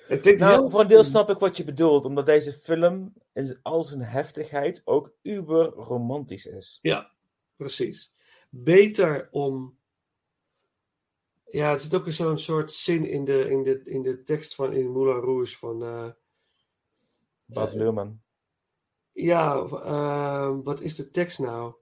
Het 0.06 0.20
klinkt 0.20 0.40
Nou, 0.40 0.52
heel 0.60 0.68
voor 0.70 0.80
een 0.80 0.88
deel 0.88 1.04
snap 1.04 1.30
ik 1.30 1.38
wat 1.38 1.56
je 1.56 1.64
bedoelt, 1.64 2.04
omdat 2.04 2.26
deze 2.26 2.52
film 2.52 3.14
in 3.32 3.58
al 3.62 3.82
zijn 3.82 4.00
heftigheid 4.02 4.82
ook 4.84 5.14
uber 5.22 5.66
romantisch 5.68 6.46
is. 6.46 6.78
Ja, 6.82 7.12
precies. 7.56 8.12
Beter 8.50 9.28
om. 9.30 9.78
Ja, 11.44 11.70
er 11.70 11.78
zit 11.78 11.94
ook 11.94 12.10
zo'n 12.12 12.38
soort 12.38 12.72
zin 12.72 13.08
in 13.08 13.24
de, 13.24 13.50
in, 13.50 13.62
de, 13.62 13.80
in 13.82 14.02
de 14.02 14.22
tekst 14.22 14.54
van 14.54 14.72
in 14.72 14.90
Moulin 14.92 15.20
Rouge 15.20 15.56
van. 15.56 15.82
eh, 15.82 16.10
Bas 17.46 17.72
Eh, 17.72 17.78
Luhrmann. 17.78 18.22
ja, 19.12 19.66
wat 20.62 20.80
is 20.80 20.96
de 20.96 21.10
tekst 21.10 21.38
nou? 21.38 21.74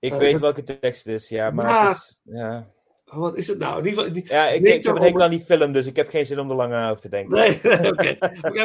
Ik 0.00 0.12
Eh, 0.12 0.18
weet 0.18 0.32
dat- 0.32 0.40
welke 0.40 0.62
tekst 0.62 1.04
het 1.04 1.14
is, 1.14 1.28
ja, 1.28 1.50
maar 1.50 1.66
Ja. 1.66 1.88
het 1.88 1.96
is... 1.96 2.20
Ja, 2.24 2.72
wat 3.04 3.36
is 3.36 3.46
het 3.46 3.58
nou? 3.58 3.78
In 3.78 3.86
ieder 3.86 3.98
geval, 4.04 4.14
die- 4.14 4.28
ja 4.32 4.48
ik, 4.48 4.66
ik 4.66 4.82
heb 4.84 4.96
een 4.96 5.02
hekel 5.02 5.22
aan 5.22 5.30
die 5.30 5.40
film, 5.40 5.72
dus 5.72 5.86
ik 5.86 5.96
heb 5.96 6.08
geen 6.08 6.26
zin 6.26 6.38
om 6.38 6.50
er 6.50 6.56
lang 6.56 6.72
aan 6.72 6.90
over 6.90 7.00
te 7.02 7.08
denken. 7.08 7.34
Nee, 7.38 7.56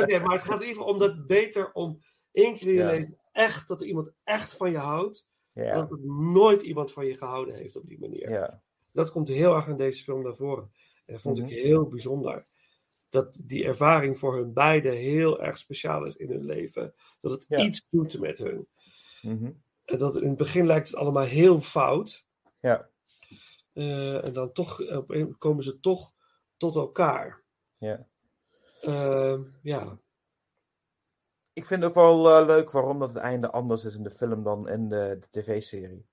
oké. 0.04 0.20
Maar 0.20 0.34
het 0.34 0.44
gaat 0.44 0.62
in 0.62 0.68
ieder 0.68 0.68
geval 0.68 0.86
om 0.86 1.00
dat 1.00 1.26
beter 1.28 1.72
om 1.72 2.00
één 2.32 2.56
keer 2.56 2.68
in 2.68 2.74
je 2.74 2.80
Ja. 2.80 2.90
leven 2.92 3.18
echt, 3.32 3.68
dat 3.68 3.82
er 3.82 3.88
iemand 3.88 4.12
echt 4.24 4.58
van 4.58 4.72
je 4.72 4.78
houdt. 4.78 5.30
Ja, 5.54 5.74
Dat 5.74 5.92
er 5.92 6.00
nooit 6.34 6.62
iemand 6.62 6.92
van 6.94 7.06
je 7.06 7.14
gehouden 7.14 7.56
heeft 7.56 7.76
op 7.78 7.88
die 7.88 8.00
manier. 8.00 8.30
ja. 8.30 8.62
Dat 8.92 9.12
komt 9.12 9.28
heel 9.28 9.56
erg 9.56 9.68
in 9.68 9.78
deze 9.78 10.04
film 10.04 10.24
naar 10.24 10.36
voren. 10.36 10.72
En 11.06 11.14
dat 11.14 11.22
vond 11.22 11.38
Mhm. 11.42 11.48
ik 11.48 11.54
heel 11.54 11.88
bijzonder. 11.88 12.46
Dat 13.10 13.42
die 13.46 13.66
ervaring 13.66 14.20
voor 14.20 14.36
hun 14.36 14.54
beiden 14.54 14.96
heel 14.96 15.42
erg 15.42 15.58
speciaal 15.58 16.06
is 16.06 16.16
in 16.16 16.30
hun 16.32 16.46
leven. 16.46 16.94
Dat 17.22 17.32
het 17.32 17.62
iets 17.62 17.86
doet 17.90 18.20
met 18.20 18.38
hun. 18.38 18.68
Mhm. 19.22 19.52
En 19.86 19.98
dat 19.98 20.16
in 20.16 20.28
het 20.30 20.38
begin 20.38 20.66
lijkt 20.66 20.88
het 20.88 20.98
allemaal 20.98 21.24
heel 21.24 21.60
fout. 21.60 22.26
ja. 22.60 22.90
Eh, 23.74 24.26
en 24.28 24.34
dan 24.34 24.52
toch 24.52 24.90
op 24.92 25.10
een- 25.10 25.38
komen 25.38 25.64
ze 25.64 25.80
toch 25.80 26.14
tot 26.58 26.76
elkaar. 26.76 27.44
ja. 27.78 28.08
Eh, 28.82 29.40
ja. 29.62 29.98
Ik 31.54 31.66
vind 31.66 31.84
ook 31.84 31.94
wel 31.94 32.30
eh, 32.40 32.46
leuk 32.46 32.72
waarom 32.72 33.00
dat 33.00 33.10
het 33.10 33.18
einde 33.18 33.52
anders 33.52 33.84
is 33.86 33.96
in 33.96 34.04
de 34.04 34.12
film 34.12 34.44
dan 34.44 34.70
in 34.70 34.90
de, 34.90 35.18
de 35.20 35.28
tv-serie. 35.42 36.06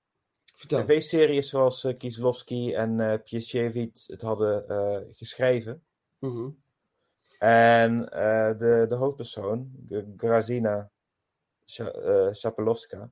De 0.67 0.83
tv-serie 0.83 1.37
is 1.37 1.49
zoals 1.49 1.83
uh, 1.83 1.97
Kieslowski 1.97 2.73
en 2.73 2.99
eh 2.99 3.19
Piesiewicz 3.23 4.07
het 4.07 4.21
hadden 4.21 4.67
eh, 4.67 4.99
geschreven. 5.09 5.83
Mhm. 6.19 6.49
En 7.39 8.09
eh, 8.11 8.57
de, 8.59 8.85
de 8.89 8.95
hoofdpersoon, 8.95 9.71
Grazina 10.17 10.91
eh, 11.75 12.31
Shapelowska, 12.33 13.11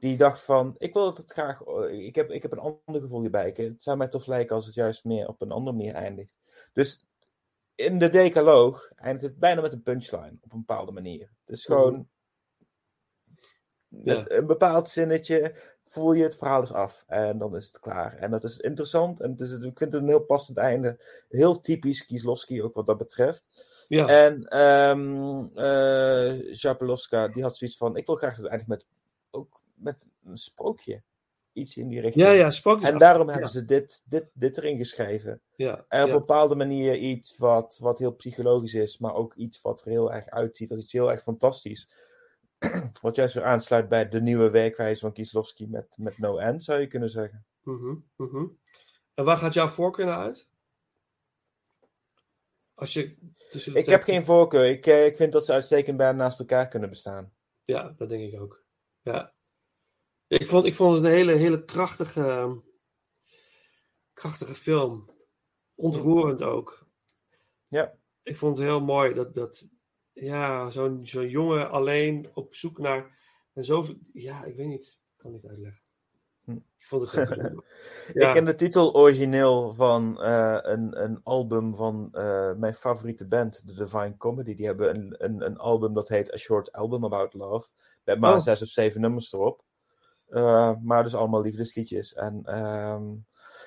die 0.00 0.16
dacht 0.16 0.42
van, 0.42 0.74
ik 0.78 0.92
wil 0.92 1.06
het 1.14 1.32
graag, 1.32 1.60
ik 1.90 2.14
heb, 2.14 2.30
ik 2.30 2.42
heb 2.42 2.52
een 2.52 2.58
ander 2.84 3.02
gevoel 3.02 3.20
hierbij. 3.20 3.48
Ik- 3.48 3.56
Het 3.56 3.82
zou 3.82 3.96
mij 3.96 4.08
tof 4.08 4.26
lijken 4.26 4.56
als 4.56 4.66
het 4.66 4.74
juist 4.74 5.04
meer 5.04 5.28
op 5.28 5.40
een 5.40 5.50
andere 5.50 5.76
manier 5.76 5.94
eindigt. 5.94 6.34
Dus 6.72 7.04
in 7.74 7.98
de 7.98 8.08
decaloog 8.08 8.90
eindigt 8.96 9.24
het 9.24 9.38
bijna 9.38 9.60
met 9.60 9.72
een 9.72 9.82
punchline, 9.82 10.38
op 10.42 10.52
een 10.52 10.58
bepaalde 10.64 10.92
manier. 10.92 11.30
Het 11.44 11.56
is 11.56 11.64
gewoon, 11.64 12.08
Ja. 13.88 14.14
met 14.14 14.30
een 14.30 14.46
bepaald 14.46 14.88
zinnetje 14.88 15.54
voel 15.84 16.12
je 16.12 16.22
het 16.22 16.36
verhaal 16.36 16.60
eens 16.60 16.72
af 16.72 17.04
en 17.06 17.38
dan 17.38 17.56
is 17.56 17.66
het 17.66 17.78
klaar. 17.80 18.16
En 18.16 18.30
dat 18.30 18.44
is 18.44 18.58
interessant 18.58 19.20
en 19.20 19.30
het 19.30 19.40
is, 19.40 19.52
ik 19.52 19.60
vind 19.78 19.92
het 19.92 19.94
een 19.94 20.08
heel 20.08 20.24
passend 20.24 20.58
einde. 20.58 20.98
Heel 21.28 21.60
typisch 21.60 22.04
Kieslowski 22.06 22.62
ook 22.62 22.74
wat 22.74 22.86
dat 22.86 22.98
betreft. 22.98 23.48
Ja. 23.88 24.06
En 24.06 24.44
eh 24.44 26.54
Shapelowska, 26.54 27.28
die 27.28 27.42
had 27.42 27.56
zoiets 27.56 27.76
van: 27.76 27.96
ik 27.96 28.06
wil 28.06 28.16
graag 28.16 28.34
dat 28.34 28.42
het 28.42 28.50
eindigt 28.50 28.70
met, 28.70 28.86
met 29.80 30.08
een 30.24 30.36
sprookje. 30.36 31.02
Iets 31.52 31.76
in 31.76 31.88
die 31.88 32.00
richting. 32.00 32.26
ja, 32.26 32.32
ja, 32.32 32.50
sprookjes. 32.50 32.88
En 32.88 32.98
daarom 32.98 33.26
Ja. 33.26 33.32
hebben 33.32 33.50
ze 33.50 33.64
dit, 33.64 34.02
dit, 34.06 34.30
dit 34.32 34.58
erin 34.58 34.76
geschreven. 34.76 35.42
Ja, 35.56 35.84
En 35.88 36.02
op 36.02 36.08
ja. 36.08 36.14
een 36.14 36.20
bepaalde 36.20 36.54
manier 36.54 36.96
iets 36.96 37.36
wat, 37.36 37.78
wat 37.80 37.98
heel 37.98 38.14
psychologisch 38.14 38.74
is, 38.74 38.98
maar 38.98 39.14
ook 39.14 39.34
iets 39.34 39.60
wat 39.60 39.80
er 39.84 39.90
heel 39.90 40.12
erg 40.12 40.26
uitziet 40.26 40.70
als 40.70 40.80
iets 40.80 40.92
heel 40.92 41.10
erg 41.10 41.22
fantastisch. 41.22 41.90
Wat 43.02 43.14
juist 43.16 43.34
weer 43.34 43.44
aansluit 43.44 43.88
bij 43.88 44.08
de 44.08 44.20
nieuwe 44.20 44.50
werkwijze 44.50 45.00
van 45.00 45.12
Kieslowski 45.12 45.68
met, 45.68 45.94
met 45.96 46.18
No 46.18 46.36
End, 46.38 46.64
zou 46.64 46.80
je 46.80 46.86
kunnen 46.86 47.08
zeggen. 47.10 47.46
Mhm, 47.62 47.96
mhm. 48.16 48.46
En 49.14 49.24
waar 49.24 49.36
gaat 49.36 49.54
jouw 49.54 49.68
voorkeur 49.68 50.06
naar 50.06 50.18
uit? 50.18 50.48
Als 52.74 52.92
je 52.92 53.16
tussen 53.48 53.74
Ik 53.74 53.86
heb 53.86 54.02
geen 54.02 54.24
voorkeur. 54.24 54.68
Ik, 54.68 54.86
eh, 54.86 55.06
ik 55.06 55.16
vind 55.16 55.32
dat 55.32 55.44
ze 55.44 55.52
uitstekend 55.52 55.96
bij 55.96 56.12
naast 56.12 56.38
elkaar 56.40 56.68
kunnen 56.68 56.88
bestaan. 56.88 57.32
Ja, 57.62 57.94
dat 57.96 58.08
denk 58.08 58.32
ik 58.32 58.40
ook. 58.40 58.64
Ja. 59.02 59.34
Ik 60.30 60.46
vond, 60.46 60.64
ik 60.64 60.74
vond 60.74 60.94
het 60.94 61.04
een 61.04 61.10
hele, 61.10 61.32
hele 61.32 61.64
krachtige, 61.64 62.60
krachtige 64.12 64.54
film. 64.54 65.10
Ontroerend 65.74 66.42
ook. 66.42 66.86
Ja. 67.68 67.94
Ik 68.22 68.36
vond 68.36 68.56
het 68.58 68.66
heel 68.66 68.80
mooi 68.80 69.14
dat, 69.14 69.34
dat 69.34 69.70
ja, 70.12 70.70
zo'n 70.70 71.06
zo'n 71.06 71.28
jongen 71.28 71.70
alleen 71.70 72.30
op 72.34 72.54
zoek 72.54 72.78
naar. 72.78 73.18
En 73.54 73.64
zoveel, 73.64 73.94
ja, 74.12 74.44
ik 74.44 74.56
weet 74.56 74.66
niet. 74.66 75.00
Ik 75.02 75.16
kan 75.16 75.32
het 75.32 75.42
niet 75.42 75.50
uitleggen. 75.50 75.80
Hm. 76.44 76.50
Ik 76.52 76.86
vond 76.86 77.10
het. 77.10 77.28
Ja. 78.14 78.26
Ik 78.26 78.32
ken 78.32 78.44
de 78.44 78.54
titel 78.54 78.94
origineel 78.94 79.72
van 79.72 80.22
eh, 80.22 80.58
een, 80.62 81.02
een 81.02 81.20
album 81.22 81.74
van 81.74 82.08
eh, 82.12 82.54
mijn 82.54 82.74
favoriete 82.74 83.26
band, 83.28 83.62
The 83.66 83.74
Divine 83.74 84.16
Comedy. 84.16 84.54
Die 84.54 84.66
hebben 84.66 84.96
een, 84.96 85.14
een, 85.24 85.40
een 85.46 85.58
album 85.58 85.94
dat 85.94 86.08
heet 86.08 86.32
A 86.34 86.36
Short 86.36 86.72
Album 86.72 87.04
About 87.04 87.34
Love. 87.34 87.68
Met 88.04 88.20
maar 88.20 88.34
Oh. 88.34 88.40
zes 88.40 88.62
of 88.62 88.68
zeven 88.68 89.00
nummers 89.00 89.32
erop. 89.32 89.64
Eh, 90.30 90.72
maar 90.82 91.02
dus 91.02 91.14
allemaal 91.14 91.42
liefdesliedjes. 91.42 92.14
En 92.14 92.40
ehm, 92.44 93.04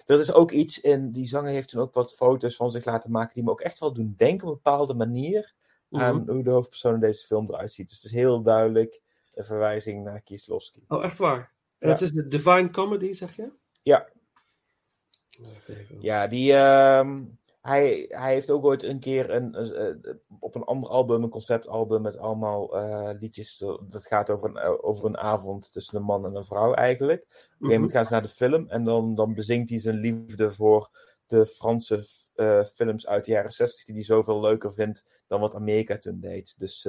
er 0.05 0.19
is 0.19 0.33
ook 0.33 0.51
iets 0.51 0.79
in, 0.81 1.11
die 1.11 1.27
zanger 1.27 1.51
heeft 1.51 1.69
toen 1.69 1.81
ook 1.81 1.93
wat 1.93 2.13
foto's 2.15 2.55
van 2.55 2.71
zich 2.71 2.85
laten 2.85 3.11
maken 3.11 3.33
die 3.33 3.43
me 3.43 3.49
ook 3.51 3.61
echt 3.61 3.79
wel 3.79 3.93
doen 3.93 4.13
denken 4.17 4.47
op 4.47 4.53
een 4.53 4.59
bepaalde 4.63 4.93
manier 4.93 5.53
aan 5.91 6.15
Mhm. 6.15 6.31
hoe 6.31 6.43
de 6.43 6.49
hoofdpersoon 6.49 6.93
in 6.93 6.99
deze 6.99 7.25
film 7.25 7.49
eruit 7.49 7.71
ziet. 7.71 7.87
Dus 7.87 7.95
het 7.95 8.05
is 8.05 8.11
heel 8.11 8.41
duidelijk 8.43 9.01
een 9.33 9.43
verwijzing 9.43 10.03
naar 10.03 10.21
Kieslowski. 10.21 10.83
Oh, 10.87 11.03
echt 11.03 11.17
waar. 11.17 11.51
En 11.79 11.87
Ja. 11.87 11.93
het 11.93 12.01
is 12.01 12.11
de 12.11 12.27
Divine 12.27 12.69
Comedy, 12.69 13.13
zeg 13.13 13.35
je? 13.35 13.51
Ja. 13.83 14.07
Ja, 15.99 16.27
die, 16.27 16.53
ehm, 16.53 17.23
hij, 17.63 18.05
hij 18.09 18.33
heeft 18.33 18.49
ook 18.49 18.63
ooit 18.65 18.83
een 18.83 18.99
keer 18.99 19.29
een, 19.29 19.53
eh, 19.55 20.13
op 20.39 20.55
een 20.55 20.63
ander 20.63 20.89
album, 20.89 21.23
een 21.23 21.29
conceptalbum 21.29 22.01
met 22.01 22.17
allemaal 22.17 22.77
eh, 22.77 23.09
liedjes. 23.19 23.63
Dat 23.89 24.05
gaat 24.07 24.29
over 24.29 24.49
een, 24.49 24.57
eh, 24.57 24.73
over 24.81 25.05
een 25.05 25.17
avond 25.17 25.71
tussen 25.71 25.97
een 25.97 26.03
man 26.03 26.25
en 26.25 26.35
een 26.35 26.43
vrouw 26.45 26.73
eigenlijk. 26.73 27.21
Op 27.21 27.27
een 27.29 27.37
gegeven 27.37 27.57
Mhm. 27.59 27.73
moment 27.73 27.91
gaan 27.91 28.05
ze 28.05 28.11
naar 28.11 28.21
de 28.21 28.27
film 28.27 28.69
en 28.69 28.83
dan, 28.83 29.15
dan 29.15 29.33
bezingt 29.33 29.69
hij 29.69 29.79
zijn 29.79 29.95
liefde 29.95 30.51
voor 30.51 30.89
de 31.27 31.45
Franse 31.45 32.03
films 32.73 33.07
uit 33.07 33.25
de 33.25 33.31
jaren 33.31 33.51
60, 33.51 33.85
die 33.85 33.95
hij 33.95 34.03
zoveel 34.03 34.39
leuker 34.41 34.73
vindt 34.73 35.21
dan 35.27 35.39
wat 35.39 35.55
Amerika 35.55 35.97
toen 35.97 36.19
deed. 36.19 36.53
Dus 36.57 36.87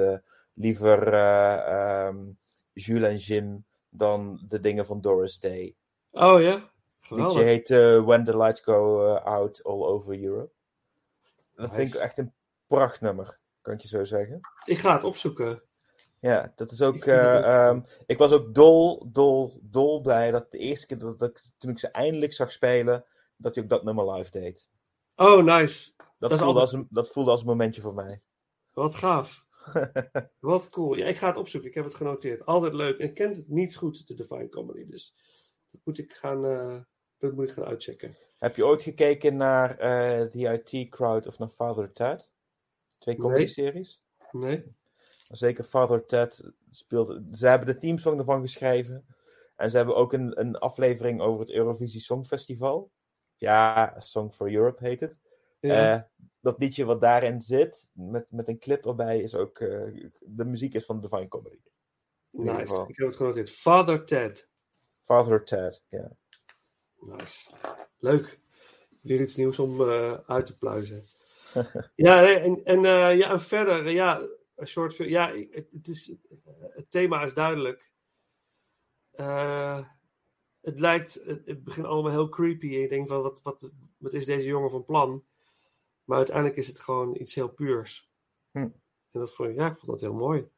liever 0.54 1.12
ehm, 1.14 2.16
Jules 2.72 3.08
en 3.08 3.16
Jim 3.16 3.64
dan 3.88 4.44
de 4.48 4.60
dingen 4.60 4.86
van 4.86 5.00
Doris 5.00 5.40
Day. 5.40 5.76
Oh 6.10 6.40
ja? 6.42 6.72
Het 7.00 7.10
liedje 7.10 7.38
Geweldig. 7.38 7.42
heet 7.44 7.68
When 8.04 8.24
the 8.24 8.36
Lights 8.36 8.60
Go 8.60 9.06
Out 9.14 9.64
All 9.64 9.82
Over 9.82 10.22
Europe. 10.24 10.53
Dat 11.54 11.74
vind 11.74 11.94
ik 11.94 12.00
echt 12.00 12.18
een 12.18 12.34
prachtnummer, 12.66 13.38
kan 13.60 13.74
ik 13.74 13.80
je 13.80 13.88
zo 13.88 14.04
zeggen. 14.04 14.40
Ik 14.64 14.78
ga 14.78 14.94
het 14.94 15.04
opzoeken. 15.04 15.62
Ja, 16.20 16.52
dat 16.54 16.70
is 16.70 16.82
ook. 16.82 16.94
Ik 16.94 17.06
eh, 17.06 17.66
ehm, 17.66 17.80
ik 18.06 18.18
was 18.18 18.32
ook 18.32 18.54
dol, 18.54 19.08
dol, 19.12 19.60
dol 19.62 20.00
blij 20.00 20.30
dat 20.30 20.50
de 20.50 20.58
eerste 20.58 20.86
keer 20.86 20.98
dat 20.98 21.22
ik, 21.22 21.40
toen 21.58 21.70
ik 21.70 21.78
ze 21.78 21.88
eindelijk 21.88 22.32
zag 22.32 22.52
spelen, 22.52 23.04
dat 23.36 23.54
hij 23.54 23.64
ook 23.64 23.70
dat 23.70 23.84
nummer 23.84 24.12
live 24.12 24.30
deed. 24.30 24.68
Oh, 25.16 25.44
nice. 25.44 25.92
Dat, 26.18 26.32
is 26.32 26.38
voelde, 26.38 26.60
altijd- 26.60 26.60
als 26.60 26.72
een, 26.72 26.86
dat 26.90 27.10
voelde 27.10 27.30
als 27.30 27.40
een 27.40 27.46
momentje 27.46 27.80
voor 27.80 27.94
mij. 27.94 28.22
Wat 28.72 28.94
gaaf. 28.94 29.46
Wat 30.40 30.68
cool. 30.68 30.96
Ja, 30.96 31.06
ik 31.06 31.16
ga 31.16 31.26
het 31.26 31.36
opzoeken. 31.36 31.68
Ik 31.68 31.74
heb 31.74 31.84
het 31.84 31.94
genoteerd. 31.94 32.46
Altijd 32.46 32.74
leuk. 32.74 32.98
En 32.98 33.06
ik 33.06 33.14
ken 33.14 33.28
het 33.28 33.48
niet 33.48 33.76
goed, 33.76 34.06
de 34.06 34.14
Divine 34.14 34.48
Comedy. 34.48 34.86
Dus 34.86 35.14
dat 35.70 35.80
moet 35.84 35.98
ik 35.98 36.12
gaan, 36.12 36.44
eh, 36.44 36.80
dat 37.28 37.36
moet 37.36 37.48
ik 37.48 37.54
gaan 37.54 37.64
uitchecken. 37.64 38.16
Heb 38.38 38.56
je 38.56 38.66
ooit 38.66 38.82
gekeken 38.82 39.36
naar 39.36 39.78
eh 39.78 40.22
The 40.22 40.62
IT 40.62 40.88
Crowd 40.90 41.26
of 41.26 41.38
naar 41.38 41.48
Father 41.48 41.92
Ted? 41.92 42.30
Twee 42.98 43.16
comedy-series? 43.16 44.02
Nee? 44.30 44.64
Zeker 45.30 45.64
Father 45.64 46.04
Ted 46.04 46.50
speelt. 46.70 47.20
Ze 47.32 47.46
hebben 47.46 47.74
de 47.74 47.80
teamsong 47.80 48.18
ervan 48.18 48.40
geschreven. 48.40 49.06
En 49.56 49.70
ze 49.70 49.76
hebben 49.76 49.96
ook 49.96 50.12
een, 50.12 50.40
een 50.40 50.56
aflevering 50.58 51.20
over 51.20 51.40
het 51.40 51.50
Eurovisie 51.52 52.00
Songfestival. 52.00 52.90
Ja, 53.36 53.94
Song 53.98 54.30
for 54.30 54.52
Europe 54.52 54.86
heet 54.86 55.00
het. 55.00 55.18
Ja. 55.60 55.94
Eh, 55.94 56.02
dat 56.40 56.58
liedje 56.58 56.84
wat 56.84 57.00
daarin 57.00 57.40
zit, 57.40 57.90
met, 57.92 58.32
met 58.32 58.48
een 58.48 58.58
clip 58.58 58.86
erbij, 58.86 59.20
is 59.20 59.34
ook. 59.34 59.58
eh, 59.58 60.08
de 60.20 60.44
muziek 60.44 60.74
is 60.74 60.84
van 60.84 61.00
Divine 61.00 61.28
Comedy. 61.28 61.58
in 62.30 62.44
nice. 62.44 62.84
Ik 62.88 62.96
heb 62.96 63.06
het 63.06 63.16
genoteerd. 63.16 63.50
Father 63.50 64.04
Ted. 64.04 64.48
Father 64.96 65.44
Ted, 65.44 65.84
ja. 65.88 66.10
Nice. 67.04 67.52
Leuk. 67.98 68.40
Weer 69.02 69.20
iets 69.20 69.36
nieuws 69.36 69.58
om 69.58 69.80
eh, 69.80 70.18
uit 70.26 70.46
te 70.46 70.58
pluizen. 70.58 71.02
ja, 71.94 72.26
en, 72.26 72.64
en, 72.64 72.84
eh, 72.84 73.18
ja, 73.18 73.30
en 73.30 73.40
verder, 73.40 73.90
ja, 73.90 74.20
een 74.56 74.66
soort 74.66 74.94
film. 74.94 75.08
Ja, 75.08 75.30
ik- 75.30 75.54
het, 75.54 75.68
het 75.70 75.88
is, 75.88 76.16
het 76.58 76.90
thema 76.90 77.22
is 77.22 77.34
duidelijk. 77.34 77.92
Eh, 79.10 79.88
het 80.60 80.80
lijkt, 80.80 81.14
het, 81.24 81.46
het 81.46 81.64
begint 81.64 81.86
allemaal 81.86 82.10
heel 82.12 82.28
creepy. 82.28 82.66
Je 82.66 82.88
denkt 82.88 83.08
van, 83.08 83.22
wat, 83.22 83.42
wat, 83.42 83.70
wat 83.98 84.12
is 84.12 84.26
deze 84.26 84.48
jongen 84.48 84.70
van 84.70 84.84
plan? 84.84 85.24
Maar 86.04 86.16
uiteindelijk 86.16 86.56
is 86.56 86.66
het 86.68 86.80
gewoon 86.80 87.20
iets 87.20 87.34
heel 87.34 87.48
puurs. 87.48 88.10
Hm. 88.50 88.58
En 88.58 89.20
dat 89.20 89.34
vond 89.34 89.48
ik, 89.48 89.56
ja, 89.56 89.66
ik 89.66 89.74
vond 89.74 89.86
dat 89.86 90.00
heel 90.00 90.14
mooi. 90.14 90.48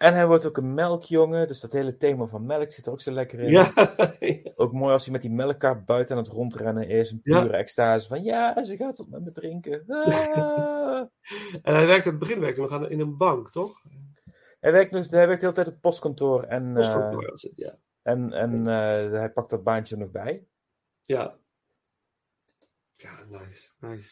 En 0.00 0.14
hij 0.14 0.26
wordt 0.26 0.46
ook 0.46 0.56
een 0.56 0.74
melkjongen, 0.74 1.48
dus 1.48 1.60
dat 1.60 1.72
hele 1.72 1.96
thema 1.96 2.26
van 2.26 2.46
melk 2.46 2.72
zit 2.72 2.86
er 2.86 2.92
ook 2.92 3.00
zo 3.00 3.10
lekker 3.10 3.38
in. 3.40 3.50
Ja, 3.50 3.72
Ook 4.56 4.72
mooi 4.72 4.92
als 4.92 5.02
hij 5.04 5.12
met 5.12 5.22
die 5.22 5.30
melkkaart 5.30 5.84
buiten 5.84 6.16
aan 6.16 6.22
het 6.22 6.32
rondrennen 6.32 6.88
is. 6.88 7.10
Een 7.10 7.20
Ja. 7.22 7.40
pure 7.42 7.56
extase 7.56 8.08
van 8.08 8.22
ja, 8.22 8.64
ze 8.64 8.76
gaat 8.76 9.00
op 9.00 9.08
met 9.08 9.24
me 9.24 9.32
drinken. 9.32 9.84
Ah. 10.34 11.06
en 11.62 11.74
hij 11.74 11.86
werkt, 11.86 12.04
het 12.04 12.18
begin 12.18 12.40
werkte 12.40 12.60
hij 12.60 12.70
nog 12.70 12.80
aan- 12.80 12.90
in 12.90 13.00
een 13.00 13.16
bank, 13.16 13.50
toch? 13.50 13.82
hij, 14.60 14.72
werkt 14.72 14.92
dus, 14.92 15.10
hij 15.10 15.26
werkt 15.26 15.40
de 15.40 15.46
hele 15.46 15.58
tijd 15.62 15.74
op 15.76 15.80
postkantoor. 15.80 16.42
En, 16.42 16.66
eh, 16.68 16.74
Postkantoor 16.74 17.30
was 17.30 17.42
het, 17.42 17.52
ja. 17.56 17.78
En, 18.02 18.32
en 18.32 18.66
eh, 18.66 19.10
hij 19.10 19.30
pakt 19.32 19.50
dat 19.50 19.62
baantje 19.64 19.96
nog 19.96 20.10
bij. 20.10 20.46
Ja. 21.02 21.36
Ja, 22.94 23.10
nice. 23.28 23.72
nice. 23.80 24.10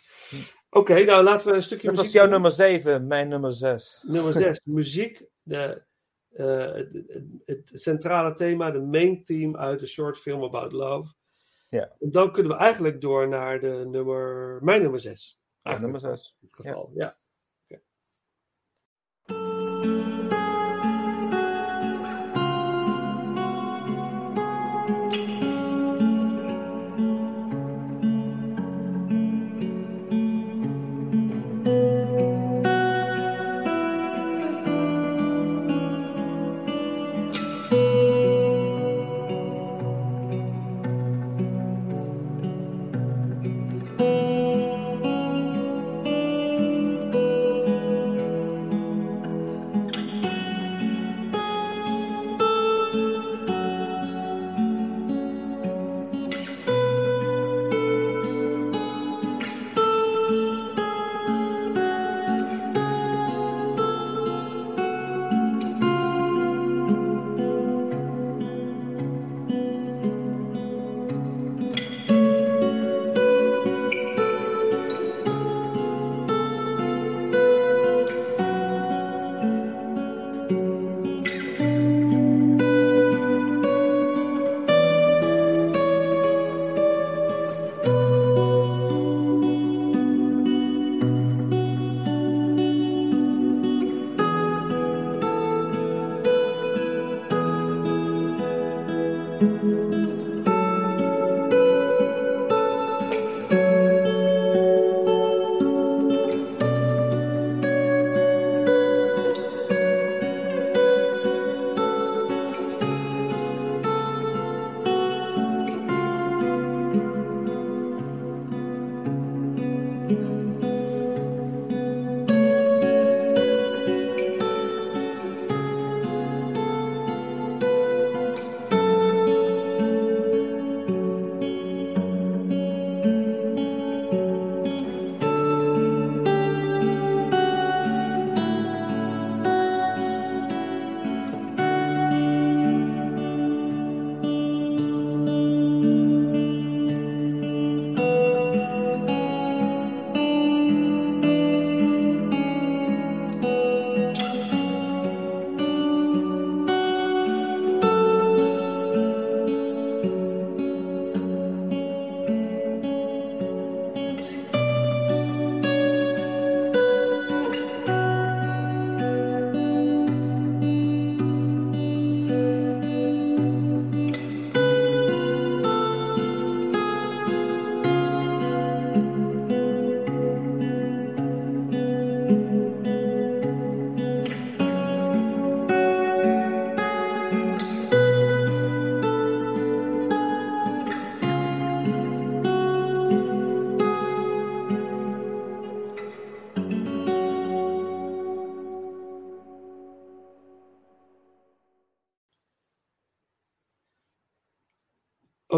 Oké, 0.70 1.04
nou 1.04 1.24
laten 1.24 1.48
we 1.48 1.54
een 1.54 1.62
stukje 1.62 1.86
Dat 1.86 1.96
was 1.96 2.04
muziek 2.04 2.14
jouw 2.20 2.24
doen. 2.24 2.32
nummer 2.32 2.50
7, 2.50 3.06
mijn 3.06 3.28
nummer 3.28 3.52
6. 3.52 4.04
Nummer 4.06 4.32
6, 4.32 4.60
muziek. 4.78 5.24
De, 5.48 5.82
eh, 6.28 6.74
het, 7.44 7.70
centrale 7.72 8.32
thema, 8.32 8.70
de 8.70 8.80
main 8.80 9.24
theme 9.24 9.58
uit 9.58 9.80
de 9.80 9.86
short 9.86 10.18
film 10.18 10.42
About 10.42 10.72
Love. 10.72 11.14
Ja. 11.68 11.96
En 12.00 12.10
dan 12.10 12.32
kunnen 12.32 12.52
we 12.52 12.58
eigenlijk 12.58 13.00
door 13.00 13.28
naar 13.28 13.60
de 13.60 13.86
nummer, 13.90 14.58
mijn 14.62 14.82
nummer 14.82 15.00
6. 15.00 15.40
Mijn 15.62 15.80
nummer 15.80 16.00
6. 16.00 16.36
In 16.40 16.46
dit 16.46 16.54
geval, 16.54 16.90
ja. 16.94 17.16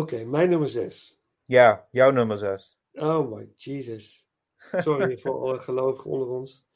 Oké, 0.01 0.25
mijn 0.25 0.49
nummer 0.51 0.69
6. 0.69 1.21
Ja, 1.45 1.89
jouw 1.91 2.11
nummer 2.11 2.39
6. 2.39 2.79
Oh 2.93 3.33
my 3.33 3.53
Jesus. 3.57 4.29
Sorry 4.73 5.19
voor 5.21 5.41
alle 5.41 5.61
gelovigen 5.61 6.11
onder 6.11 6.29
ons. 6.29 6.69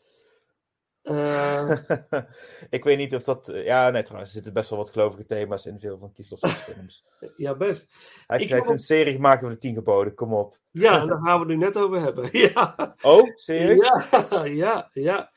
Eh, 1.03 1.71
ik 2.71 2.85
weet 2.85 2.97
niet 2.99 3.15
of 3.15 3.25
dat... 3.25 3.49
eh, 3.49 3.65
Ja, 3.65 3.91
nee, 3.91 4.03
trouwens, 4.03 4.29
er 4.31 4.35
zitten 4.37 4.53
best 4.53 4.71
wel 4.71 4.79
wat 4.79 4.91
gelovige 4.91 5.25
thema's 5.27 5.67
in 5.67 5.79
veel 5.81 5.99
van 5.99 6.13
Kieslow's 6.13 6.53
films. 6.55 7.05
ja, 7.37 7.55
best. 7.57 7.93
Hij 8.27 8.41
Ik 8.41 8.49
heeft, 8.49 8.69
een 8.69 8.79
serie 8.79 9.13
gemaakt 9.15 9.43
over 9.43 9.55
de 9.55 9.61
tien 9.61 9.75
geboden, 9.75 10.15
kom 10.15 10.35
op. 10.35 10.59
Ja, 10.71 11.07
daar 11.07 11.19
gaan 11.19 11.33
we 11.35 11.39
het 11.39 11.49
nu 11.49 11.57
net 11.57 11.77
over 11.77 12.01
hebben. 12.01 12.29
Ja, 12.33 12.97
Oh, 13.01 13.31
serieus? 13.35 13.81
ja, 14.11 14.45
ja, 14.45 14.89
ja. 14.93 15.33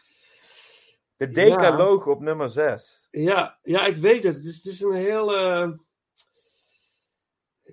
De 1.18 1.28
decaloog 1.28 2.06
op 2.06 2.20
nummer 2.22 2.50
6. 2.50 3.08
Ja, 3.12 3.60
ja, 3.64 3.86
ik 3.86 3.98
weet 3.98 4.24
het. 4.24 4.36
Het 4.36 4.46
is, 4.46 4.56
het 4.56 4.66
is 4.66 4.82
een 4.82 4.94
heel. 4.94 5.32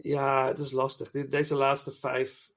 Ja, 0.05 0.47
het 0.47 0.59
is 0.59 0.73
lastig. 0.73 1.11
Deze 1.11 1.55
laatste 1.55 1.93
vijf. 1.93 2.53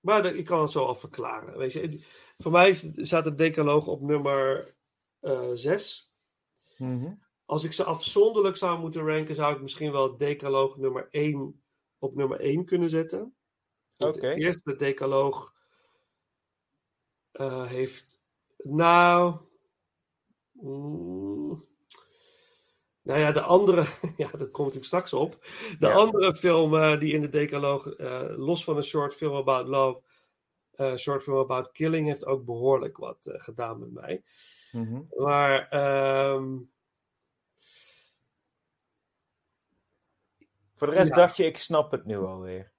Maar 0.00 0.22
de- 0.22 0.36
ik 0.38 0.44
kan 0.44 0.60
het 0.60 0.70
zo 0.70 0.84
al 0.84 0.94
verklaren. 0.94 1.58
Weet 1.58 1.72
je. 1.72 2.02
Voor 2.38 2.52
mij 2.52 2.72
staat 2.72 3.24
de 3.24 3.34
decaloog 3.34 3.86
op 3.86 4.00
nummer 4.00 4.74
eh 5.20 5.50
6. 5.52 6.12
Als 7.44 7.64
ik 7.64 7.72
ze 7.72 7.84
afzonderlijk 7.84 8.56
zou 8.56 8.78
moeten 8.78 9.02
ranken, 9.02 9.34
zou 9.34 9.54
ik 9.54 9.60
misschien 9.60 9.92
wel 9.92 10.16
decaloog 10.16 10.76
nummer 10.76 11.06
1 11.10 11.62
op 11.98 12.14
nummer 12.14 12.40
1 12.40 12.64
kunnen 12.64 12.90
zetten. 12.90 13.36
Oké. 13.96 14.20
De 14.20 14.34
eerste 14.34 14.76
decaloog 14.76 15.54
eh, 17.30 17.66
heeft. 17.66 18.24
Nou. 18.56 19.40
mm, 20.52 21.37
nou 23.08 23.20
ja, 23.20 23.32
de 23.32 23.40
andere. 23.40 23.84
Ja, 24.16 24.28
daar 24.30 24.48
kom 24.48 24.70
ik 24.72 24.84
straks 24.84 25.12
op. 25.12 25.38
De 25.78 25.86
Ja. 25.86 25.92
andere 25.92 26.36
film 26.36 26.74
eh, 26.76 27.00
die 27.00 27.12
in 27.12 27.20
de 27.20 27.28
decaloog, 27.28 27.86
eh, 27.88 28.22
los 28.36 28.64
van 28.64 28.76
een 28.76 28.82
short 28.82 29.14
film 29.14 29.34
about 29.36 29.66
love, 29.66 30.00
eh 30.72 30.94
short 30.96 31.22
film 31.22 31.36
about 31.38 31.72
killing, 31.72 32.06
heeft 32.06 32.26
ook 32.26 32.44
behoorlijk 32.44 32.96
wat 32.96 33.16
gedaan 33.32 33.78
met 33.78 33.92
mij. 33.92 34.22
Mhm. 34.72 35.00
Maar. 35.16 35.68
ehm, 35.68 36.56
Voor 40.74 40.86
de 40.86 40.92
rest 40.96 41.08
Ja. 41.08 41.16
dacht 41.16 41.36
je, 41.36 41.44
ik 41.44 41.58
snap 41.58 41.90
het 41.90 42.04
nu 42.04 42.16
alweer. 42.18 42.72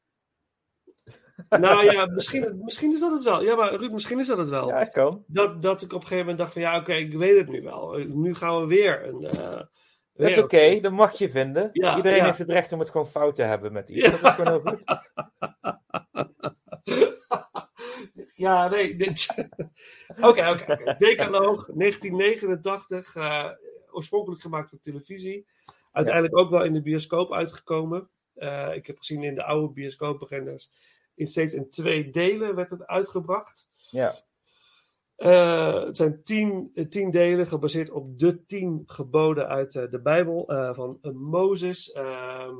nou 1.50 1.84
ja, 1.92 2.06
misschien, 2.16 2.62
misschien 2.64 2.92
is 2.92 3.00
dat 3.00 3.12
het 3.12 3.24
wel. 3.24 3.42
Ja, 3.44 3.56
maar 3.56 3.74
Ruud, 3.76 3.92
misschien 3.92 4.20
is 4.20 4.28
dat 4.28 4.38
het 4.38 4.50
wel. 4.50 4.68
Ja, 4.68 4.86
kan. 4.86 5.24
Dat, 5.28 5.62
dat 5.62 5.82
ik 5.82 5.88
op 5.94 6.02
een 6.02 6.08
gegeven 6.08 6.18
moment 6.20 6.38
dacht 6.38 6.54
van 6.54 6.62
ja, 6.62 6.78
oké, 6.80 6.94
ik 6.94 7.14
weet 7.14 7.38
het 7.38 7.48
nu 7.50 7.62
wel. 7.62 7.98
Nu 7.98 8.36
gaan 8.36 8.60
we 8.62 8.68
weer 8.68 9.08
een, 9.08 9.70
Dat 10.20 10.30
is 10.30 10.38
oké, 10.38 10.80
dat 10.80 10.92
mag 10.92 11.18
je 11.18 11.30
vinden. 11.30 11.70
Ja, 11.74 11.96
Iedereen 11.96 12.18
ja. 12.18 12.26
heeft 12.26 12.38
het 12.38 12.50
recht 12.50 12.72
om 12.72 12.80
het 12.80 12.90
gewoon 12.90 13.08
fout 13.08 13.36
te 13.36 13.42
hebben 13.42 13.74
met 13.74 13.90
iets. 13.90 14.12
Dat 14.12 14.24
is 14.24 14.30
gewoon 14.30 14.52
heel 14.52 14.62
goed. 14.62 14.84
Ja, 18.36 18.68
nee, 18.68 18.96
dit... 18.96 19.28
Oké, 20.30 20.50
oké. 20.50 20.96
Decaloog, 20.98 21.66
1989. 21.66 23.16
eh, 23.16 23.50
oorspronkelijk 23.92 24.42
gemaakt 24.42 24.70
voor 24.70 24.80
televisie. 24.80 25.48
Uiteindelijk 25.92 26.38
ook 26.38 26.50
wel 26.50 26.64
in 26.64 26.74
de 26.74 26.82
bioscoop 26.82 27.34
uitgekomen. 27.34 28.10
Eh, 28.34 28.76
ik 28.76 28.88
heb 28.88 28.98
gezien 28.98 29.24
in 29.24 29.36
de 29.36 29.44
oude 29.44 29.74
bioscoopbeginners. 29.74 30.70
In 31.16 31.26
steeds 31.26 31.54
in 31.54 31.70
twee 31.70 32.10
delen 32.10 32.56
werd 32.56 32.70
het 32.70 32.88
uitgebracht. 32.88 33.68
Ja. 33.92 34.16
Eh, 35.20 35.84
het 35.84 35.98
zijn 35.98 36.24
tien, 36.24 36.70
eh, 36.74 36.88
tien 36.88 37.12
delen 37.12 37.48
gebaseerd 37.48 37.90
op 37.90 38.20
de 38.20 38.46
tien 38.46 38.84
geboden 38.86 39.48
uit 39.48 39.76
eh, 39.76 39.90
de 39.92 40.02
Bijbel 40.02 40.44
van 40.76 41.00
Mozes. 41.14 41.92
Ehm, 41.92 42.56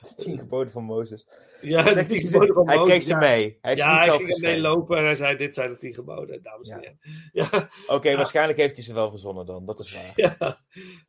De 0.00 0.14
tien 0.14 0.38
geboden 0.38 0.72
van 0.72 0.84
Mozes. 0.84 1.28
ja, 1.60 1.82
Hij 1.82 1.94
de 1.94 2.04
tien 2.06 2.18
die 2.18 2.28
geboden 2.28 2.54
van 2.54 2.66
Hij 2.66 2.76
Mozes, 2.76 2.90
kreeg 2.92 3.02
ze 3.02 3.14
mee. 3.16 3.58
Hij 3.60 3.72
is 3.72 3.78
Ja, 3.78 3.98
hij 3.98 4.10
ging 4.16 4.30
ermee 4.34 4.60
lopen 4.60 4.98
en 4.98 5.04
hij 5.04 5.14
zei: 5.14 5.36
Dit 5.36 5.54
zijn 5.54 5.70
de 5.70 5.76
tien 5.76 5.94
geboden, 5.94 6.42
dames 6.42 6.70
en 6.70 6.78
heren. 6.80 6.98
Ja, 7.32 7.68
Oké, 7.86 8.08
Ja. 8.10 8.16
waarschijnlijk 8.16 8.58
heeft 8.58 8.74
hij 8.74 8.84
ze 8.84 8.94
wel 8.94 9.10
verzonnen 9.10 9.46
dan. 9.46 9.66
Dat 9.66 9.80
is 9.80 9.94
waar. 9.94 10.12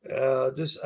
ja. 0.02 0.49
Dus. 0.49 0.80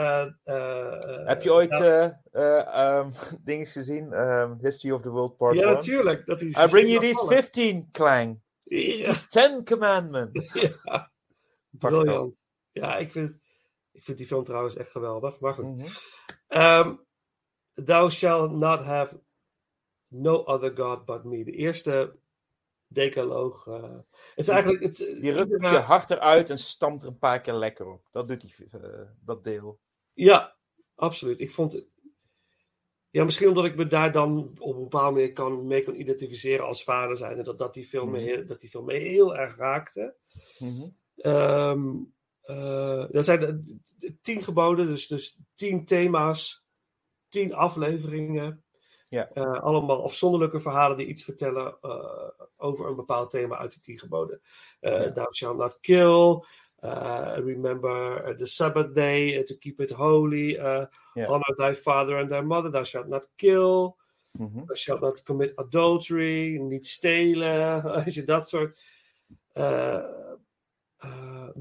Heb 1.25 1.41
je 1.41 1.51
ooit 1.53 1.71
eh 1.71 2.03
eh, 2.31 2.67
ehm, 2.67 3.11
dingen 3.45 3.65
gezien? 3.65 4.13
Ehm, 4.13 4.53
History 4.61 4.93
of 4.93 5.01
the 5.01 5.09
World 5.09 5.37
Part 5.37 5.55
ja, 5.55 5.65
1? 5.65 5.73
natuurlijk. 5.73 6.25
Dat 6.25 6.39
hij 6.39 6.49
I 6.49 6.69
bring 6.69 6.87
you 6.89 6.99
these 6.99 7.13
vallen. 7.13 7.33
15, 7.33 7.89
Clang. 7.91 8.41
Ja, 9.03 9.11
These 9.13 9.27
10 9.27 9.65
commandments. 9.65 10.53
ja. 10.53 11.11
Briljant. 11.69 12.41
Ja, 12.71 12.97
ik 12.97 13.11
vind, 13.11 13.37
ik 13.91 14.03
vind 14.03 14.17
die 14.17 14.27
film 14.27 14.43
trouwens 14.43 14.75
echt 14.75 14.89
geweldig. 14.91 15.39
Maar 15.39 15.53
goed. 15.53 15.65
Mhm. 15.77 15.87
Ehm, 16.47 16.95
Thou 17.85 18.09
shalt 18.09 18.51
not 18.51 18.81
have 18.81 19.21
no 20.07 20.35
other 20.43 20.75
God 20.77 21.05
but 21.05 21.23
me. 21.23 21.43
De 21.43 21.51
eerste 21.51 22.15
decaloog. 22.87 23.67
eh, 23.67 23.81
het 23.83 24.05
is 24.35 24.47
eigenlijk. 24.47 24.83
Het, 24.83 24.97
Die 24.97 25.31
rukt 25.31 25.51
iedere- 25.51 25.73
je 25.73 25.79
hart 25.79 26.11
eruit 26.11 26.49
en 26.49 26.57
stampt 26.59 27.01
er 27.03 27.07
een 27.09 27.17
paar 27.17 27.41
keer 27.41 27.53
lekker 27.53 27.85
op. 27.87 28.07
Dat 28.11 28.27
doet 28.27 28.41
die, 28.41 28.55
eh, 28.71 29.07
dat 29.19 29.43
deel. 29.43 29.79
Ja, 30.13 30.55
absoluut. 30.95 31.39
Ik 31.39 31.51
vond. 31.51 31.85
Ja, 33.13 33.23
misschien 33.23 33.47
omdat 33.47 33.65
ik 33.65 33.75
me 33.75 33.87
daar 33.87 34.11
dan 34.11 34.55
op 34.59 34.75
een 34.75 34.81
bepaalde 34.81 35.11
manier 35.11 35.33
kan, 35.33 35.67
mee 35.67 35.81
kan 35.81 35.95
identificeren 35.95 36.65
als 36.65 36.83
vader 36.83 37.17
zijn. 37.17 37.37
En 37.37 37.43
dat, 37.43 37.57
dat, 37.57 37.73
die 37.73 37.83
film 37.83 38.11
me 38.11 38.17
Mhm. 38.17 38.27
heel, 38.27 38.45
dat 38.45 38.59
die 38.59 38.69
film 38.69 38.85
me 38.85 38.93
heel 38.93 39.35
erg 39.35 39.57
raakte. 39.57 40.15
Eh, 42.41 43.05
dat 43.09 43.25
zijn 43.25 43.65
tien 44.21 44.43
geboden, 44.43 44.87
dus, 44.87 45.07
dus 45.07 45.39
tien 45.55 45.85
thema's, 45.85 46.65
tien 47.27 47.53
afleveringen. 47.53 48.63
Ja. 49.09 49.29
Eh, 49.33 49.63
allemaal 49.63 50.03
afzonderlijke 50.03 50.59
verhalen 50.59 50.97
die 50.97 51.07
iets 51.07 51.23
vertellen 51.23 51.77
eh, 51.81 52.29
over 52.57 52.87
een 52.87 52.95
bepaald 52.95 53.29
thema 53.29 53.57
uit 53.57 53.73
de 53.73 53.79
tien 53.79 53.99
geboden. 53.99 54.41
Eh 54.79 54.91
Ja. 54.91 55.11
Thou 55.11 55.33
shalt 55.33 55.57
not 55.57 55.79
kill. 55.79 56.43
Eh, 56.83 57.37
remember 57.45 58.35
the 58.37 58.45
Sabbath 58.45 58.93
day 58.93 59.35
eh, 59.37 59.43
to 59.45 59.55
keep 59.57 59.79
it 59.79 59.91
holy. 59.91 60.55
eh, 60.57 60.85
Ja. 61.13 61.27
Honor 61.27 61.55
thy 61.55 61.73
father 61.73 62.17
and 62.19 62.29
thy 62.29 62.41
mother. 62.41 62.71
Thou 62.71 62.83
shalt 62.83 63.07
not 63.07 63.27
kill. 63.35 63.95
Mhm. 64.39 64.65
Thou 64.65 64.75
shalt 64.75 65.01
not 65.01 65.23
commit 65.23 65.53
adultery. 65.55 66.57
Niet 66.59 66.87
stelen. 66.87 67.83
Als 68.05 68.15
je 68.15 68.23
dat 68.23 68.47
soort. 68.49 68.77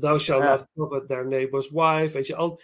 thou 0.01 0.19
shalt 0.19 0.43
Ja. 0.43 0.51
not 0.51 0.67
covet 0.77 1.09
their 1.09 1.25
neighbor's 1.27 1.71
wife. 1.71 2.13
Weet 2.15 2.27
je 2.27 2.37
al. 2.37 2.61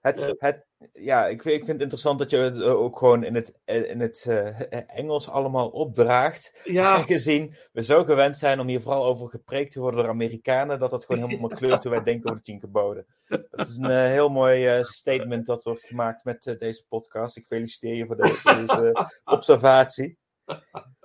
Het, 0.00 0.34
het, 0.38 0.66
ja, 0.92 1.26
ik, 1.26 1.42
vind- 1.42 1.54
ik 1.54 1.60
vind 1.64 1.72
het 1.72 1.80
interessant 1.80 2.18
dat 2.18 2.30
je 2.30 2.36
het 2.36 2.60
eh, 2.60 2.74
ook 2.80 2.98
gewoon 2.98 3.24
in 3.24 3.34
het, 3.34 3.52
eh, 3.64 3.90
in 3.90 4.00
het 4.00 4.24
eh, 4.28 4.80
Engels 4.86 5.28
allemaal 5.28 5.68
opdraagt. 5.68 6.60
Ja, 6.64 6.84
Aangezien 6.96 7.54
we 7.72 7.82
zo 7.82 8.04
gewend 8.04 8.38
zijn 8.38 8.60
om 8.60 8.68
hier 8.68 8.80
vooral 8.82 9.04
over 9.04 9.28
gepreekt 9.28 9.72
te 9.72 9.80
worden 9.80 10.00
door 10.00 10.08
Amerikanen, 10.08 10.78
dat 10.78 10.90
dat 10.90 11.04
gewoon 11.04 11.28
helemaal 11.28 11.48
kleurt 11.58 11.82
hoe 11.82 11.92
wij 11.92 12.02
denken 12.02 12.30
over 12.30 12.42
de 12.42 12.50
tien 12.50 12.60
geboden. 12.60 13.06
Dat 13.50 13.68
is 13.68 13.76
een 13.76 13.90
heel 13.90 14.28
mooi 14.28 14.84
statement 14.84 15.46
dat 15.46 15.62
wordt 15.64 15.84
gemaakt 15.84 16.24
met 16.24 16.56
deze 16.58 16.84
podcast. 16.88 17.36
Ik 17.36 17.44
feliciteer 17.46 17.94
je 17.94 18.06
voor 18.06 18.16
deze 18.16 19.08
observatie. 19.24 20.18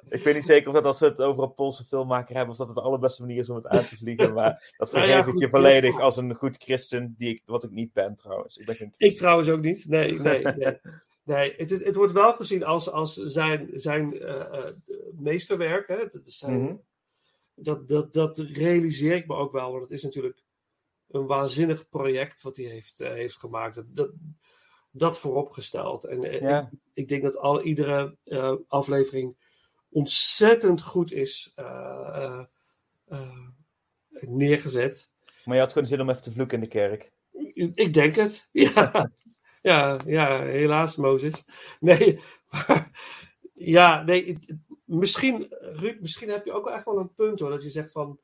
Ik 0.09 0.23
weet 0.23 0.33
niet 0.35 0.45
zeker 0.45 0.67
of 0.67 0.73
dat 0.73 0.85
als 0.85 0.99
we 0.99 1.05
het 1.05 1.21
over 1.21 1.43
een 1.43 1.53
Poolse 1.53 1.83
filmmaker 1.83 2.35
hebben, 2.35 2.51
of 2.51 2.57
dat 2.57 2.67
het 2.67 2.75
de 2.75 2.81
allerbeste 2.81 3.21
manier 3.21 3.37
is 3.39 3.49
om 3.49 3.55
het 3.55 3.67
aan 3.67 3.83
te 3.83 3.97
vliegen. 3.97 4.33
Maar 4.33 4.73
dat 4.77 4.91
Nou 4.91 5.07
ja, 5.07 5.13
vergeef 5.13 5.33
ik 5.33 5.39
je 5.39 5.49
volledig 5.49 5.99
als 5.99 6.17
een 6.17 6.35
goed 6.35 6.57
christen, 6.57 7.15
die 7.17 7.29
ik, 7.29 7.41
wat 7.45 7.63
ik 7.63 7.71
niet 7.71 7.93
ben 7.93 8.15
trouwens. 8.15 8.57
Ik 8.57 8.65
ben 8.65 8.75
geen 8.75 8.93
ik 8.97 9.17
trouwens 9.17 9.49
ook 9.49 9.61
niet. 9.61 9.85
Nee, 9.87 10.19
nee, 10.19 10.41
nee. 10.41 10.77
nee 11.23 11.53
het, 11.57 11.69
het, 11.69 11.83
het 11.83 11.95
wordt 11.95 12.13
wel 12.13 12.33
gezien 12.33 12.63
als, 12.63 12.91
als 12.91 13.13
zijn, 13.13 13.69
zijn 13.73 14.19
eh, 14.19 14.59
eh, 14.59 14.73
meesterwerk. 15.13 15.87
Hè? 15.87 15.97
Dat, 15.97 16.19
zijn, 16.23 16.61
Mhm. 16.61 16.75
dat, 17.55 17.87
dat, 17.87 18.13
dat 18.13 18.37
realiseer 18.37 19.15
ik 19.15 19.27
me 19.27 19.35
ook 19.35 19.51
wel, 19.51 19.69
want 19.71 19.83
het 19.83 19.91
is 19.91 20.03
natuurlijk 20.03 20.43
een 21.09 21.25
waanzinnig 21.25 21.89
project 21.89 22.41
wat 22.41 22.57
hij 22.57 22.65
heeft, 22.65 22.99
eh, 22.99 23.11
heeft 23.11 23.37
gemaakt. 23.37 23.75
Dat, 23.75 23.85
dat, 23.95 24.09
dat 24.91 25.19
vooropgesteld. 25.19 26.03
En 26.03 26.21
Ja. 26.21 26.61
ik, 26.61 26.79
ik 26.93 27.07
denk 27.07 27.23
dat 27.23 27.37
al, 27.37 27.61
iedere 27.61 28.15
aflevering 28.67 29.35
ontzettend 29.95 30.81
goed 30.81 31.11
is 31.11 31.51
eh, 31.55 31.65
eh, 32.13 32.45
eh, 33.07 33.47
neergezet. 34.09 35.11
Maar 35.45 35.55
je 35.55 35.61
had 35.61 35.71
gewoon 35.71 35.87
zin 35.87 36.01
om 36.01 36.09
even 36.09 36.21
te 36.21 36.31
vloeken 36.31 36.55
in 36.57 36.63
de 36.63 36.69
kerk. 36.69 37.11
Ik, 37.53 37.93
denk 37.93 38.15
het. 38.15 38.49
Ja. 38.51 39.11
ja, 39.61 39.99
ja, 40.05 40.43
helaas, 40.43 40.95
Mozes. 40.95 41.43
Nee, 41.79 42.19
maar, 42.51 42.91
ja, 43.53 44.03
nee, 44.03 44.39
misschien, 44.83 45.47
Ruud, 45.49 45.99
misschien 46.01 46.29
heb 46.29 46.45
je 46.45 46.51
ook 46.51 46.65
wel 46.65 46.73
echt 46.73 46.85
wel 46.85 46.97
een 46.97 47.13
punt 47.13 47.39
hoor, 47.39 47.49
dat 47.49 47.63
je 47.63 47.69
zegt 47.69 47.91
van 47.91 48.19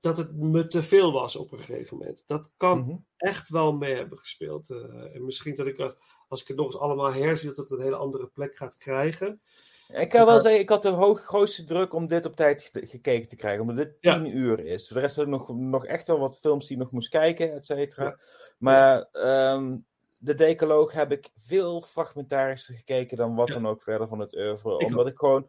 dat 0.00 0.16
het 0.16 0.36
me 0.36 0.66
te 0.66 0.82
veel 0.82 1.12
was 1.12 1.36
op 1.36 1.52
een 1.52 1.58
gegeven 1.58 1.96
moment. 1.96 2.24
Dat 2.26 2.52
kan 2.56 2.78
Mhm. 2.78 2.96
echt 3.16 3.48
wel 3.48 3.72
mee 3.72 3.94
hebben 3.94 4.18
gespeeld. 4.18 4.70
en 4.70 5.24
misschien 5.24 5.54
dat 5.54 5.66
ik, 5.66 5.96
als 6.28 6.40
ik 6.42 6.48
het 6.48 6.56
nog 6.56 6.66
eens 6.66 6.78
allemaal 6.78 7.12
herzie, 7.12 7.48
dat 7.48 7.56
het 7.56 7.70
een 7.70 7.84
hele 7.84 7.96
andere 7.96 8.26
plek 8.26 8.56
gaat 8.56 8.76
krijgen. 8.76 9.40
Ik 9.88 10.08
kan 10.08 10.26
wel 10.26 10.40
zeggen, 10.40 10.60
ik 10.60 10.68
had 10.68 10.82
de 10.82 10.88
hoog, 10.88 11.20
grootste 11.20 11.64
druk 11.64 11.94
om 11.94 12.06
dit 12.06 12.26
op 12.26 12.36
tijd 12.36 12.62
ge- 12.72 12.86
gekeken 12.86 13.28
te 13.28 13.36
krijgen. 13.36 13.60
Omdat 13.60 13.76
dit 13.76 13.96
Ja. 14.00 14.14
tien 14.14 14.36
uur 14.36 14.64
is. 14.64 14.86
Voor 14.86 14.96
de 14.96 15.02
rest 15.02 15.16
had 15.16 15.24
ik 15.24 15.30
nog, 15.30 15.48
nog 15.54 15.86
echt 15.86 16.06
wel 16.06 16.18
wat 16.18 16.38
films 16.38 16.66
die 16.66 16.76
ik 16.76 16.82
nog 16.82 16.92
moest 16.92 17.08
kijken, 17.08 17.52
et 17.52 17.66
cetera. 17.66 18.18
Maar 18.58 19.08
ehm, 19.12 19.76
de 20.18 20.34
Decaloog 20.34 20.92
heb 20.92 21.12
ik 21.12 21.30
veel 21.36 21.80
fragmentarischer 21.80 22.74
gekeken 22.74 23.16
dan 23.16 23.34
wat 23.34 23.48
Ja. 23.48 23.54
dan 23.54 23.66
ook 23.66 23.82
verder 23.82 24.08
van 24.08 24.18
het 24.18 24.36
oeuvre. 24.36 24.78
Ik 24.78 24.86
omdat 24.86 25.06
ik 25.08 25.18
gewoon, 25.18 25.48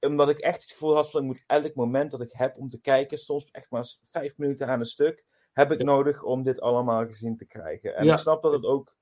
omdat 0.00 0.28
ik 0.28 0.38
echt 0.38 0.62
het 0.62 0.70
gevoel 0.70 0.94
had 0.94 1.10
van 1.10 1.20
ik 1.20 1.26
moet 1.26 1.44
elk 1.46 1.74
moment 1.74 2.10
dat 2.10 2.20
ik 2.20 2.32
heb 2.32 2.56
om 2.58 2.68
te 2.68 2.80
kijken, 2.80 3.18
soms 3.18 3.48
echt 3.52 3.70
maar 3.70 3.86
vijf 4.02 4.36
minuten 4.36 4.68
aan 4.68 4.80
een 4.80 4.86
stuk, 4.86 5.24
heb 5.52 5.72
ik 5.72 5.82
nodig 5.82 6.22
om 6.22 6.42
dit 6.42 6.60
allemaal 6.60 7.06
gezien 7.06 7.36
te 7.36 7.46
krijgen. 7.46 7.94
En 7.96 8.08
ik 8.08 8.18
snap 8.18 8.42
dat 8.42 8.52
het 8.52 8.64
ook 8.64 8.94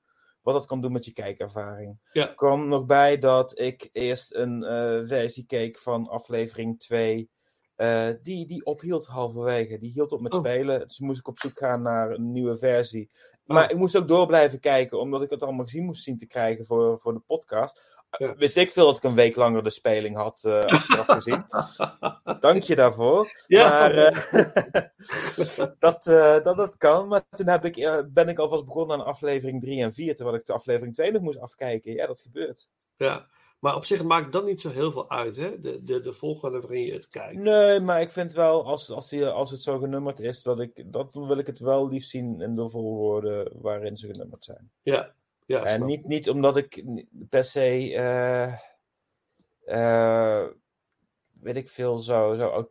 wat 0.44 0.54
dat 0.54 0.66
kan 0.66 0.80
doen 0.80 0.92
met 0.92 1.04
je 1.04 1.12
kijkervaring. 1.12 1.98
Ja. 2.12 2.28
Er 2.28 2.34
kwam 2.34 2.68
nog 2.68 2.86
bij 2.86 3.18
dat 3.18 3.58
ik 3.58 3.88
eerst 3.92 4.34
een 4.34 4.62
eh, 4.64 5.00
versie 5.08 5.46
keek 5.46 5.78
van 5.78 6.08
aflevering 6.08 6.78
2. 6.80 7.30
eh, 7.74 8.08
die, 8.22 8.46
die 8.46 8.64
ophield 8.64 9.06
halverwege. 9.06 9.78
Die 9.78 9.90
hield 9.90 10.12
op 10.12 10.20
met 10.20 10.34
Oh. 10.34 10.38
spelen. 10.40 10.80
Dus 10.88 10.98
moest 10.98 11.18
ik 11.18 11.28
op 11.28 11.38
zoek 11.38 11.58
gaan 11.58 11.82
naar 11.82 12.10
een 12.10 12.32
nieuwe 12.32 12.56
versie. 12.56 13.10
Maar 13.44 13.64
Oh. 13.64 13.70
ik 13.70 13.76
moest 13.76 13.96
ook 13.96 14.08
door 14.08 14.26
blijven 14.26 14.60
kijken, 14.60 15.00
omdat 15.00 15.22
ik 15.22 15.30
het 15.30 15.42
allemaal 15.42 15.64
gezien 15.64 15.84
moest 15.84 16.02
zien 16.02 16.18
te 16.18 16.26
krijgen 16.26 16.64
voor, 16.64 16.98
voor 17.00 17.12
de 17.14 17.20
podcast. 17.26 17.93
Ja. 18.18 18.34
Wist 18.44 18.56
ik 18.56 18.72
veel 18.72 18.86
dat 18.86 18.96
ik 18.96 19.02
een 19.02 19.14
week 19.14 19.36
langer 19.36 19.62
de 19.62 19.70
speling 19.70 20.16
had 20.16 20.44
achteraf 20.44 21.06
gezien. 21.06 21.46
Dank 22.40 22.62
je 22.62 22.76
daarvoor. 22.76 23.42
Ja, 23.46 23.68
Maar 23.68 23.94
eh, 23.94 25.68
dat, 25.78 26.06
eh, 26.06 26.42
dat, 26.42 26.56
dat 26.56 26.76
kan. 26.76 27.08
Maar 27.08 27.22
toen 27.30 27.48
heb 27.48 27.64
ik, 27.64 28.06
ben 28.12 28.28
ik 28.28 28.38
alvast 28.38 28.64
begonnen 28.64 28.98
aan 28.98 29.04
aflevering 29.04 29.60
3 29.62 29.82
en 29.82 29.92
4, 29.92 30.14
terwijl 30.14 30.36
ik 30.36 30.46
de 30.46 30.52
aflevering 30.52 30.94
2 30.94 31.12
nog 31.12 31.22
moest 31.22 31.38
afkijken. 31.38 31.92
Ja, 31.92 32.06
dat 32.06 32.20
gebeurt. 32.20 32.68
ja. 32.96 33.26
Maar 33.64 33.76
op 33.76 33.84
zich 33.84 34.02
maakt 34.02 34.32
dat 34.32 34.44
niet 34.44 34.60
zo 34.60 34.70
heel 34.70 34.92
veel 34.92 35.10
uit, 35.10 35.36
hè? 35.36 35.60
De, 35.60 35.84
de, 35.84 36.00
de 36.00 36.12
volgorde 36.12 36.60
waarin 36.60 36.84
je 36.84 36.92
het 36.92 37.08
kijkt. 37.08 37.42
Nee, 37.42 37.80
maar 37.80 38.00
ik 38.00 38.10
vind 38.10 38.32
wel, 38.32 38.64
als, 38.64 38.90
als, 38.90 39.08
die, 39.08 39.26
als 39.26 39.50
het 39.50 39.60
zo 39.60 39.78
genummerd 39.78 40.20
is, 40.20 40.42
dat 40.42 40.60
ik, 40.60 40.92
dat, 40.92 41.14
wil 41.14 41.38
ik 41.38 41.46
het 41.46 41.58
wel 41.58 41.88
liefst 41.88 42.10
zien 42.10 42.40
in 42.40 42.56
de 42.56 42.68
volgorde 42.68 43.52
waarin 43.60 43.96
ze 43.96 44.06
genummerd 44.06 44.44
zijn. 44.44 44.70
Ja, 44.82 45.14
ja 45.46 45.64
En 45.64 45.74
snap. 45.74 45.88
niet, 45.88 46.04
niet 46.06 46.30
omdat 46.30 46.56
ik 46.56 46.84
per 47.28 47.44
se, 47.44 47.94
eh, 47.94 48.52
eh, 49.64 50.48
weet 51.40 51.56
ik 51.56 51.68
veel, 51.68 51.98
zo, 51.98 52.34
zo 52.34 52.68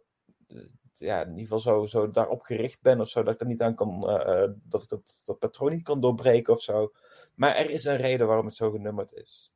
eh, 0.48 0.58
ja, 0.94 1.22
in 1.22 1.28
ieder 1.28 1.42
geval 1.42 1.60
zo, 1.60 1.86
zo 1.86 2.12
daarop 2.12 2.42
gericht 2.42 2.82
ben 2.82 3.02
of 3.02 3.08
zo, 3.08 3.24
dat 3.24 3.34
ik 3.34 3.40
er 3.40 3.46
niet 3.48 3.62
aan 3.62 3.76
kan, 3.76 4.10
eh, 4.10 4.44
eh, 4.44 4.52
dat 4.64 4.84
ik 4.84 4.90
dat, 4.90 5.22
dat 5.24 5.40
patroon 5.40 5.72
niet 5.72 5.84
kan 5.84 6.02
doorbreken 6.02 6.54
of 6.54 6.62
zo. 6.62 6.92
Maar 7.36 7.56
er 7.56 7.70
is 7.70 7.86
een 7.86 7.98
reden 7.98 8.28
waarom 8.28 8.46
het 8.46 8.56
zo 8.56 8.72
genummerd 8.72 9.14
is. 9.14 9.54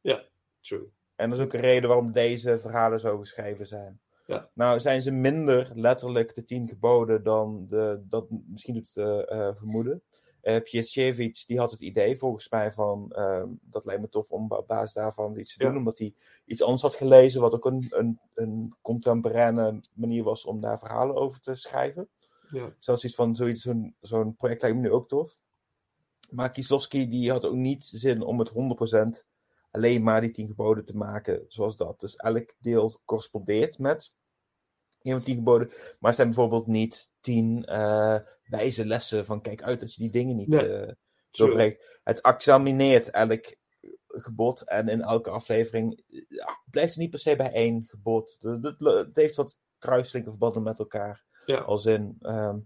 True. 0.61 0.91
En 1.15 1.31
er 1.31 1.38
is 1.38 1.44
ook 1.44 1.53
een 1.53 1.60
reden 1.60 1.89
waarom 1.89 2.11
deze 2.11 2.60
verhalen 2.60 2.99
zo 2.99 3.18
geschreven 3.18 3.68
zijn. 3.68 4.02
Ja. 4.26 4.49
Nou 4.53 4.80
zijn 4.80 5.02
ze 5.02 5.11
minder 5.11 5.72
letterlijk 5.73 6.35
de 6.35 6.45
tien 6.45 6.68
geboden 6.68 7.23
dan 7.23 7.65
de, 7.68 8.03
dat 8.07 8.26
misschien 8.30 8.73
doet 8.73 8.98
eh, 8.98 9.31
eh, 9.31 9.56
vermoeden. 9.56 10.03
Piesiewicz, 10.56 11.45
die 11.45 11.60
had 11.60 11.72
het 11.72 11.80
idee 11.80 12.18
volgens 12.18 12.49
mij 12.49 12.72
van, 12.72 13.11
ehm, 13.11 13.48
dat 13.61 13.86
lijkt 13.86 14.02
me 14.02 14.10
tof 14.10 14.32
om 14.32 14.52
op 14.52 14.68
basis 14.68 14.94
daarvan 14.94 15.38
iets 15.40 15.56
te 15.56 15.64
Ja. 15.64 15.69
doen, 15.69 15.78
omdat 15.78 15.98
hij 15.98 16.14
iets 16.45 16.61
anders 16.64 16.82
had 16.82 16.95
gelezen, 16.95 17.41
wat 17.41 17.53
ook 17.53 17.65
een, 17.65 17.88
een, 17.90 18.19
een 18.34 18.76
contemporaine 18.82 19.80
manier 19.94 20.24
was 20.24 20.45
om 20.45 20.61
daar 20.61 20.80
verhalen 20.80 21.15
over 21.15 21.41
te 21.41 21.56
schrijven. 21.56 22.10
Ja. 22.48 22.76
Zelfs 22.80 23.03
iets 23.06 23.15
van 23.15 23.36
zoiets, 23.36 23.61
zo'n 23.61 23.95
zo'n 24.02 24.36
project 24.36 24.61
lijkt 24.61 24.78
me 24.78 24.84
nu 24.84 24.91
ook 24.91 25.07
tof. 25.07 25.41
Maar 26.30 26.52
Kieslowski 26.52 27.07
die 27.10 27.32
had 27.32 27.45
ook 27.45 27.56
niet 27.56 27.86
zin 27.86 28.22
om 28.22 28.40
het 28.40 28.49
100% 28.49 29.26
alleen 29.72 30.03
maar 30.03 30.22
die 30.22 30.32
tien 30.32 30.48
geboden 30.48 30.86
te 30.86 30.98
maken 30.98 31.45
zoals 31.48 31.76
dat. 31.78 31.99
Dus 31.99 32.15
elk 32.15 32.53
deel 32.60 32.91
correspondeert 33.06 33.80
met 33.80 34.14
van 35.13 35.23
tien 35.23 35.35
geboden. 35.35 35.67
Maar 35.67 35.97
het 35.99 36.15
zijn 36.15 36.27
bijvoorbeeld 36.27 36.67
niet 36.67 37.11
tien 37.21 37.65
eh, 37.65 38.17
wijze 38.43 38.85
lessen 38.85 39.25
van 39.25 39.41
kijk 39.41 39.63
uit 39.63 39.79
dat 39.79 39.93
je 39.93 40.01
die 40.01 40.11
dingen 40.11 40.35
niet 40.35 40.47
Nee. 40.47 40.73
eh 40.73 40.91
doorbreekt. 41.31 41.99
Het 42.03 42.21
examineert 42.21 43.09
elk 43.09 43.55
gebod 44.07 44.61
en 44.61 44.88
in 44.88 45.01
elke 45.01 45.29
aflevering 45.29 46.03
eh, 46.09 46.21
ja, 46.27 46.61
blijft 46.69 46.89
het 46.89 46.99
niet 46.99 47.09
per 47.09 47.19
se 47.19 47.35
bij 47.35 47.51
één 47.51 47.85
gebod. 47.85 48.38
Het, 48.39 49.15
heeft 49.15 49.35
wat 49.35 49.59
kruiselijke 49.79 50.29
verbanden 50.29 50.63
met 50.63 50.79
elkaar. 50.79 51.25
Ja. 51.45 51.57
Als 51.57 51.85
in, 51.85 52.15
ehm, 52.21 52.57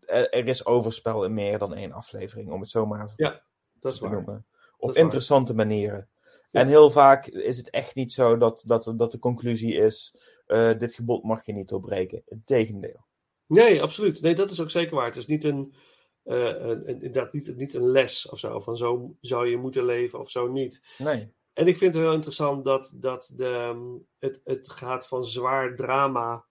er, 0.00 0.30
er 0.30 0.46
is 0.48 0.66
overspel 0.66 1.24
in 1.24 1.34
meer 1.34 1.58
dan 1.58 1.74
één 1.74 1.92
aflevering, 1.92 2.50
om 2.50 2.60
het 2.60 2.70
zo 2.70 2.86
maar 2.86 3.12
Dat 3.16 3.92
is 3.92 3.98
te 3.98 4.04
waar. 4.04 4.12
noemen. 4.12 4.46
Op 4.76 4.88
waar. 4.90 5.02
interessante 5.02 5.54
manieren. 5.54 6.08
Ja. 6.50 6.60
En 6.60 6.68
heel 6.68 6.90
vaak 6.90 7.26
is 7.26 7.56
het 7.56 7.70
echt 7.70 7.94
niet 7.94 8.12
zo 8.12 8.36
dat, 8.36 8.62
dat, 8.66 8.94
dat 8.96 9.12
de 9.12 9.18
conclusie 9.18 9.74
is: 9.74 10.14
eh, 10.48 10.78
dit 10.78 10.94
gebod 10.94 11.22
mag 11.24 11.46
je 11.46 11.52
niet 11.52 11.68
doorbreken. 11.68 12.22
Integendeel. 12.26 13.06
Nee, 13.46 13.82
absoluut. 13.82 14.20
Nee, 14.20 14.34
dat 14.34 14.50
is 14.50 14.60
ook 14.60 14.70
zeker 14.70 14.94
waar. 14.96 15.06
Het 15.06 15.16
is 15.16 15.26
niet 15.26 15.44
een, 15.44 15.74
eh, 16.22 16.54
een, 16.58 16.84
inderdaad 16.84 17.32
niet, 17.32 17.56
niet 17.56 17.74
een 17.74 17.90
les 17.90 18.28
of 18.28 18.38
zo. 18.38 18.60
Van 18.60 18.76
zo 18.76 19.16
zou 19.20 19.46
je 19.46 19.56
moeten 19.56 19.84
leven 19.84 20.18
of 20.18 20.30
zo 20.30 20.48
niet. 20.48 20.94
Nee. 20.98 21.32
En 21.52 21.66
ik 21.66 21.78
vind 21.78 21.94
het 21.94 22.02
heel 22.02 22.12
interessant 22.12 22.64
dat, 22.64 22.92
dat 22.96 23.32
de, 23.36 23.44
ehm, 23.46 23.82
het, 24.18 24.40
het 24.44 24.70
gaat 24.70 25.08
van 25.08 25.24
zwaar 25.24 25.76
drama 25.76 26.46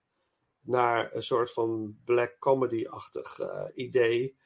naar 0.60 1.14
een 1.14 1.22
soort 1.22 1.52
van 1.52 1.98
black 2.04 2.36
comedy-achtig 2.38 3.38
eh, 3.38 3.64
idee. 3.74 4.36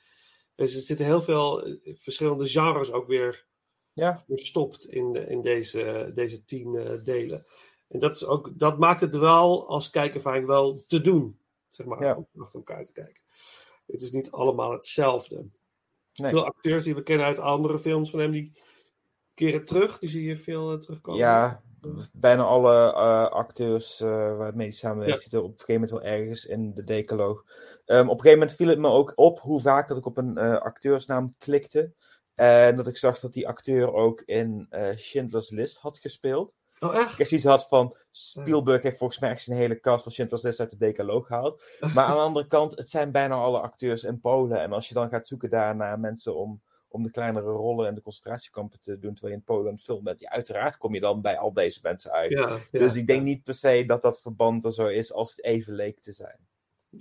Dus 0.55 0.75
er 0.75 0.81
zitten 0.83 1.07
heel 1.07 1.23
veel 1.23 1.77
verschillende 1.95 2.47
genres 2.47 2.93
ook 2.93 3.07
weer 3.07 3.47
Ja, 3.91 4.25
verstopt 4.27 4.85
in, 4.85 5.13
de- 5.13 5.27
in 5.27 5.43
deze, 5.43 6.11
deze 6.15 6.45
tien 6.45 6.77
eh, 6.77 7.03
delen. 7.03 7.45
En 7.93 7.99
dat, 7.99 8.15
is 8.15 8.27
ook, 8.27 8.51
dat 8.59 8.79
maakt 8.79 9.01
het 9.01 9.17
wel 9.17 9.69
als 9.69 9.91
kijkervaring 9.91 10.47
wel 10.47 10.83
te 10.87 11.01
doen, 11.01 11.39
zeg 11.69 11.87
maar, 11.87 12.03
Ja. 12.03 12.17
om 12.17 12.43
achter 12.43 12.59
elkaar 12.59 12.85
te 12.85 12.93
kijken. 12.93 13.23
Het 13.87 14.03
is 14.03 14.11
niet 14.11 14.31
allemaal 14.31 14.73
hetzelfde. 14.73 15.45
Nee. 16.15 16.31
Veel 16.31 16.45
acteurs 16.45 16.85
die 16.85 16.95
we 16.95 17.03
kennen 17.03 17.27
uit 17.27 17.39
andere 17.39 17.79
films 17.79 18.11
van 18.11 18.21
hem, 18.21 18.31
die 18.31 18.53
keren 19.35 19.65
terug. 19.65 19.99
Die 19.99 20.09
zie 20.09 20.25
je 20.29 20.37
veel 20.37 20.73
eh, 20.73 20.79
terugkomen. 20.79 21.21
ja 21.21 21.63
bijna 22.13 22.43
alle 22.43 22.93
eh, 22.93 23.27
acteurs 23.29 24.01
eh 24.01 24.37
waarmee 24.37 24.67
hij 24.67 24.77
samenwerkt 24.77 25.15
Ja. 25.15 25.21
zitten 25.21 25.43
op 25.43 25.51
een 25.51 25.59
gegeven 25.65 25.81
moment 25.81 25.91
wel 25.91 26.03
ergens 26.13 26.45
in 26.45 26.75
de 26.75 26.85
decaloog. 26.85 27.45
Ehm, 27.85 28.01
op 28.09 28.15
een 28.15 28.21
gegeven 28.21 28.39
moment 28.39 28.57
viel 28.57 28.69
het 28.69 28.79
me 28.79 28.89
ook 28.89 29.13
op 29.15 29.41
hoe 29.41 29.61
vaak 29.61 29.89
dat 29.89 29.97
ik 29.97 30.07
op 30.07 30.17
een 30.17 30.39
acteursnaam 30.39 31.35
klikte. 31.39 31.93
En 32.35 32.77
dat 32.77 32.87
ik 32.87 32.97
zag 32.97 33.19
dat 33.21 33.33
die 33.33 33.49
acteur 33.49 33.93
ook 33.93 34.21
in 34.21 34.69
Schindler's 34.95 35.51
List 35.51 35.77
had 35.79 35.99
gespeeld. 35.99 36.55
Oh, 36.83 36.95
ik 36.95 37.01
echt? 37.01 37.19
echt 37.19 37.29
zoiets 37.29 37.47
had 37.47 37.69
van 37.69 37.97
Spielberg 38.11 38.83
heeft 38.83 38.99
volgens 38.99 39.19
mij 39.19 39.31
echt 39.31 39.43
zijn 39.43 39.59
hele 39.59 39.81
cast 39.81 40.03
van 40.03 40.13
Schindler's 40.13 40.43
List 40.43 40.61
uit 40.61 40.71
de 40.71 40.77
decaloog 40.77 41.27
gehaald. 41.27 41.63
Maar 41.95 42.05
aan 42.05 42.15
de 42.15 42.21
andere 42.21 42.47
kant, 42.47 42.77
het 42.77 42.89
zijn 42.89 43.13
bijna 43.13 43.35
alle 43.35 43.61
acteurs 43.61 44.05
in 44.05 44.21
Polen. 44.21 44.61
En 44.61 44.73
als 44.73 44.89
je 44.89 44.95
dan 44.95 45.09
gaat 45.09 45.27
zoeken 45.27 45.51
daar 45.51 45.77
naar 45.77 46.01
mensen 46.01 46.37
om, 46.37 46.63
om 46.89 47.03
de 47.03 47.11
kleinere 47.11 47.51
rollen 47.51 47.87
en 47.87 47.95
de 47.95 48.03
concentratiekampen 48.03 48.81
te 48.81 48.99
doen 48.99 49.13
terwijl 49.13 49.35
je 49.35 49.39
in 49.39 49.55
Polen 49.55 49.73
een 49.73 49.79
film 49.79 50.05
bent, 50.05 50.21
ja, 50.21 50.31
uiteraard 50.31 50.77
kom 50.77 50.95
je 50.95 51.01
dan 51.01 51.21
bij 51.21 51.39
al 51.39 51.53
deze 51.53 51.79
mensen 51.83 52.13
uit. 52.13 52.31
Ja, 52.31 52.49
ja, 52.49 52.79
dus 52.79 52.95
ik 52.95 53.07
denk 53.07 53.19
ja. 53.19 53.25
niet 53.25 53.43
per 53.43 53.55
se 53.55 53.85
dat 53.87 54.03
dat 54.03 54.21
verband 54.21 54.65
er 54.65 54.73
zo 54.73 54.87
is 54.87 55.13
als 55.13 55.31
het 55.31 55.45
even 55.45 55.75
leek 55.75 56.01
te 56.01 56.13
zijn. 56.13 56.39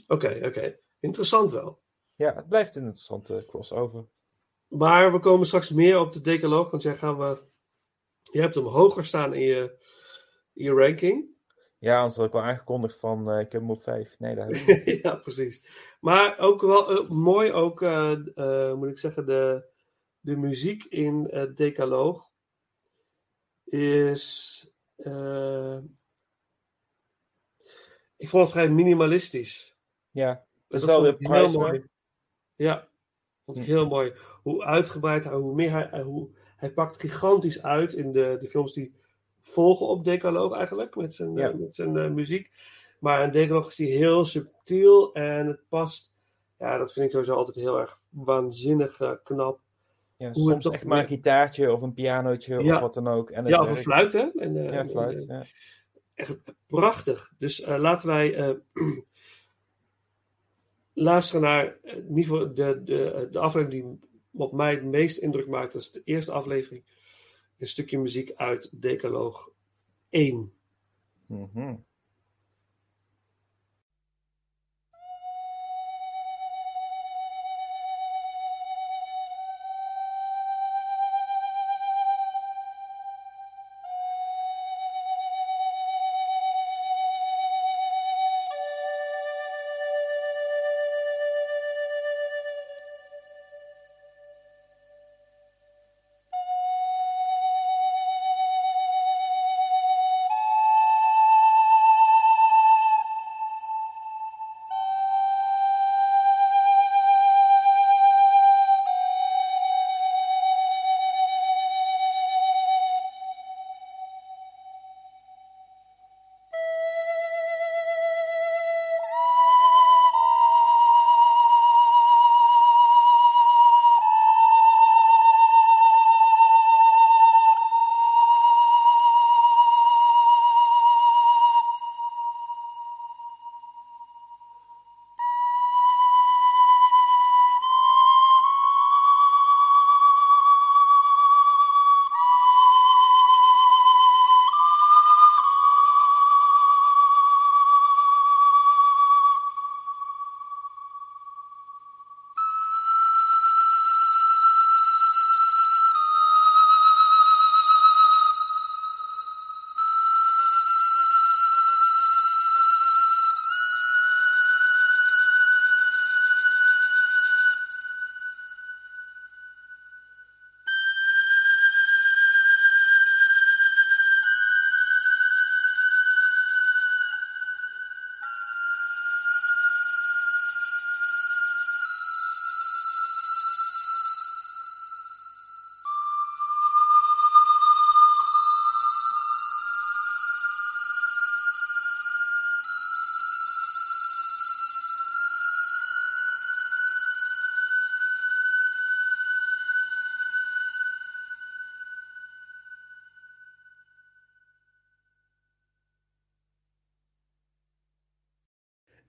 Oké, 0.08 0.40
oké. 0.44 0.78
Interessant 1.00 1.52
wel. 1.52 1.82
Ja, 2.16 2.36
het 2.36 2.48
blijft 2.48 2.76
een 2.76 2.82
interessante 2.82 3.46
crossover. 3.48 4.06
Maar 4.68 5.12
we 5.12 5.20
komen 5.20 5.48
straks 5.48 5.70
meer 5.70 6.00
op 6.00 6.14
de 6.14 6.22
decaloog, 6.22 6.72
want 6.72 6.84
jij, 6.84 6.96
gaan 6.96 7.18
we, 7.18 7.38
je 8.22 8.40
hebt 8.42 8.56
hem 8.56 8.66
hoger 8.66 9.06
staan 9.06 9.34
in 9.34 9.42
je, 9.42 9.78
in 10.54 10.64
je 10.64 10.74
ranking. 10.74 11.30
Ja, 11.78 11.98
anders 11.98 12.16
had 12.16 12.26
ik 12.26 12.32
wel 12.32 12.42
aangekondigd 12.42 13.00
van 13.00 13.32
eh, 13.32 13.40
ik 13.40 13.52
heb 13.52 13.62
hem 13.62 13.72
op 13.72 13.84
5. 13.84 14.20
Nee, 14.20 14.36
dat 14.36 14.46
heb 14.46 14.56
ik 14.56 14.86
niet. 14.86 15.02
ja, 15.04 15.16
precies. 15.16 15.66
Maar 16.00 16.40
ook 16.40 16.62
wel 16.62 16.92
eh, 16.92 17.10
mooi, 17.10 17.52
ook, 17.52 17.82
eh, 17.82 18.74
moet 18.74 18.90
ik 18.90 19.00
zeggen, 19.00 19.26
de, 19.26 19.70
de 20.20 20.36
muziek 20.36 20.84
in 20.84 21.28
het 21.32 21.58
Decaloog 21.58 22.30
is. 23.64 24.60
ik 28.18 28.30
vond 28.30 28.44
het 28.44 28.52
vrij 28.52 28.70
minimalistisch. 28.70 29.78
Ja, 30.12 30.46
dat 30.68 30.80
is 30.82 30.86
wel 30.88 30.96
vond 31.04 31.20
weer 31.20 31.30
ik 31.30 31.36
heel 31.36 31.60
mooi. 31.60 31.86
Ja, 32.56 32.88
vond 33.46 33.58
ik 33.58 33.64
heel 33.64 33.88
mooi. 33.88 34.14
Hoe 34.44 34.64
uitgebreid, 34.64 35.24
hij- 35.24 35.34
hoe 35.34 35.56
meer 35.56 35.72
hij- 35.72 36.02
hoe, 36.02 36.36
hij 36.62 36.72
pakt 36.72 37.00
gigantisch 37.00 37.64
uit 37.64 37.94
in 37.94 38.12
de, 38.12 38.38
de 38.40 38.48
films 38.48 38.74
die 38.74 38.94
volgen 39.40 39.88
op 39.88 40.04
Decaloog 40.06 40.56
eigenlijk, 40.56 40.96
met 40.96 41.16
zijn, 41.16 41.36
Ja. 41.36 41.50
eh, 41.50 41.56
met 41.56 41.76
zijn 41.76 41.98
eh, 41.98 42.10
muziek. 42.10 42.52
Maar 43.00 43.24
in 43.24 43.32
Decaloog 43.32 43.68
is 43.68 43.78
hij 43.78 43.88
heel 43.88 44.26
subtiel 44.26 45.14
en 45.14 45.48
het 45.48 45.62
past, 45.70 46.14
ja, 46.60 46.78
dat 46.78 46.94
vind 46.94 47.06
ik 47.06 47.12
sowieso 47.12 47.34
altijd 47.36 47.56
heel 47.56 47.80
erg 47.80 48.02
waanzinnig 48.10 49.00
eh, 49.00 49.12
knap. 49.24 49.60
Ja, 50.18 50.32
Hoe 50.32 50.52
soms 50.52 50.70
echt 50.70 50.86
maar 50.86 51.00
een 51.00 51.08
gitaartje 51.08 51.72
of 51.72 51.82
een 51.82 51.94
pianootje 51.94 52.64
Ja. 52.64 52.74
of 52.76 52.82
wat 52.82 52.94
dan 52.94 53.08
ook. 53.08 53.30
En 53.30 53.46
Ja, 53.46 53.62
of 53.64 53.70
een 53.70 53.78
fluit, 53.78 54.14
hè? 54.14 54.30
En, 54.36 54.58
eh, 54.58 54.64
Ja, 54.66 54.72
en, 54.72 54.90
fluit. 54.90 55.26
ja. 55.28 55.44
echt 56.16 56.38
prachtig. 56.68 57.34
Dus 57.38 57.66
laten 57.66 58.08
wij 58.08 58.58
luisteren 60.94 61.42
naar 61.42 61.78
in 61.84 62.08
ieder 62.10 62.24
geval 62.24 62.54
de, 62.54 62.82
de, 62.84 63.28
de 63.32 63.40
aflevering 63.40 63.84
die 64.00 64.10
op 64.34 64.52
mij 64.52 64.72
het 64.72 64.84
meest 64.84 65.18
indruk 65.18 65.48
maakt. 65.48 65.74
Dat 65.74 65.82
is 65.82 65.92
de 65.92 66.02
eerste 66.04 66.32
aflevering. 66.32 66.84
Een 67.58 67.68
stukje 67.68 68.00
muziek 68.00 68.32
uit 68.36 68.70
Decaloog 68.82 69.52
1. 70.10 70.54
Mhm. 71.26 71.76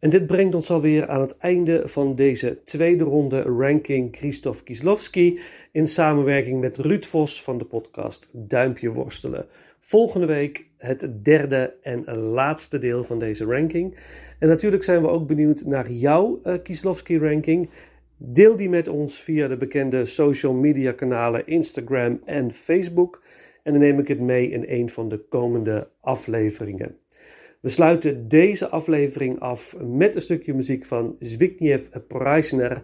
En 0.02 0.10
dit 0.10 0.26
brengt 0.26 0.54
ons 0.54 0.70
alweer 0.70 1.08
aan 1.08 1.20
het 1.20 1.36
einde 1.36 1.82
van 1.84 2.14
deze 2.14 2.62
tweede 2.64 3.04
ronde 3.04 3.42
ranking 3.42 4.16
Christoph 4.16 4.62
Kieslowski 4.62 5.40
in 5.72 5.86
samenwerking 5.86 6.60
met 6.60 6.76
Ruud 6.76 7.04
Vos 7.04 7.42
van 7.42 7.58
de 7.58 7.64
podcast 7.64 8.28
Duimpje 8.32 8.90
Worstelen. 8.90 9.46
Volgende 9.80 10.26
week 10.26 10.66
het 10.76 11.08
derde 11.24 11.74
en 11.82 12.16
laatste 12.16 12.78
deel 12.78 13.04
van 13.04 13.18
deze 13.18 13.44
ranking. 13.44 13.96
En 14.38 14.48
natuurlijk 14.48 14.84
zijn 14.84 15.02
we 15.02 15.08
ook 15.08 15.26
benieuwd 15.26 15.64
naar 15.64 15.90
jouw 15.90 16.40
uh, 16.44 16.54
Kieslowski 16.62 17.18
ranking. 17.18 17.70
Deel 18.16 18.56
die 18.56 18.68
met 18.68 18.88
ons 18.88 19.20
via 19.20 19.48
de 19.48 19.56
bekende 19.56 20.04
social 20.04 20.52
media 20.52 20.92
kanalen 20.92 21.46
Instagram 21.46 22.20
en 22.24 22.52
Facebook. 22.52 23.22
En 23.62 23.72
dan 23.72 23.82
neem 23.82 23.98
ik 23.98 24.08
het 24.08 24.20
mee 24.20 24.48
in 24.48 24.64
een 24.66 24.88
van 24.88 25.08
de 25.08 25.18
komende 25.18 25.88
afleveringen. 26.00 27.01
We 27.62 27.68
sluiten 27.68 28.28
deze 28.28 28.68
aflevering 28.68 29.40
af 29.40 29.76
met 29.78 30.14
een 30.14 30.20
stukje 30.20 30.54
muziek 30.54 30.86
van 30.86 31.16
Zbigniew 31.20 31.80
Preisner. 32.08 32.82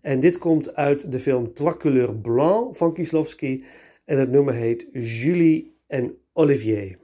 En 0.00 0.20
dit 0.20 0.38
komt 0.38 0.74
uit 0.74 1.12
de 1.12 1.18
film 1.18 1.54
Trois 1.54 1.76
Couleurs 1.76 2.12
Blanc 2.22 2.76
van 2.76 2.94
Kieslowski. 2.94 3.64
En 4.04 4.18
het 4.18 4.30
nummer 4.30 4.54
heet 4.54 4.86
Julie 4.92 5.76
en 5.86 6.16
Olivier. 6.32 6.98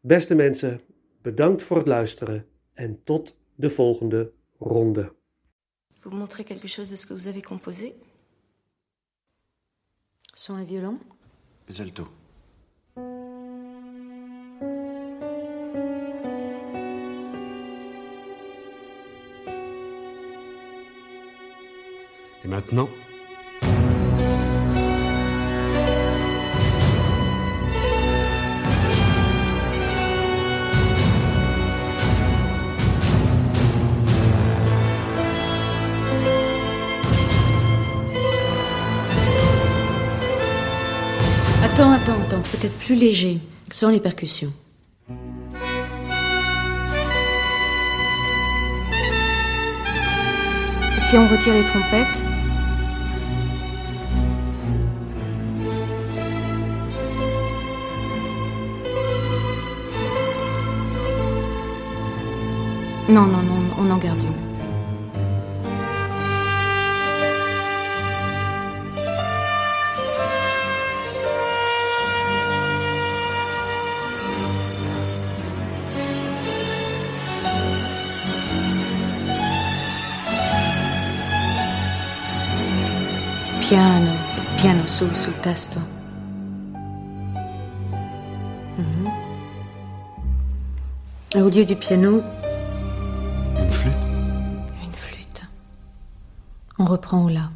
Beste 0.00 0.34
mensen, 0.34 0.80
bedankt 1.22 1.62
voor 1.62 1.76
het 1.76 1.86
luisteren 1.86 2.46
en 2.74 3.00
tot 3.04 3.40
de 3.54 3.70
volgende 3.70 4.32
ronde. 4.58 5.12
Vous 6.00 6.14
montrez 6.14 6.44
quelque 6.44 6.68
chose 6.68 6.90
de 6.90 6.96
ce 6.96 7.06
que 7.06 7.14
vous 7.14 7.26
avez 7.26 7.42
composé 7.42 7.92
Sur 10.34 10.56
les 10.56 10.68
violons 10.68 10.98
Les 11.66 11.80
altos. 11.80 12.21
Maintenant. 22.52 22.88
Attends, 41.64 41.92
attends, 41.92 42.12
attends, 42.20 42.42
peut-être 42.42 42.76
plus 42.78 42.94
léger, 42.94 43.38
sans 43.70 43.88
les 43.88 43.98
percussions. 43.98 44.52
Si 50.98 51.16
on 51.16 51.26
retire 51.28 51.54
les 51.54 51.64
trompettes, 51.64 52.31
Non, 63.08 63.26
non, 63.26 63.42
non, 63.42 63.64
on 63.78 63.90
en 63.90 63.98
garde 63.98 64.22
une. 64.22 64.52
Piano, 83.60 84.12
piano 84.56 84.86
su 84.86 85.08
sul 85.14 85.38
testo. 85.40 85.80
Mhm. 88.76 89.10
Et 91.34 91.40
Au 91.40 91.48
lieu 91.48 91.64
du 91.64 91.76
piano, 91.76 92.22
Oula. 97.12 97.34
là. 97.34 97.51